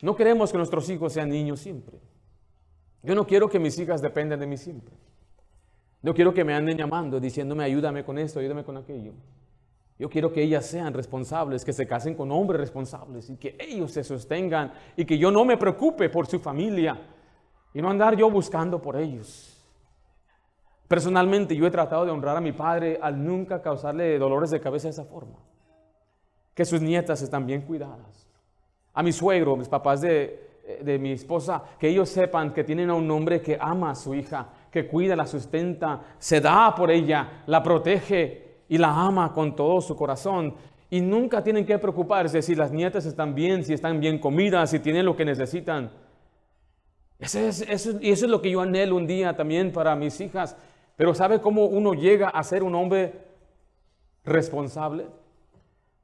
No 0.02 0.16
queremos 0.16 0.52
que 0.52 0.58
nuestros 0.58 0.90
hijos 0.90 1.14
sean 1.14 1.30
niños 1.30 1.62
siempre. 1.62 2.00
Yo 3.04 3.14
no 3.14 3.28
quiero 3.28 3.50
que 3.50 3.60
mis 3.60 3.78
hijas 3.78 4.02
dependan 4.02 4.40
de 4.40 4.48
mí 4.48 4.58
siempre. 4.58 4.96
No 6.02 6.14
quiero 6.14 6.34
que 6.34 6.44
me 6.44 6.54
anden 6.54 6.78
llamando, 6.78 7.20
diciéndome, 7.20 7.64
ayúdame 7.64 8.04
con 8.04 8.18
esto, 8.18 8.40
ayúdame 8.40 8.64
con 8.64 8.78
aquello. 8.78 9.14
Yo 10.00 10.10
quiero 10.10 10.32
que 10.32 10.42
ellas 10.42 10.66
sean 10.66 10.94
responsables, 10.94 11.64
que 11.64 11.72
se 11.72 11.86
casen 11.86 12.16
con 12.16 12.32
hombres 12.32 12.60
responsables 12.60 13.30
y 13.30 13.38
que 13.38 13.56
ellos 13.60 13.92
se 13.92 14.04
sostengan 14.04 14.74
y 14.98 15.06
que 15.06 15.18
yo 15.18 15.32
no 15.32 15.46
me 15.46 15.58
preocupe 15.58 16.10
por 16.10 16.28
su 16.28 16.40
familia 16.40 17.00
y 17.74 17.82
no 17.82 17.90
andar 17.90 18.16
yo 18.16 18.30
buscando 18.30 18.82
por 18.82 18.98
ellos. 18.98 19.50
Personalmente 20.88 21.56
yo 21.56 21.66
he 21.66 21.72
tratado 21.72 22.06
de 22.06 22.12
honrar 22.12 22.38
a 22.38 22.42
mi 22.42 22.52
padre 22.52 23.00
al 23.02 23.24
nunca 23.24 23.62
causarle 23.62 24.18
dolores 24.18 24.50
de 24.52 24.60
cabeza 24.60 24.88
de 24.88 24.92
esa 24.92 25.06
forma. 25.06 25.40
Que 26.54 26.66
sus 26.66 26.82
nietas 26.82 27.22
están 27.22 27.46
bien 27.46 27.62
cuidadas. 27.62 28.30
A 28.94 29.02
mi 29.02 29.12
suegro, 29.12 29.56
mis 29.56 29.70
papás 29.70 30.02
de, 30.02 30.53
de 30.82 30.98
mi 30.98 31.12
esposa, 31.12 31.62
que 31.78 31.90
ellos 31.90 32.08
sepan 32.08 32.54
que 32.54 32.64
tienen 32.64 32.90
a 32.90 32.94
un 32.94 33.10
hombre 33.12 33.42
que 33.42 33.58
ama 33.60 33.92
a 33.92 33.96
su 33.96 34.16
hija, 34.16 34.48
que 34.72 34.88
cuida, 34.88 35.16
la 35.16 35.26
sustenta, 35.26 36.02
se 36.18 36.40
da 36.40 36.74
por 36.74 36.90
ella, 36.90 37.44
la 37.48 37.62
protege 37.62 38.62
y 38.70 38.78
la 38.78 38.90
ama 38.90 39.34
con 39.34 39.56
todo 39.56 39.82
su 39.82 39.96
corazón. 39.96 40.56
Y 40.90 41.02
nunca 41.02 41.44
tienen 41.44 41.66
que 41.66 41.78
preocuparse 41.80 42.42
si 42.42 42.56
las 42.56 42.72
nietas 42.72 43.06
están 43.06 43.36
bien, 43.36 43.66
si 43.66 43.74
están 43.74 44.00
bien 44.00 44.20
comidas, 44.20 44.70
si 44.70 44.80
tienen 44.80 45.06
lo 45.06 45.16
que 45.16 45.26
necesitan. 45.26 45.92
Eso 47.20 47.40
es, 47.40 47.62
eso, 47.62 47.98
y 48.00 48.12
eso 48.12 48.26
es 48.26 48.32
lo 48.32 48.42
que 48.42 48.52
yo 48.52 48.62
anhelo 48.62 48.96
un 48.96 49.08
día 49.08 49.36
también 49.36 49.72
para 49.72 49.96
mis 49.96 50.20
hijas. 50.22 50.56
Pero 50.96 51.14
¿sabe 51.14 51.42
cómo 51.42 51.66
uno 51.66 51.94
llega 51.94 52.30
a 52.30 52.44
ser 52.44 52.64
un 52.64 52.76
hombre 52.76 53.14
responsable? 54.24 55.08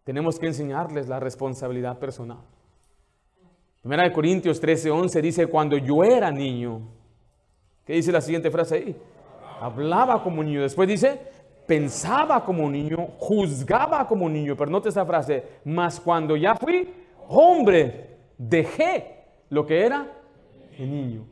Tenemos 0.03 0.38
que 0.38 0.47
enseñarles 0.47 1.07
la 1.07 1.20
responsabilidad 1.20 1.97
personal. 1.97 2.39
Primera 3.82 4.04
de 4.04 4.12
Corintios 4.12 4.60
13, 4.60 4.92
11 4.92 5.22
dice, 5.22 5.48
cuando 5.48 5.78
yo 5.78 6.04
era 6.04 6.32
niño, 6.32 6.82
¿qué 7.86 7.94
dice 7.94 8.12
la 8.12 8.22
siguiente 8.22 8.52
frase 8.52 8.76
ahí? 8.76 9.02
Hablaba 9.62 10.22
como 10.22 10.44
niño. 10.44 10.62
Después 10.62 10.88
dice, 10.88 11.20
pensaba 11.66 12.44
como 12.44 12.70
niño, 12.70 13.10
juzgaba 13.18 14.06
como 14.06 14.28
niño. 14.28 14.56
Pero 14.58 14.70
note 14.70 14.90
esa 14.90 15.06
frase, 15.06 15.46
mas 15.64 16.00
cuando 16.00 16.36
ya 16.36 16.56
fui 16.56 16.94
hombre, 17.30 18.18
dejé 18.38 19.26
lo 19.50 19.66
que 19.66 19.86
era 19.86 20.08
el 20.78 20.92
niño. 20.92 21.26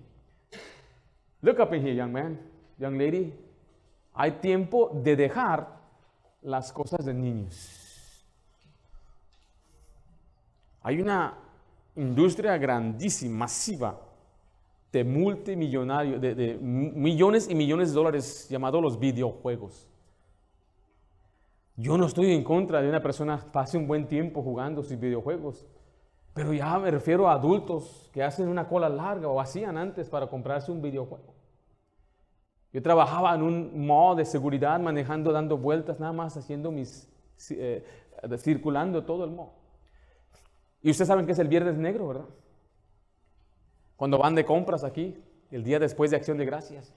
Look 1.42 1.60
up 1.60 1.74
in 1.74 1.86
here, 1.86 1.96
young 1.96 2.12
man, 2.12 2.40
young 2.78 2.98
lady. 2.98 3.34
Hay 4.14 4.32
tiempo 4.32 4.92
de 4.94 5.16
dejar 5.16 5.68
las 6.42 6.72
cosas 6.72 7.06
de 7.06 7.14
niños. 7.14 8.26
Hay 10.82 11.02
una 11.02 11.47
industria 11.98 12.58
grandísima, 12.58 13.40
masiva, 13.40 14.00
de 14.92 15.04
multimillonarios, 15.04 16.22
de, 16.22 16.58
millones 16.62 17.50
y 17.50 17.56
millones 17.56 17.90
de 17.90 17.96
dólares 17.96 18.48
llamados 18.50 18.82
los 18.82 19.00
videojuegos. 19.00 19.88
Yo 21.76 21.98
no 21.98 22.08
estoy 22.08 22.32
en 22.32 22.44
contra 22.44 22.82
de 22.82 22.90
una 22.90 23.02
persona 23.02 23.38
pase 23.52 23.78
un 23.78 23.88
buen 23.88 24.08
tiempo 24.08 24.42
jugando 24.42 24.82
sus 24.82 25.00
videojuegos, 25.00 25.68
pero 26.34 26.54
ya 26.54 26.80
me 26.80 26.90
refiero 26.90 27.28
a 27.28 27.34
adultos 27.34 28.10
que 28.14 28.24
hacen 28.24 28.48
una 28.48 28.68
cola 28.68 28.90
larga 28.90 29.28
o 29.28 29.40
hacían 29.40 29.78
antes 29.78 30.10
para 30.10 30.28
comprarse 30.28 30.72
un 30.72 30.82
videojuego. 30.82 31.36
Yo 32.74 32.82
trabajaba 32.82 33.34
en 33.36 33.44
un 33.44 33.88
mall 33.88 34.18
de 34.18 34.26
seguridad 34.26 34.80
manejando, 34.80 35.32
dando 35.32 35.58
vueltas, 35.58 36.00
nada 36.00 36.14
más 36.14 36.36
haciendo 36.38 36.72
mis, 36.72 37.08
eh, 37.52 37.84
circulando 38.38 39.04
todo 39.04 39.26
el 39.26 39.32
mall. 39.32 39.57
Y 40.88 40.92
ustedes 40.92 41.10
saben 41.10 41.26
que 41.26 41.34
es 41.34 41.40
el 41.40 41.50
viernes 41.50 41.76
negro, 41.76 42.08
¿verdad? 42.08 42.30
Cuando 43.98 44.18
van 44.18 44.36
de 44.36 44.46
compras 44.46 44.86
aquí, 44.86 45.22
el 45.52 45.62
día 45.62 45.80
después 45.80 46.12
de 46.12 46.16
Acción 46.16 46.38
de 46.38 46.46
Gracias. 46.46 46.94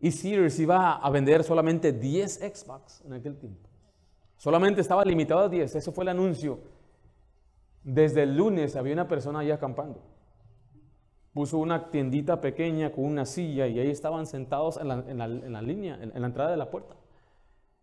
Y 0.00 0.10
Sears 0.10 0.58
iba 0.58 0.96
a 0.96 1.08
vender 1.08 1.42
solamente 1.42 1.94
10 1.94 2.40
Xbox 2.54 3.00
en 3.06 3.14
aquel 3.14 3.38
tiempo. 3.38 3.70
Solamente 4.36 4.82
estaba 4.82 5.02
limitado 5.02 5.40
a 5.40 5.48
10, 5.48 5.76
eso 5.76 5.92
fue 5.92 6.04
el 6.04 6.10
anuncio. 6.10 6.60
Desde 7.82 8.24
el 8.24 8.36
lunes 8.36 8.76
había 8.76 8.92
una 8.92 9.08
persona 9.08 9.38
ahí 9.38 9.50
acampando. 9.50 10.02
Puso 11.32 11.56
una 11.56 11.90
tiendita 11.90 12.42
pequeña 12.42 12.92
con 12.92 13.06
una 13.06 13.24
silla 13.24 13.66
y 13.66 13.78
ahí 13.80 13.88
estaban 13.88 14.26
sentados 14.26 14.76
en 14.76 14.88
la, 15.16 15.62
línea, 15.62 15.94
en, 16.02 16.14
en 16.14 16.20
la 16.20 16.26
entrada 16.26 16.50
de 16.50 16.58
la 16.58 16.70
puerta. 16.70 16.96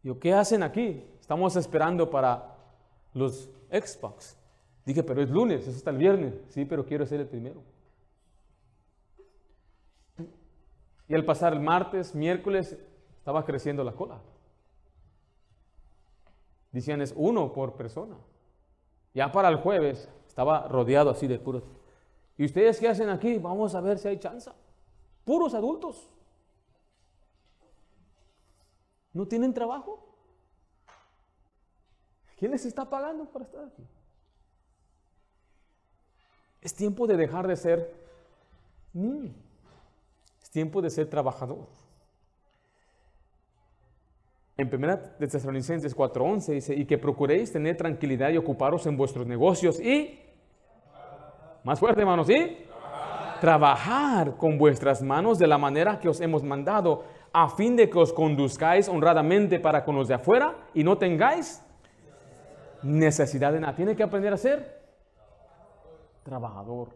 Yo, 0.03 0.19
¿qué 0.19 0.35
hacen 0.35 0.61
aquí? 0.61 1.03
Estamos 1.19 1.55
esperando 1.55 2.11
para 2.11 2.56
los 3.17 3.49
Xbox. 3.71 4.37
Dije, 4.85 5.03
pero 5.03 5.21
es 5.21 5.29
lunes, 5.29 5.61
eso 5.67 5.77
está 5.77 5.89
el 5.89 5.97
viernes. 5.97 6.33
Sí, 6.49 6.63
pero 6.63 6.85
quiero 6.85 7.05
ser 7.05 7.19
el 7.19 7.27
primero. 7.27 7.61
Y 11.09 11.15
al 11.15 11.25
pasar 11.25 11.53
el 11.53 11.59
martes, 11.59 12.15
miércoles, 12.15 12.77
estaba 13.17 13.45
creciendo 13.45 13.83
la 13.83 13.93
cola. 13.93 14.21
Decían, 16.71 17.01
es 17.01 17.13
uno 17.15 17.51
por 17.53 17.73
persona. 17.73 18.15
Ya 19.13 19.31
para 19.31 19.49
el 19.49 19.57
jueves 19.57 20.09
estaba 20.27 20.67
rodeado 20.67 21.09
así 21.09 21.27
de 21.27 21.39
puros. 21.39 21.63
¿Y 22.37 22.45
ustedes 22.45 22.79
qué 22.79 22.87
hacen 22.87 23.09
aquí? 23.09 23.39
Vamos 23.39 23.73
a 23.73 23.81
ver 23.81 23.97
si 23.97 24.07
hay 24.07 24.19
chance. 24.19 24.51
Puros 25.25 25.53
adultos. 25.53 26.09
¿No 29.13 29.27
tienen 29.27 29.53
trabajo? 29.53 30.06
¿Quién 32.37 32.51
les 32.51 32.65
está 32.65 32.87
pagando 32.87 33.25
para 33.25 33.45
estar 33.45 33.65
aquí? 33.65 33.83
Es 36.61 36.73
tiempo 36.73 37.07
de 37.07 37.17
dejar 37.17 37.47
de 37.47 37.55
ser 37.55 37.93
niño. 38.93 39.33
Es 40.41 40.49
tiempo 40.51 40.81
de 40.81 40.89
ser 40.89 41.09
trabajador. 41.09 41.67
En 44.55 44.73
1 44.73 44.99
de 45.19 45.27
Tesalonicenses 45.27 45.95
4:11 45.95 46.53
dice, 46.53 46.75
y 46.75 46.85
que 46.85 46.97
procuréis 46.97 47.51
tener 47.51 47.77
tranquilidad 47.77 48.29
y 48.29 48.37
ocuparos 48.37 48.85
en 48.87 48.97
vuestros 48.97 49.27
negocios 49.27 49.79
y, 49.79 50.19
más 51.63 51.79
fuerte 51.79 52.01
hermanos, 52.01 52.29
y 52.29 52.65
trabajar 53.39 54.35
con 54.35 54.57
vuestras 54.57 55.03
manos 55.03 55.37
de 55.37 55.47
la 55.47 55.59
manera 55.59 55.99
que 55.99 56.09
os 56.09 56.21
hemos 56.21 56.43
mandado, 56.43 57.03
a 57.31 57.49
fin 57.49 57.75
de 57.75 57.87
que 57.87 57.99
os 57.99 58.11
conduzcáis 58.11 58.89
honradamente 58.89 59.59
para 59.59 59.85
con 59.85 59.95
los 59.95 60.07
de 60.07 60.15
afuera 60.15 60.55
y 60.73 60.83
no 60.83 60.97
tengáis 60.97 61.63
necesidad 62.83 63.51
de 63.53 63.59
nada. 63.59 63.75
Tiene 63.75 63.95
que 63.95 64.03
aprender 64.03 64.33
a 64.33 64.37
ser 64.37 64.81
trabajador. 66.23 66.89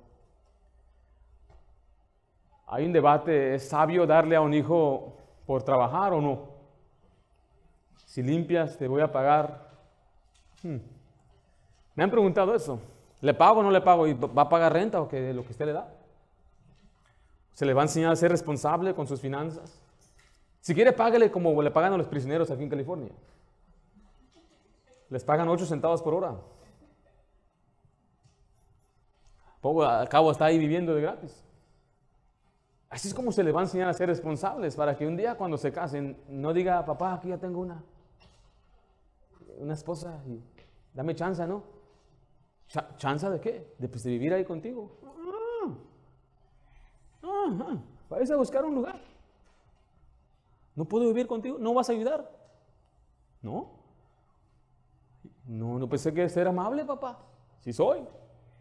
Hay 2.67 2.85
un 2.85 2.93
debate, 2.93 3.55
¿es 3.55 3.67
sabio 3.67 4.05
darle 4.05 4.35
a 4.35 4.41
un 4.41 4.53
hijo 4.53 5.17
por 5.45 5.63
trabajar 5.63 6.13
o 6.13 6.21
no? 6.21 6.49
Si 8.05 8.21
limpias, 8.21 8.77
te 8.77 8.87
voy 8.87 9.01
a 9.01 9.11
pagar. 9.11 9.69
Hmm. 10.63 10.77
Me 11.95 12.03
han 12.03 12.11
preguntado 12.11 12.55
eso. 12.55 12.79
¿Le 13.21 13.33
pago 13.33 13.59
o 13.59 13.63
no 13.63 13.71
le 13.71 13.81
pago? 13.81 14.07
¿Y 14.07 14.13
va 14.13 14.43
a 14.43 14.49
pagar 14.49 14.73
renta 14.73 15.01
o 15.01 15.07
que 15.07 15.33
lo 15.33 15.43
que 15.43 15.51
usted 15.51 15.65
le 15.65 15.73
da? 15.73 15.89
¿Se 17.53 17.65
le 17.65 17.73
va 17.73 17.81
a 17.81 17.85
enseñar 17.85 18.11
a 18.11 18.15
ser 18.15 18.31
responsable 18.31 18.93
con 18.95 19.07
sus 19.07 19.19
finanzas? 19.19 19.79
Si 20.61 20.73
quiere, 20.73 20.93
págale 20.93 21.31
como 21.31 21.61
le 21.61 21.71
pagan 21.71 21.93
a 21.93 21.97
los 21.97 22.07
prisioneros 22.07 22.49
aquí 22.51 22.63
en 22.63 22.69
California. 22.69 23.11
Les 25.11 25.23
pagan 25.25 25.49
8 25.49 25.65
centavos 25.65 26.01
por 26.01 26.13
hora. 26.13 26.39
Poco 29.59 29.83
al 29.83 30.07
cabo 30.07 30.31
está 30.31 30.45
ahí 30.45 30.57
viviendo 30.57 30.95
de 30.95 31.01
gratis. 31.01 31.43
Así 32.89 33.09
es 33.09 33.13
como 33.13 33.31
se 33.31 33.43
le 33.43 33.51
va 33.51 33.59
a 33.59 33.63
enseñar 33.63 33.89
a 33.89 33.93
ser 33.93 34.07
responsables 34.07 34.75
para 34.75 34.95
que 34.95 35.05
un 35.05 35.17
día 35.17 35.35
cuando 35.35 35.57
se 35.57 35.71
casen 35.71 36.17
no 36.29 36.53
diga, 36.53 36.83
papá, 36.85 37.13
aquí 37.13 37.27
ya 37.27 37.37
tengo 37.37 37.59
una, 37.59 37.83
una 39.59 39.73
esposa 39.73 40.23
y 40.25 40.41
dame 40.93 41.13
chance, 41.13 41.45
¿no? 41.45 41.63
¿Chance 42.97 43.29
de 43.29 43.41
qué? 43.41 43.75
De, 43.77 43.89
pues, 43.89 44.03
de 44.03 44.11
vivir 44.11 44.33
ahí 44.33 44.45
contigo. 44.45 44.97
Ah, 47.21 47.77
a 48.09 48.35
buscar 48.37 48.63
un 48.63 48.75
lugar. 48.75 48.99
¿No 50.73 50.85
puedo 50.85 51.05
vivir 51.07 51.27
contigo? 51.27 51.57
¿No 51.59 51.73
vas 51.73 51.89
a 51.89 51.91
ayudar? 51.91 52.31
¿No? 53.41 53.80
No, 55.51 55.77
no 55.77 55.89
pensé 55.89 56.13
que 56.13 56.29
ser 56.29 56.47
amable, 56.47 56.85
papá. 56.85 57.19
Si 57.59 57.73
soy. 57.73 58.07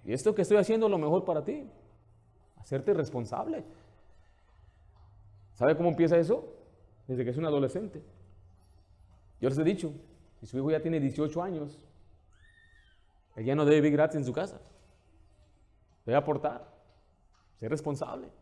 Y 0.04 0.12
esto 0.12 0.34
que 0.34 0.42
estoy 0.42 0.56
haciendo 0.56 0.86
es 0.86 0.90
lo 0.90 0.98
mejor 0.98 1.24
para 1.24 1.44
ti. 1.44 1.70
Hacerte 2.56 2.92
responsable. 2.94 3.64
¿Sabe 5.54 5.76
cómo 5.76 5.90
empieza 5.90 6.16
eso? 6.18 6.52
Desde 7.06 7.22
que 7.22 7.30
es 7.30 7.36
un 7.36 7.44
adolescente. 7.44 8.02
Yo 9.40 9.48
les 9.48 9.56
he 9.58 9.62
dicho, 9.62 9.92
si 10.40 10.46
su 10.46 10.58
hijo 10.58 10.72
ya 10.72 10.82
tiene 10.82 10.98
18 10.98 11.40
años, 11.40 11.78
él 13.36 13.44
ya 13.44 13.54
no 13.54 13.64
debe 13.64 13.76
vivir 13.76 13.92
gratis 13.92 14.16
en 14.16 14.24
su 14.24 14.32
casa. 14.32 14.60
Debe 16.04 16.18
aportar, 16.18 16.74
ser 17.54 17.70
responsable. 17.70 18.32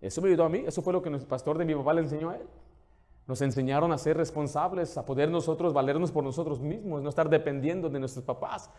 Eso 0.00 0.22
me 0.22 0.28
ayudó 0.28 0.44
a 0.44 0.48
mí, 0.48 0.62
eso 0.64 0.82
fue 0.82 0.92
lo 0.92 1.02
que 1.02 1.08
el 1.08 1.20
pastor 1.26 1.58
de 1.58 1.64
mi 1.64 1.74
papá 1.74 1.94
le 1.94 2.02
enseñó 2.02 2.30
a 2.30 2.36
él. 2.36 2.46
Nos 3.26 3.40
enseñaron 3.40 3.92
a 3.92 3.98
ser 3.98 4.16
responsables, 4.16 4.98
a 4.98 5.04
poder 5.04 5.30
nosotros 5.30 5.72
valernos 5.72 6.10
por 6.10 6.24
nosotros 6.24 6.60
mismos, 6.60 7.02
no 7.02 7.08
estar 7.08 7.28
dependiendo 7.28 7.88
de 7.88 8.00
nuestros 8.00 8.24
papás. 8.24 8.70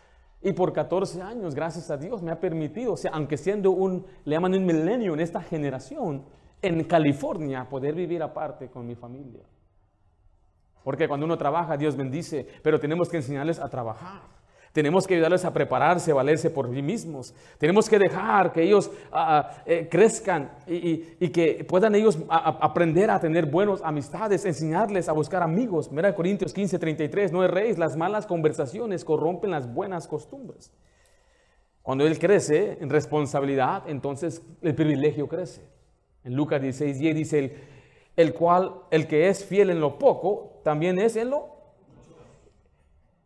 Y 0.42 0.52
por 0.52 0.72
14 0.72 1.22
años, 1.22 1.54
gracias 1.54 1.90
a 1.90 1.96
Dios, 1.96 2.22
me 2.22 2.30
ha 2.30 2.38
permitido, 2.38 2.92
o 2.92 2.96
sea, 2.96 3.12
aunque 3.12 3.38
siendo 3.38 3.70
un, 3.70 4.04
le 4.24 4.36
llaman 4.36 4.54
un 4.54 4.66
milenio 4.66 5.14
en 5.14 5.20
esta 5.20 5.40
generación, 5.40 6.24
en 6.60 6.84
California, 6.84 7.66
poder 7.68 7.94
vivir 7.94 8.22
aparte 8.22 8.68
con 8.68 8.86
mi 8.86 8.94
familia. 8.94 9.42
Porque 10.82 11.08
cuando 11.08 11.24
uno 11.24 11.38
trabaja, 11.38 11.78
Dios 11.78 11.96
bendice, 11.96 12.46
pero 12.62 12.78
tenemos 12.78 13.08
que 13.08 13.16
enseñarles 13.16 13.58
a 13.58 13.70
trabajar. 13.70 14.22
Tenemos 14.74 15.06
que 15.06 15.14
ayudarles 15.14 15.44
a 15.44 15.52
prepararse, 15.52 16.10
a 16.10 16.14
valerse 16.14 16.50
por 16.50 16.68
sí 16.68 16.82
mismos. 16.82 17.32
Tenemos 17.58 17.88
que 17.88 17.96
dejar 17.96 18.52
que 18.52 18.60
ellos 18.60 18.90
ah, 19.12 19.38
ah, 19.38 19.62
eh, 19.64 19.86
crezcan 19.88 20.50
y, 20.66 21.28
que 21.28 21.64
puedan 21.64 21.94
ellos 21.94 22.18
aprender 22.28 23.08
a 23.08 23.20
tener 23.20 23.46
buenas 23.46 23.80
amistades, 23.84 24.44
enseñarles 24.44 25.08
a 25.08 25.12
buscar 25.12 25.44
amigos. 25.44 25.92
Mira 25.92 26.12
Corintios 26.12 26.52
15, 26.52 26.80
33, 26.80 27.30
no 27.30 27.44
erréis, 27.44 27.78
las 27.78 27.96
malas 27.96 28.26
conversaciones 28.26 29.04
corrompen 29.04 29.52
las 29.52 29.72
buenas 29.72 30.08
costumbres. 30.08 30.72
Cuando 31.80 32.04
él 32.04 32.18
crece 32.18 32.78
en 32.80 32.90
responsabilidad, 32.90 33.84
entonces 33.86 34.42
el 34.60 34.74
privilegio 34.74 35.28
crece. 35.28 35.62
En 36.24 36.34
Lucas 36.34 36.60
16, 36.60 36.98
10 36.98 37.14
dice, 37.14 37.38
el, 37.38 37.52
el 38.16 38.34
cual, 38.34 38.74
el 38.90 39.06
que 39.06 39.28
es 39.28 39.44
fiel 39.44 39.70
en 39.70 39.78
lo 39.78 40.00
poco, 40.00 40.60
también 40.64 40.98
es 40.98 41.14
en 41.14 41.30
lo 41.30 41.53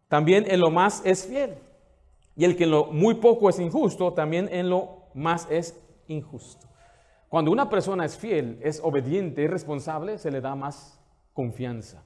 también 0.09 0.51
en 0.51 0.61
lo 0.61 0.71
más 0.71 1.03
es 1.05 1.27
fiel. 1.27 1.59
Y 2.35 2.45
el 2.45 2.57
que 2.57 2.65
en 2.65 2.71
lo 2.71 2.87
muy 2.87 3.15
poco 3.15 3.49
es 3.49 3.59
injusto, 3.59 4.13
también 4.13 4.49
en 4.51 4.71
lo 4.71 5.03
más 5.15 5.47
es 5.51 5.79
injusto. 6.07 6.67
Cuando 7.29 7.51
una 7.51 7.69
persona 7.69 8.05
es 8.05 8.17
fiel, 8.17 8.59
es 8.63 8.81
obediente, 8.83 9.45
es 9.45 9.51
responsable, 9.51 10.19
se 10.19 10.31
le 10.31 10.41
da 10.41 10.55
más 10.55 10.99
confianza. 11.35 12.03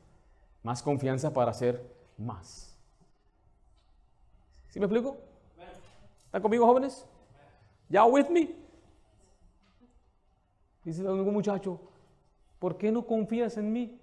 Más 0.62 0.82
confianza 0.82 1.32
para 1.32 1.52
hacer 1.52 1.84
más. 2.16 2.76
¿Sí 4.68 4.80
me 4.80 4.86
explico? 4.86 5.16
¿Están 6.26 6.42
conmigo, 6.42 6.66
jóvenes? 6.66 7.06
¿Ya 7.88 8.04
with 8.04 8.28
me? 8.30 8.56
Dice 10.82 11.06
algún 11.06 11.32
muchacho, 11.32 11.78
¿por 12.58 12.76
qué 12.76 12.90
no 12.90 13.06
confías 13.06 13.56
en 13.58 13.72
mí? 13.72 14.00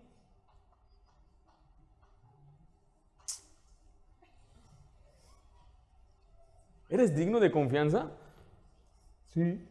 ¿Eres 6.89 7.15
digno 7.15 7.39
de 7.39 7.51
confianza? 7.51 8.11
Sí. 9.27 9.63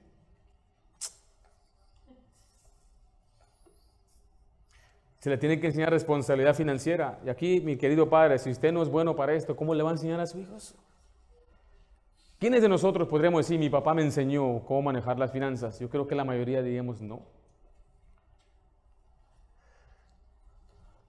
Se 5.18 5.30
le 5.30 5.36
tiene 5.36 5.58
que 5.60 5.66
enseñar 5.66 5.90
responsabilidad 5.90 6.54
financiera. 6.54 7.18
Y 7.24 7.28
aquí, 7.28 7.60
mi 7.60 7.76
querido 7.76 8.08
padre, 8.08 8.38
si 8.38 8.50
usted 8.50 8.72
no 8.72 8.82
es 8.82 8.88
bueno 8.88 9.16
para 9.16 9.34
esto, 9.34 9.56
¿cómo 9.56 9.74
le 9.74 9.82
va 9.82 9.90
a 9.90 9.92
enseñar 9.92 10.20
a 10.20 10.26
sus 10.26 10.40
hijos? 10.40 10.74
¿Quiénes 12.38 12.62
de 12.62 12.68
nosotros 12.68 13.08
podríamos 13.08 13.44
decir, 13.44 13.58
mi 13.58 13.68
papá 13.68 13.94
me 13.94 14.02
enseñó 14.02 14.64
cómo 14.64 14.82
manejar 14.82 15.18
las 15.18 15.32
finanzas? 15.32 15.80
Yo 15.80 15.90
creo 15.90 16.06
que 16.06 16.14
la 16.14 16.24
mayoría 16.24 16.62
diríamos 16.62 17.02
no. 17.02 17.22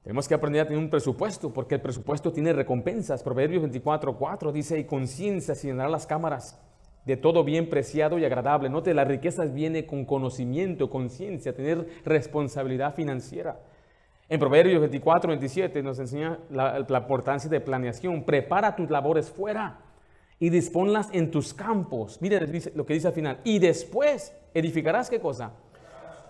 Tenemos 0.09 0.27
que 0.27 0.33
aprender 0.33 0.63
a 0.63 0.65
tener 0.65 0.81
un 0.81 0.89
presupuesto, 0.89 1.53
porque 1.53 1.75
el 1.75 1.81
presupuesto 1.81 2.31
tiene 2.31 2.51
recompensas. 2.51 3.21
Proverbios 3.21 3.61
24, 3.61 4.17
4 4.17 4.51
dice, 4.51 4.79
y 4.79 4.85
conciencia 4.85 5.53
llenará 5.53 5.87
las 5.87 6.07
cámaras 6.07 6.59
de 7.05 7.15
todo 7.15 7.43
bien 7.43 7.69
preciado 7.69 8.17
y 8.17 8.25
agradable. 8.25 8.69
Note, 8.69 8.95
las 8.95 9.07
riquezas 9.07 9.53
viene 9.53 9.85
con 9.85 10.05
conocimiento, 10.05 10.89
conciencia, 10.89 11.53
tener 11.53 11.87
responsabilidad 12.05 12.95
financiera. 12.95 13.59
En 14.27 14.39
Proverbios 14.39 14.79
24, 14.81 15.27
27 15.29 15.83
nos 15.83 15.99
enseña 15.99 16.39
la, 16.49 16.79
importancia 16.79 17.47
de 17.47 17.61
planeación. 17.61 18.23
Prepara 18.23 18.75
tus 18.75 18.89
labores 18.89 19.29
fuera 19.29 19.77
y 20.39 20.49
disponlas 20.49 21.09
en 21.11 21.29
tus 21.29 21.53
campos. 21.53 22.19
Mire 22.19 22.47
lo 22.73 22.83
que 22.83 22.95
dice 22.95 23.09
al 23.09 23.13
final. 23.13 23.41
Y 23.43 23.59
después 23.59 24.33
edificarás 24.55 25.07
qué 25.07 25.19
cosa? 25.19 25.51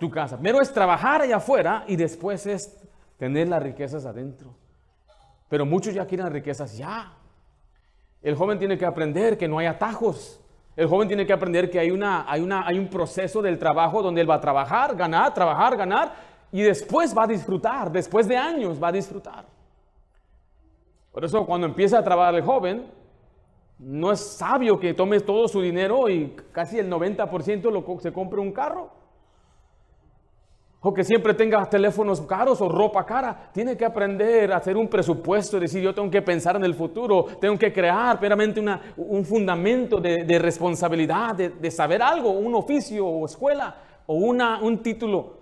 Tu 0.02 0.10
casa. 0.10 0.36
Primero 0.36 0.62
es 0.62 0.70
trabajar 0.74 1.22
allá 1.22 1.38
afuera 1.38 1.86
y 1.88 1.96
después 1.96 2.46
es 2.46 2.76
tener 3.20 3.50
las 3.50 3.62
riquezas 3.62 4.06
adentro. 4.06 4.56
Pero 5.50 5.66
muchos 5.66 5.94
ya 5.94 6.08
quieren 6.08 6.32
riquezas 6.32 6.76
ya. 6.78 7.14
El 8.22 8.36
joven 8.36 8.58
tiene 8.58 8.78
que 8.78 8.86
aprender 8.86 9.38
que 9.38 9.48
no 9.48 9.60
hay 9.60 9.68
atajos. 9.68 10.40
El 10.76 10.88
joven 10.88 11.10
tiene 11.10 11.26
que 11.26 11.34
aprender 11.34 11.70
que 11.70 11.80
hay, 11.80 11.92
una, 11.92 12.26
hay, 12.32 12.42
una, 12.42 12.66
hay 12.66 12.80
un 12.80 12.88
proceso 12.88 13.42
del 13.42 13.60
trabajo 13.60 14.02
donde 14.02 14.22
él 14.22 14.30
va 14.30 14.36
a 14.36 14.42
trabajar, 14.42 14.96
ganar, 14.96 15.34
trabajar, 15.34 15.76
ganar, 15.76 16.14
y 16.52 16.62
después 16.62 17.16
va 17.16 17.26
a 17.26 17.28
disfrutar, 17.28 17.92
después 17.92 18.28
de 18.28 18.38
años 18.38 18.82
va 18.82 18.88
a 18.88 18.94
disfrutar. 18.94 19.46
Por 21.12 21.26
eso 21.26 21.46
cuando 21.46 21.68
empieza 21.68 22.00
a 22.00 22.04
trabajar 22.04 22.36
el 22.36 22.44
joven, 22.44 22.86
no 23.80 24.14
es 24.14 24.22
sabio 24.22 24.80
que 24.80 24.94
tome 24.94 25.20
todo 25.20 25.48
su 25.50 25.62
dinero 25.62 26.08
y 26.08 26.36
casi 26.54 26.80
el 26.80 26.90
90% 26.90 27.70
lo, 27.70 28.00
se 28.00 28.14
compre 28.14 28.40
un 28.40 28.54
carro 28.54 28.99
o 30.82 30.94
que 30.94 31.04
siempre 31.04 31.34
tenga 31.34 31.66
teléfonos 31.70 32.22
caros 32.22 32.62
o 32.62 32.70
ropa 32.70 33.06
cara. 33.06 33.50
Tiene 33.54 33.76
que 33.76 33.86
aprender 33.86 34.52
a 34.54 34.58
hacer 34.58 34.78
un 34.78 34.88
presupuesto, 34.88 35.60
decir, 35.60 35.84
yo 35.84 35.94
tengo 35.94 36.10
que 36.10 36.22
pensar 36.22 36.56
en 36.56 36.64
el 36.64 36.74
futuro, 36.74 37.26
tengo 37.40 37.58
que 37.58 37.74
crear 37.74 38.18
primeramente 38.18 38.62
un 38.98 39.26
fundamento 39.26 40.00
de, 40.00 40.40
responsabilidad, 40.40 41.36
de, 41.36 41.72
saber 41.72 42.02
algo, 42.02 42.32
un 42.32 42.56
oficio 42.56 43.06
o 43.06 43.26
escuela 43.26 43.76
o 44.08 44.16
una, 44.16 44.62
un 44.62 44.82
título. 44.82 45.40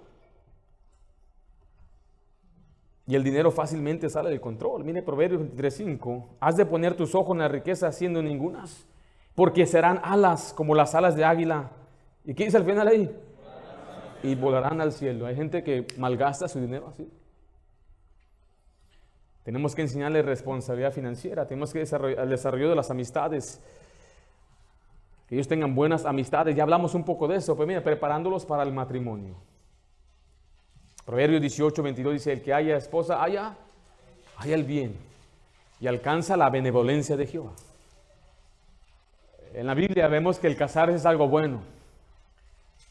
Y 3.05 3.15
el 3.15 3.23
dinero 3.23 3.51
fácilmente 3.51 4.09
sale 4.09 4.29
del 4.29 4.41
control. 4.41 4.83
Mire 4.83 5.01
Proverbios 5.01 5.41
23.5, 5.41 6.25
has 6.41 6.57
de 6.57 6.65
poner 6.65 6.95
tus 6.95 7.15
ojos 7.15 7.35
en 7.35 7.39
la 7.39 7.47
riqueza 7.47 7.87
haciendo 7.87 8.21
ningunas, 8.21 8.85
porque 9.33 9.65
serán 9.65 10.01
alas 10.03 10.51
como 10.51 10.75
las 10.75 10.95
alas 10.95 11.15
de 11.15 11.23
águila. 11.23 11.69
¿Y 12.25 12.33
qué 12.33 12.45
dice 12.45 12.57
al 12.57 12.65
final 12.65 12.87
ahí? 12.87 13.09
Y 14.23 14.35
volarán 14.35 14.81
al 14.81 14.91
cielo. 14.91 15.25
Hay 15.25 15.35
gente 15.35 15.63
que 15.63 15.87
malgasta 15.97 16.47
su 16.47 16.59
dinero 16.59 16.87
así. 16.87 17.09
Tenemos 19.43 19.75
que 19.75 19.81
enseñarle 19.81 20.21
responsabilidad 20.21 20.91
financiera, 20.91 21.47
tenemos 21.47 21.71
que 21.71 21.79
desarrollar 21.79 22.19
el 22.19 22.29
desarrollo 22.29 22.69
de 22.69 22.75
las 22.75 22.91
amistades, 22.91 23.61
que 25.27 25.35
ellos 25.35 25.47
tengan 25.47 25.73
buenas 25.73 26.05
amistades. 26.05 26.55
Ya 26.55 26.63
hablamos 26.63 26.93
un 26.95 27.05
poco 27.05 27.27
de 27.29 27.37
eso, 27.37 27.55
pues 27.55 27.65
mira, 27.65 27.81
preparándolos 27.81 28.45
para 28.45 28.63
el 28.63 28.73
matrimonio. 28.73 29.35
Proverbios 31.05 31.39
18, 31.39 31.81
22 31.81 32.13
dice, 32.13 32.33
el 32.33 32.41
que 32.41 32.53
haya 32.53 32.75
esposa, 32.75 33.23
haya, 33.23 33.55
haya 34.37 34.55
el 34.55 34.65
bien 34.65 34.97
y 35.79 35.87
alcanza 35.87 36.35
la 36.35 36.49
benevolencia 36.49 37.15
de 37.15 37.27
Jehová. 37.27 37.53
En 39.53 39.65
la 39.65 39.73
Biblia 39.73 40.09
vemos 40.09 40.39
que 40.39 40.47
el 40.47 40.57
casarse 40.57 40.97
es 40.97 41.05
algo 41.05 41.29
bueno. 41.29 41.61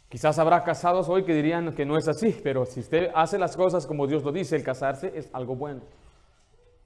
Quizás 0.08 0.38
habrá 0.38 0.62
casados 0.62 1.08
hoy 1.08 1.24
que 1.24 1.34
dirían 1.34 1.74
que 1.74 1.84
no 1.84 1.98
es 1.98 2.06
así, 2.06 2.38
pero 2.42 2.64
si 2.64 2.80
usted 2.80 3.10
hace 3.14 3.38
las 3.38 3.56
cosas 3.56 3.86
como 3.86 4.06
Dios 4.06 4.22
lo 4.22 4.30
dice, 4.30 4.54
el 4.54 4.62
casarse 4.62 5.12
es 5.14 5.28
algo 5.32 5.56
bueno. 5.56 5.80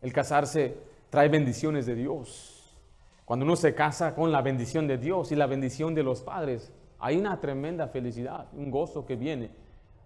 El 0.00 0.12
casarse 0.12 0.78
trae 1.10 1.28
bendiciones 1.28 1.84
de 1.84 1.94
Dios. 1.94 2.78
Cuando 3.26 3.44
uno 3.44 3.56
se 3.56 3.74
casa 3.74 4.14
con 4.14 4.32
la 4.32 4.40
bendición 4.40 4.86
de 4.88 4.96
Dios 4.96 5.30
y 5.32 5.36
la 5.36 5.46
bendición 5.46 5.94
de 5.94 6.02
los 6.02 6.22
padres, 6.22 6.72
hay 6.98 7.16
una 7.16 7.38
tremenda 7.40 7.88
felicidad, 7.88 8.46
un 8.54 8.70
gozo 8.70 9.04
que 9.04 9.16
viene. 9.16 9.50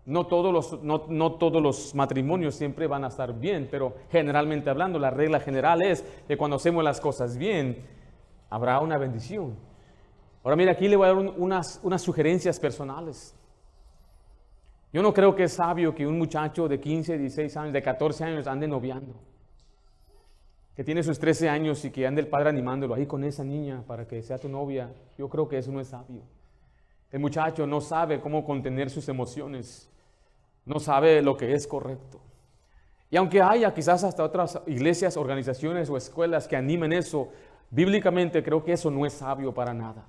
No 0.07 0.27
todos, 0.27 0.53
los, 0.53 0.83
no, 0.83 1.07
no 1.09 1.33
todos 1.37 1.63
los 1.63 1.95
matrimonios 1.95 2.57
siempre 2.57 2.87
van 2.87 3.05
a 3.05 3.09
estar 3.09 3.33
bien, 3.39 3.69
pero 3.71 3.95
generalmente 4.11 4.69
hablando, 4.69 4.99
la 4.99 5.11
regla 5.11 5.41
general 5.41 5.83
es 5.83 6.05
que 6.29 6.37
cuando 6.37 6.57
hacemos 6.57 6.85
las 6.85 7.01
cosas 7.01 7.39
bien, 7.39 7.87
habrá 8.51 8.81
una 8.81 8.99
bendición. 8.99 9.57
Ahora 10.45 10.57
mira, 10.57 10.73
aquí 10.73 10.87
le 10.89 10.97
voy 10.97 11.07
a 11.07 11.09
dar 11.09 11.17
un- 11.17 11.35
unas, 11.39 11.81
unas 11.83 12.03
sugerencias 12.03 12.61
personales. 12.61 13.35
Yo 14.93 15.03
no 15.03 15.13
creo 15.13 15.35
que 15.35 15.45
es 15.45 15.55
sabio 15.55 15.95
que 15.95 16.07
un 16.07 16.19
muchacho 16.19 16.69
de 16.69 16.79
15, 16.79 17.19
16 17.19 17.57
años, 17.57 17.73
de 17.73 17.83
14 17.83 18.23
años 18.25 18.47
ande 18.47 18.69
noviando. 18.69 19.15
Que 20.77 20.85
tiene 20.85 21.03
sus 21.03 21.19
13 21.19 21.49
años 21.49 21.85
y 21.85 21.91
que 21.91 22.07
ande 22.07 22.21
el 22.21 22.29
padre 22.29 22.51
animándolo 22.51 22.95
ahí 22.95 23.07
con 23.07 23.25
esa 23.25 23.43
niña 23.43 23.83
para 23.87 24.07
que 24.07 24.23
sea 24.23 24.39
tu 24.39 24.49
novia. 24.49 24.93
Yo 25.19 25.29
creo 25.29 25.49
que 25.49 25.59
eso 25.59 25.73
no 25.73 25.81
es 25.81 25.89
sabio. 25.89 26.23
El 27.11 27.21
muchacho 27.21 27.67
no 27.67 27.81
sabe 27.81 28.21
cómo 28.21 28.45
contener 28.45 28.91
sus 28.91 29.09
emociones. 29.09 29.89
No 30.67 30.79
sabe 30.79 31.23
lo 31.23 31.37
que 31.37 31.53
es 31.55 31.67
correcto. 31.67 32.21
Y 33.11 33.17
aunque 33.17 33.41
haya 33.41 33.73
quizás 33.73 34.03
hasta 34.05 34.25
otras 34.25 34.61
iglesias, 34.67 35.17
organizaciones 35.17 35.89
o 35.91 35.97
escuelas 35.97 36.49
que 36.49 36.57
animen 36.57 36.93
eso, 36.93 37.29
bíblicamente 37.71 38.43
creo 38.43 38.63
que 38.65 38.73
eso 38.73 38.91
no 38.91 39.07
es 39.07 39.13
sabio 39.15 39.55
para 39.55 39.73
nada. 39.73 40.05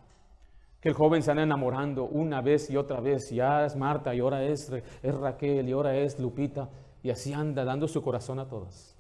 Que 0.86 0.90
el 0.90 0.96
joven 0.96 1.24
se 1.24 1.32
anda 1.32 1.42
enamorando 1.42 2.04
una 2.04 2.42
vez 2.42 2.70
y 2.70 2.78
otra 2.78 3.00
vez, 3.00 3.32
ya 3.32 3.66
es 3.66 3.76
Marta 3.76 4.14
y 4.14 4.20
ahora 4.20 4.44
es, 4.44 4.72
es 5.02 5.16
Raquel 5.16 5.68
y 5.68 5.72
ahora 5.72 5.96
es 5.96 6.20
Lupita, 6.20 6.70
y 7.02 7.10
así 7.10 7.34
anda 7.34 7.66
dando 7.66 7.88
su 7.88 8.04
corazón 8.04 8.38
a 8.38 8.48
todas. 8.48 8.96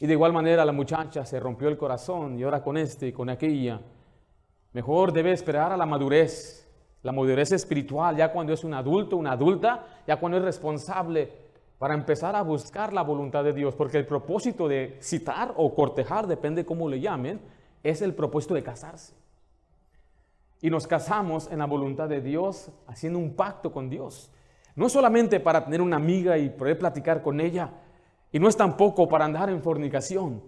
Y 0.00 0.08
de 0.08 0.14
igual 0.14 0.32
manera 0.32 0.64
la 0.64 0.72
muchacha 0.72 1.24
se 1.24 1.38
rompió 1.38 1.68
el 1.68 1.78
corazón 1.78 2.36
y 2.36 2.42
ahora 2.42 2.60
con 2.60 2.76
este 2.76 3.06
y 3.06 3.12
con 3.12 3.30
aquella. 3.30 3.80
Mejor 4.72 5.12
debe 5.12 5.30
esperar 5.30 5.70
a 5.70 5.76
la 5.76 5.86
madurez, 5.86 6.68
la 7.04 7.12
madurez 7.12 7.52
espiritual, 7.52 8.16
ya 8.16 8.32
cuando 8.32 8.52
es 8.52 8.64
un 8.64 8.74
adulto, 8.74 9.16
una 9.16 9.30
adulta, 9.30 9.86
ya 10.08 10.16
cuando 10.16 10.38
es 10.38 10.44
responsable, 10.44 11.30
para 11.78 11.94
empezar 11.94 12.34
a 12.34 12.42
buscar 12.42 12.92
la 12.92 13.02
voluntad 13.02 13.44
de 13.44 13.52
Dios, 13.52 13.76
porque 13.76 13.98
el 13.98 14.06
propósito 14.06 14.66
de 14.66 14.98
citar 15.00 15.54
o 15.56 15.72
cortejar, 15.72 16.26
depende 16.26 16.66
cómo 16.66 16.88
le 16.88 16.98
llamen, 16.98 17.38
es 17.84 18.02
el 18.02 18.12
propósito 18.12 18.54
de 18.54 18.64
casarse. 18.64 19.14
Y 20.62 20.70
nos 20.70 20.86
casamos 20.86 21.50
en 21.50 21.58
la 21.58 21.66
voluntad 21.66 22.08
de 22.08 22.20
Dios, 22.20 22.70
haciendo 22.86 23.18
un 23.18 23.34
pacto 23.34 23.72
con 23.72 23.90
Dios. 23.90 24.30
No 24.74 24.88
solamente 24.88 25.40
para 25.40 25.64
tener 25.64 25.80
una 25.80 25.96
amiga 25.96 26.38
y 26.38 26.50
poder 26.50 26.78
platicar 26.78 27.22
con 27.22 27.40
ella, 27.40 27.70
y 28.32 28.38
no 28.38 28.48
es 28.48 28.56
tampoco 28.56 29.08
para 29.08 29.24
andar 29.24 29.48
en 29.50 29.62
fornicación. 29.62 30.42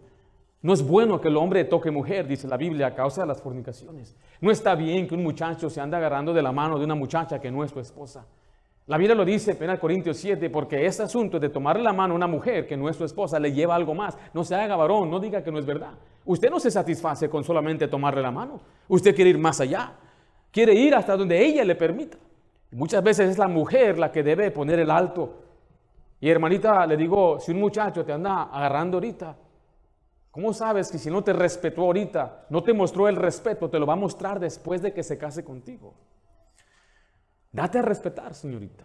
No 0.61 0.72
es 0.72 0.86
bueno 0.86 1.20
que 1.20 1.28
el 1.28 1.36
hombre 1.36 1.64
toque 1.64 1.90
mujer, 1.90 2.26
dice 2.26 2.48
la 2.48 2.56
Biblia, 2.56 2.88
a 2.88 2.94
causa 2.94 3.20
de 3.22 3.28
las 3.28 3.40
fornicaciones. 3.40 4.16
No 4.40 4.50
está 4.50 4.74
bien 4.74 5.06
que 5.06 5.14
un 5.14 5.22
muchacho 5.22 5.70
se 5.70 5.80
ande 5.80 5.96
agarrando 5.96 6.34
de 6.34 6.42
la 6.42 6.52
mano 6.52 6.78
de 6.78 6.84
una 6.84 6.96
muchacha 6.96 7.40
que 7.40 7.50
no 7.50 7.62
es 7.62 7.70
su 7.70 7.80
esposa. 7.80 8.26
La 8.89 8.97
Biblia 8.97 9.14
lo 9.14 9.26
dice 9.26 9.51
en 9.51 9.62
1 9.62 9.78
Corintios 9.78 10.16
7, 10.16 10.49
porque 10.49 10.86
ese 10.86 11.03
asunto 11.03 11.39
de 11.39 11.51
tomarle 11.51 11.82
la 11.82 11.93
mano 11.93 12.14
a 12.14 12.16
una 12.16 12.26
mujer 12.26 12.66
que 12.66 12.74
no 12.74 12.89
es 12.89 12.97
su 12.97 13.05
esposa 13.05 13.39
le 13.39 13.53
lleva 13.53 13.74
algo 13.74 13.95
más. 13.95 14.16
No 14.32 14.45
se 14.45 14.55
haga 14.55 14.76
varón, 14.76 15.11
no 15.11 15.20
diga 15.20 15.45
que 15.45 15.53
no 15.53 15.59
es 15.59 15.66
verdad. 15.66 15.93
Usted 16.24 16.49
no 16.49 16.59
se 16.59 16.70
satisface 16.70 17.28
con 17.28 17.45
solamente 17.45 17.86
tomarle 17.86 18.22
la 18.22 18.30
mano. 18.30 18.62
Usted 18.89 19.14
quiere 19.14 19.28
ir 19.28 19.39
más 19.39 19.61
allá. 19.61 19.93
Quiere 20.51 20.72
ir 20.72 20.95
hasta 20.95 21.18
donde 21.18 21.39
ella 21.45 21.66
le 21.66 21.74
permita. 21.74 22.16
Muchas 22.70 23.03
veces 23.03 23.28
es 23.28 23.36
la 23.36 23.47
mujer 23.47 23.99
la 23.99 24.11
que 24.11 24.22
debe 24.22 24.51
poner 24.51 24.78
el 24.78 24.91
alto. 24.91 25.34
Y 26.18 26.30
hermanita, 26.30 26.86
le 26.86 26.97
digo, 26.97 27.39
si 27.41 27.53
un 27.53 27.61
muchacho 27.61 28.07
te 28.07 28.14
anda 28.14 28.45
agarrando 28.45 28.97
ahorita, 28.97 29.36
¿cómo 30.30 30.55
sabes 30.55 30.91
que 30.91 30.97
si 30.97 31.11
no 31.11 31.22
te 31.22 31.34
respetó 31.34 31.82
ahorita, 31.82 32.47
no 32.49 32.62
te 32.62 32.72
mostró 32.72 33.07
el 33.07 33.16
respeto, 33.16 33.68
te 33.68 33.78
lo 33.78 33.84
va 33.84 33.93
a 33.93 33.97
mostrar 33.97 34.41
después 34.41 34.80
de 34.80 34.95
que 34.95 35.03
se 35.03 35.18
case 35.18 35.45
contigo? 35.45 35.93
Date 37.53 37.78
a 37.78 37.82
respetar, 37.82 38.34
señorita. 38.34 38.84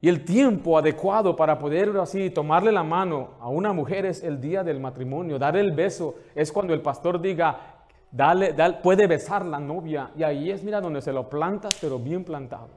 Y 0.00 0.08
el 0.08 0.24
tiempo 0.24 0.76
adecuado 0.76 1.36
para 1.36 1.58
poder 1.58 1.96
así 1.98 2.30
tomarle 2.30 2.72
la 2.72 2.82
mano 2.82 3.30
a 3.40 3.48
una 3.48 3.72
mujer 3.72 4.04
es 4.04 4.22
el 4.24 4.40
día 4.40 4.64
del 4.64 4.80
matrimonio. 4.80 5.38
Dar 5.38 5.56
el 5.56 5.72
beso 5.72 6.16
es 6.34 6.50
cuando 6.50 6.74
el 6.74 6.82
pastor 6.82 7.20
diga, 7.20 7.84
dale, 8.10 8.52
dale- 8.52 8.78
puede 8.82 9.06
besar 9.06 9.46
la 9.46 9.60
novia. 9.60 10.10
Y 10.16 10.24
ahí 10.24 10.50
es, 10.50 10.64
mira, 10.64 10.80
donde 10.80 11.00
se 11.00 11.12
lo 11.12 11.28
plantas, 11.30 11.76
pero 11.80 11.98
bien 12.00 12.24
plantado. 12.24 12.70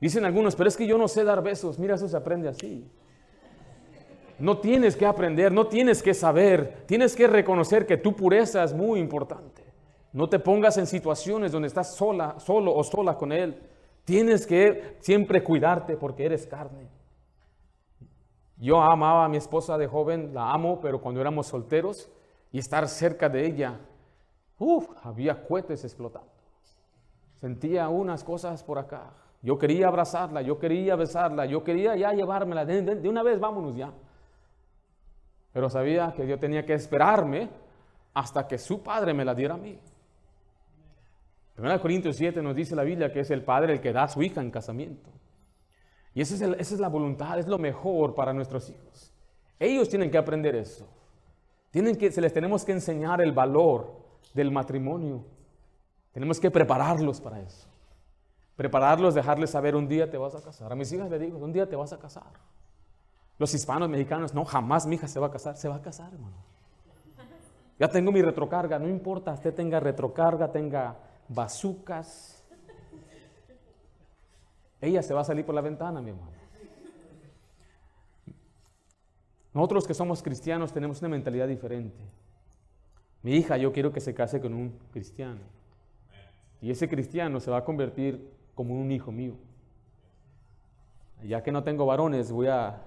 Dicen 0.00 0.24
algunos, 0.24 0.54
pero 0.54 0.68
es 0.68 0.76
que 0.76 0.86
yo 0.86 0.96
no 0.98 1.08
sé 1.08 1.24
dar 1.24 1.42
besos. 1.42 1.78
Mira, 1.80 1.96
eso 1.96 2.08
se 2.08 2.16
aprende 2.16 2.48
así. 2.48 2.88
No 4.38 4.58
tienes 4.58 4.96
que 4.96 5.06
aprender, 5.06 5.50
no 5.52 5.66
tienes 5.66 6.02
que 6.02 6.14
saber, 6.14 6.84
tienes 6.86 7.14
que 7.16 7.26
reconocer 7.26 7.86
que 7.86 7.96
tu 7.96 8.14
pureza 8.14 8.62
es 8.64 8.72
muy 8.72 9.00
importante. 9.00 9.62
No 10.12 10.28
te 10.28 10.38
pongas 10.38 10.76
en 10.78 10.86
situaciones 10.86 11.50
donde 11.50 11.68
estás 11.68 11.94
sola, 11.96 12.36
solo 12.38 12.74
o 12.74 12.84
sola 12.84 13.16
con 13.16 13.32
él. 13.32 13.56
Tienes 14.04 14.46
que 14.46 14.96
siempre 15.00 15.42
cuidarte 15.42 15.96
porque 15.96 16.26
eres 16.26 16.46
carne. 16.46 16.88
Yo 18.56 18.80
amaba 18.80 19.24
a 19.24 19.28
mi 19.28 19.36
esposa 19.36 19.76
de 19.78 19.86
joven, 19.86 20.32
la 20.34 20.52
amo, 20.52 20.80
pero 20.80 21.00
cuando 21.00 21.20
éramos 21.20 21.46
solteros 21.46 22.08
y 22.52 22.58
estar 22.58 22.88
cerca 22.88 23.28
de 23.28 23.46
ella, 23.46 23.80
uff, 24.58 24.88
había 25.02 25.44
cohetes 25.46 25.84
explotando. 25.84 26.28
Sentía 27.34 27.88
unas 27.88 28.22
cosas 28.24 28.62
por 28.62 28.78
acá. 28.78 29.10
Yo 29.42 29.58
quería 29.58 29.88
abrazarla, 29.88 30.40
yo 30.40 30.58
quería 30.58 30.96
besarla, 30.96 31.44
yo 31.46 31.64
quería 31.64 31.96
ya 31.96 32.12
llevármela. 32.12 32.64
De, 32.64 32.80
de- 32.82 33.08
una 33.08 33.22
vez 33.22 33.38
vámonos 33.40 33.74
ya. 33.76 33.92
Pero 35.52 35.68
sabía 35.68 36.12
que 36.16 36.26
yo 36.26 36.38
tenía 36.38 36.64
que 36.64 36.74
esperarme 36.74 37.48
hasta 38.14 38.46
que 38.46 38.58
su 38.58 38.82
padre 38.82 39.12
me 39.12 39.24
la 39.24 39.34
diera 39.34 39.54
a 39.54 39.58
mí. 39.58 39.78
1 41.56 41.80
Corintios 41.80 42.16
7 42.16 42.42
nos 42.42 42.56
dice 42.56 42.74
la 42.74 42.82
Biblia 42.82 43.12
que 43.12 43.20
es 43.20 43.30
el 43.30 43.42
padre 43.42 43.74
el 43.74 43.80
que 43.80 43.92
da 43.92 44.04
a 44.04 44.08
su 44.08 44.22
hija 44.22 44.40
en 44.40 44.50
casamiento. 44.50 45.10
Y 46.14 46.20
esa 46.20 46.34
es, 46.56 46.78
la 46.78 46.88
voluntad, 46.88 47.38
es 47.38 47.48
lo 47.48 47.58
mejor 47.58 48.14
para 48.14 48.32
nuestros 48.32 48.70
hijos. 48.70 49.12
Ellos 49.58 49.88
tienen 49.88 50.10
que 50.10 50.18
aprender 50.18 50.54
eso. 50.54 50.88
Tienen 51.70 51.96
que, 51.96 52.12
se 52.12 52.20
les 52.20 52.32
tenemos 52.32 52.64
que 52.64 52.70
enseñar 52.70 53.20
el 53.20 53.32
valor 53.32 53.98
del 54.32 54.52
matrimonio. 54.52 55.24
Tenemos 56.12 56.38
que 56.38 56.52
prepararlos 56.52 57.20
para 57.20 57.40
eso. 57.40 57.68
Prepararlos, 58.54 59.14
dejarles 59.14 59.50
saber 59.50 59.74
un 59.74 59.88
día 59.88 60.08
te 60.08 60.16
vas 60.16 60.36
a 60.36 60.40
casar. 60.40 60.70
A 60.70 60.76
mis 60.76 60.92
hijas 60.92 61.10
les 61.10 61.20
digo, 61.20 61.38
un 61.38 61.52
día 61.52 61.68
te 61.68 61.74
vas 61.74 61.92
a 61.92 61.98
casar. 61.98 62.30
Los 63.36 63.52
hispanos, 63.52 63.88
mexicanos, 63.88 64.32
no, 64.32 64.44
jamás 64.44 64.86
mi 64.86 64.94
hija 64.94 65.08
se 65.08 65.18
va 65.18 65.26
a 65.26 65.30
casar. 65.32 65.56
Se 65.56 65.68
va 65.68 65.76
a 65.76 65.82
casar, 65.82 66.12
hermano. 66.12 66.36
Ya 67.76 67.88
tengo 67.88 68.12
mi 68.12 68.22
retrocarga, 68.22 68.78
no 68.78 68.88
importa, 68.88 69.32
usted 69.32 69.52
tenga 69.52 69.80
retrocarga, 69.80 70.52
tenga 70.52 70.96
bazucas. 71.28 72.44
Ella 74.80 75.02
se 75.02 75.14
va 75.14 75.22
a 75.22 75.24
salir 75.24 75.44
por 75.44 75.54
la 75.54 75.60
ventana, 75.60 76.00
mi 76.00 76.10
hermano. 76.10 76.32
Nosotros 79.54 79.86
que 79.86 79.94
somos 79.94 80.22
cristianos 80.22 80.72
tenemos 80.72 81.00
una 81.00 81.08
mentalidad 81.10 81.46
diferente. 81.46 81.98
Mi 83.22 83.36
hija, 83.36 83.56
yo 83.56 83.72
quiero 83.72 83.92
que 83.92 84.00
se 84.00 84.12
case 84.12 84.40
con 84.40 84.52
un 84.52 84.76
cristiano. 84.92 85.40
Y 86.60 86.70
ese 86.70 86.88
cristiano 86.88 87.40
se 87.40 87.50
va 87.50 87.58
a 87.58 87.64
convertir 87.64 88.30
como 88.54 88.74
un 88.74 88.90
hijo 88.90 89.12
mío. 89.12 89.34
Ya 91.22 91.42
que 91.42 91.52
no 91.52 91.62
tengo 91.62 91.86
varones, 91.86 92.32
voy 92.32 92.48
a, 92.48 92.82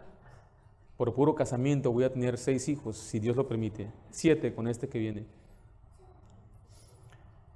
por 0.97 1.13
puro 1.13 1.35
casamiento, 1.35 1.91
voy 1.91 2.03
a 2.03 2.11
tener 2.11 2.37
seis 2.37 2.67
hijos, 2.67 2.97
si 2.97 3.19
Dios 3.19 3.35
lo 3.35 3.47
permite. 3.47 3.91
Siete 4.09 4.53
con 4.53 4.67
este 4.67 4.89
que 4.89 4.99
viene. 4.99 5.25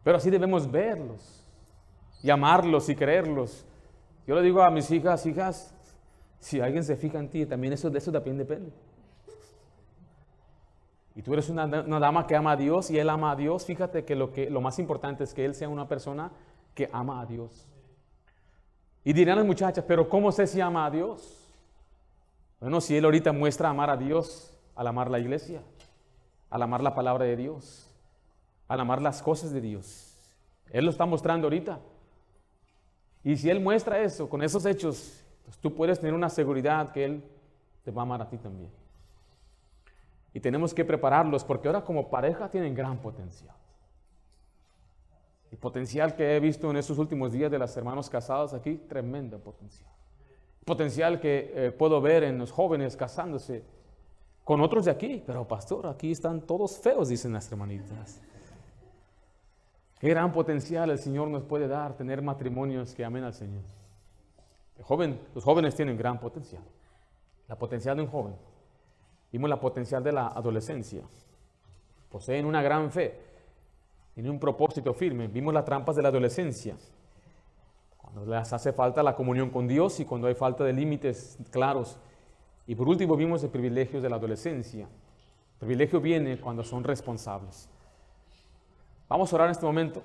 Pero 0.03 0.17
así 0.17 0.29
debemos 0.29 0.69
verlos, 0.69 1.43
y 2.23 2.29
amarlos 2.29 2.89
y 2.89 2.95
creerlos. 2.95 3.65
Yo 4.27 4.35
le 4.35 4.41
digo 4.41 4.61
a 4.61 4.69
mis 4.71 4.89
hijas, 4.91 5.25
hijas, 5.25 5.73
si 6.39 6.59
alguien 6.59 6.83
se 6.83 6.95
fija 6.95 7.19
en 7.19 7.29
ti, 7.29 7.45
también 7.45 7.73
eso 7.73 7.89
de 7.89 7.97
eso 7.97 8.11
también 8.11 8.37
depende. 8.37 8.71
Y 11.15 11.21
tú 11.21 11.33
eres 11.33 11.49
una, 11.49 11.67
dama 11.67 12.25
que 12.25 12.35
ama 12.35 12.53
a 12.53 12.55
Dios 12.55 12.89
y 12.89 12.97
él 12.97 13.09
ama 13.09 13.31
a 13.31 13.35
Dios, 13.35 13.65
fíjate 13.65 14.05
que 14.05 14.15
lo, 14.15 14.31
que 14.31 14.49
lo 14.49 14.61
más 14.61 14.79
importante 14.79 15.23
es 15.23 15.33
que 15.33 15.43
él 15.43 15.55
sea 15.55 15.67
una 15.67 15.87
persona 15.87 16.31
que 16.73 16.89
ama 16.93 17.21
a 17.21 17.25
Dios. 17.25 17.67
Y 19.03 19.13
dirán 19.13 19.37
las 19.37 19.45
muchachas, 19.45 19.83
pero 19.87 20.07
¿cómo 20.07 20.31
sé 20.31 20.47
si 20.47 20.61
ama 20.61 20.85
a 20.85 20.91
Dios? 20.91 21.49
Bueno, 22.59 22.79
si 22.79 22.95
él 22.95 23.03
ahorita 23.03 23.33
muestra 23.33 23.69
amar 23.69 23.89
a 23.89 23.97
Dios 23.97 24.53
al 24.75 24.87
amar 24.87 25.09
la 25.09 25.19
iglesia, 25.19 25.61
al 26.49 26.61
amar 26.61 26.81
la 26.81 26.95
palabra 26.95 27.25
de 27.25 27.35
Dios, 27.35 27.90
al 28.71 28.79
amar 28.79 29.01
las 29.01 29.21
cosas 29.21 29.51
de 29.51 29.59
Dios. 29.59 30.15
Él 30.69 30.85
lo 30.85 30.91
está 30.91 31.05
mostrando 31.05 31.47
ahorita. 31.47 31.77
Y 33.21 33.35
si 33.35 33.49
él 33.49 33.59
muestra 33.59 33.99
eso 33.99 34.29
con 34.29 34.41
esos 34.41 34.65
hechos, 34.65 35.21
pues 35.43 35.57
tú 35.57 35.75
puedes 35.75 35.99
tener 35.99 36.13
una 36.13 36.29
seguridad 36.29 36.93
que 36.93 37.03
él 37.03 37.23
te 37.83 37.91
va 37.91 38.03
a 38.03 38.05
amar 38.05 38.21
a 38.21 38.29
ti 38.29 38.37
también. 38.37 38.71
Y 40.33 40.39
tenemos 40.39 40.73
que 40.73 40.85
prepararlos 40.85 41.43
porque 41.43 41.67
ahora 41.67 41.83
como 41.83 42.09
pareja 42.09 42.49
tienen 42.49 42.73
gran 42.73 42.99
potencial. 42.99 43.53
El 45.51 45.57
potencial 45.57 46.15
que 46.15 46.37
he 46.37 46.39
visto 46.39 46.71
en 46.71 46.77
estos 46.77 46.97
últimos 46.97 47.33
días 47.33 47.51
de 47.51 47.59
los 47.59 47.75
hermanos 47.75 48.09
casados 48.09 48.53
aquí, 48.53 48.77
tremendo 48.87 49.37
potencial. 49.37 49.91
Potencial 50.63 51.19
que 51.19 51.51
eh, 51.53 51.71
puedo 51.71 51.99
ver 51.99 52.23
en 52.23 52.37
los 52.37 52.51
jóvenes 52.51 52.95
casándose. 52.95 53.65
con 54.45 54.61
otros 54.61 54.85
de 54.85 54.91
aquí, 54.91 55.21
pero 55.27 55.45
pastor, 55.45 55.87
aquí 55.87 56.11
están 56.11 56.39
todos 56.39 56.77
feos, 56.77 57.09
dicen 57.09 57.33
las 57.33 57.51
hermanitas. 57.51 58.21
Qué 60.01 60.09
gran 60.09 60.31
potencial 60.31 60.89
el 60.89 60.97
Señor 60.97 61.27
nos 61.27 61.43
puede 61.43 61.67
dar, 61.67 61.95
tener 61.95 62.23
matrimonios 62.23 62.95
que 62.95 63.05
amen 63.05 63.23
al 63.23 63.35
Señor. 63.35 63.61
Los 65.35 65.43
jóvenes 65.43 65.75
tienen 65.75 65.95
gran 65.95 66.19
potencial. 66.19 66.63
La 67.47 67.55
potencial 67.55 67.97
de 67.97 68.01
un 68.01 68.09
joven. 68.09 68.33
Vimos 69.31 69.47
la 69.47 69.59
potencial 69.59 70.03
de 70.03 70.11
la 70.11 70.29
adolescencia. 70.29 71.03
Poseen 72.09 72.47
una 72.47 72.63
gran 72.63 72.89
fe. 72.89 73.15
Tienen 74.15 74.31
un 74.31 74.39
propósito 74.39 74.91
firme. 74.95 75.27
Vimos 75.27 75.53
las 75.53 75.65
trampas 75.65 75.95
de 75.95 76.01
la 76.01 76.09
adolescencia. 76.09 76.75
Cuando 77.95 78.25
les 78.25 78.51
hace 78.51 78.73
falta 78.73 79.03
la 79.03 79.15
comunión 79.15 79.51
con 79.51 79.67
Dios 79.67 79.99
y 79.99 80.05
cuando 80.05 80.27
hay 80.27 80.33
falta 80.33 80.63
de 80.63 80.73
límites 80.73 81.37
claros. 81.51 81.99
Y 82.65 82.73
por 82.73 82.89
último 82.89 83.15
vimos 83.15 83.43
el 83.43 83.51
privilegio 83.51 84.01
de 84.01 84.09
la 84.09 84.15
adolescencia. 84.15 84.85
El 84.85 85.59
privilegio 85.59 86.01
viene 86.01 86.39
cuando 86.39 86.63
son 86.63 86.83
responsables. 86.83 87.69
Vamos 89.11 89.33
a 89.33 89.35
orar 89.35 89.47
en 89.47 89.51
este 89.51 89.65
momento. 89.65 90.01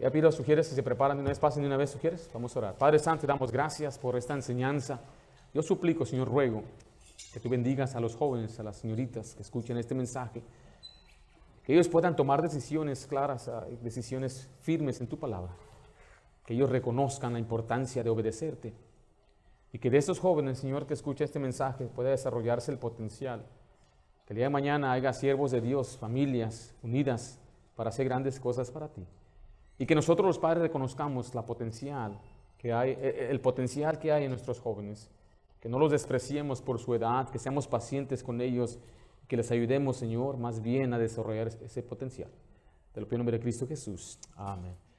Ya 0.00 0.10
pido, 0.10 0.32
sugieres, 0.32 0.66
si 0.66 0.74
se 0.74 0.82
preparan 0.82 1.16
de 1.16 1.20
una 1.20 1.28
vez, 1.28 1.38
pasen 1.38 1.62
de 1.62 1.68
una 1.68 1.76
vez, 1.76 1.90
sugieres. 1.90 2.28
Vamos 2.34 2.56
a 2.56 2.58
orar. 2.58 2.74
Padre 2.74 2.98
Santo, 2.98 3.20
te 3.20 3.28
damos 3.28 3.52
gracias 3.52 4.00
por 4.00 4.16
esta 4.16 4.34
enseñanza. 4.34 5.00
Yo 5.54 5.62
suplico, 5.62 6.04
Señor, 6.04 6.26
ruego 6.26 6.64
que 7.32 7.38
tú 7.38 7.48
bendigas 7.48 7.94
a 7.94 8.00
los 8.00 8.16
jóvenes, 8.16 8.58
a 8.58 8.64
las 8.64 8.78
señoritas 8.78 9.36
que 9.36 9.42
escuchen 9.42 9.76
este 9.76 9.94
mensaje. 9.94 10.42
Que 11.62 11.72
ellos 11.72 11.86
puedan 11.86 12.16
tomar 12.16 12.42
decisiones 12.42 13.06
claras, 13.06 13.46
ah, 13.46 13.64
decisiones 13.80 14.48
firmes 14.60 15.00
en 15.00 15.06
tu 15.06 15.16
palabra. 15.16 15.52
Que 16.44 16.54
ellos 16.54 16.68
reconozcan 16.68 17.34
la 17.34 17.38
importancia 17.38 18.02
de 18.02 18.10
obedecerte. 18.10 18.74
Y 19.72 19.78
que 19.78 19.88
de 19.88 19.98
esos 19.98 20.18
jóvenes, 20.18 20.58
Señor, 20.58 20.84
que 20.88 20.94
escucha 20.94 21.22
este 21.22 21.38
mensaje, 21.38 21.84
pueda 21.86 22.10
desarrollarse 22.10 22.72
el 22.72 22.78
potencial. 22.78 23.46
Que 24.26 24.32
el 24.32 24.38
día 24.38 24.46
de 24.46 24.50
mañana 24.50 24.90
haya 24.90 25.12
siervos 25.12 25.52
de 25.52 25.60
Dios, 25.60 25.96
familias 25.96 26.74
unidas 26.82 27.39
para 27.80 27.88
hacer 27.88 28.04
grandes 28.04 28.38
cosas 28.38 28.70
para 28.70 28.88
ti. 28.88 29.06
Y 29.78 29.86
que 29.86 29.94
nosotros 29.94 30.26
los 30.26 30.38
padres 30.38 30.60
reconozcamos 30.60 31.34
la 31.34 31.46
potencial 31.46 32.20
que 32.58 32.74
hay, 32.74 32.90
e, 32.90 33.08
e, 33.08 33.30
el 33.30 33.40
potencial 33.40 33.98
que 33.98 34.12
hay 34.12 34.24
en 34.24 34.30
nuestros 34.32 34.60
jóvenes, 34.60 35.08
que 35.60 35.70
no 35.70 35.78
los 35.78 35.90
despreciemos 35.90 36.60
por 36.60 36.78
su 36.78 36.94
edad, 36.94 37.30
que 37.30 37.38
seamos 37.38 37.66
pacientes 37.66 38.22
con 38.22 38.38
ellos, 38.42 38.78
que 39.28 39.38
les 39.38 39.50
ayudemos, 39.50 39.96
Señor, 39.96 40.36
más 40.36 40.60
bien 40.60 40.92
a 40.92 40.98
desarrollar 40.98 41.48
ese 41.48 41.82
potencial. 41.82 42.28
Te 42.92 43.00
lo 43.00 43.08
pido 43.08 43.16
nombre 43.16 43.38
de 43.38 43.42
Cristo 43.42 43.66
Jesús. 43.66 44.18
Amén. 44.36 44.89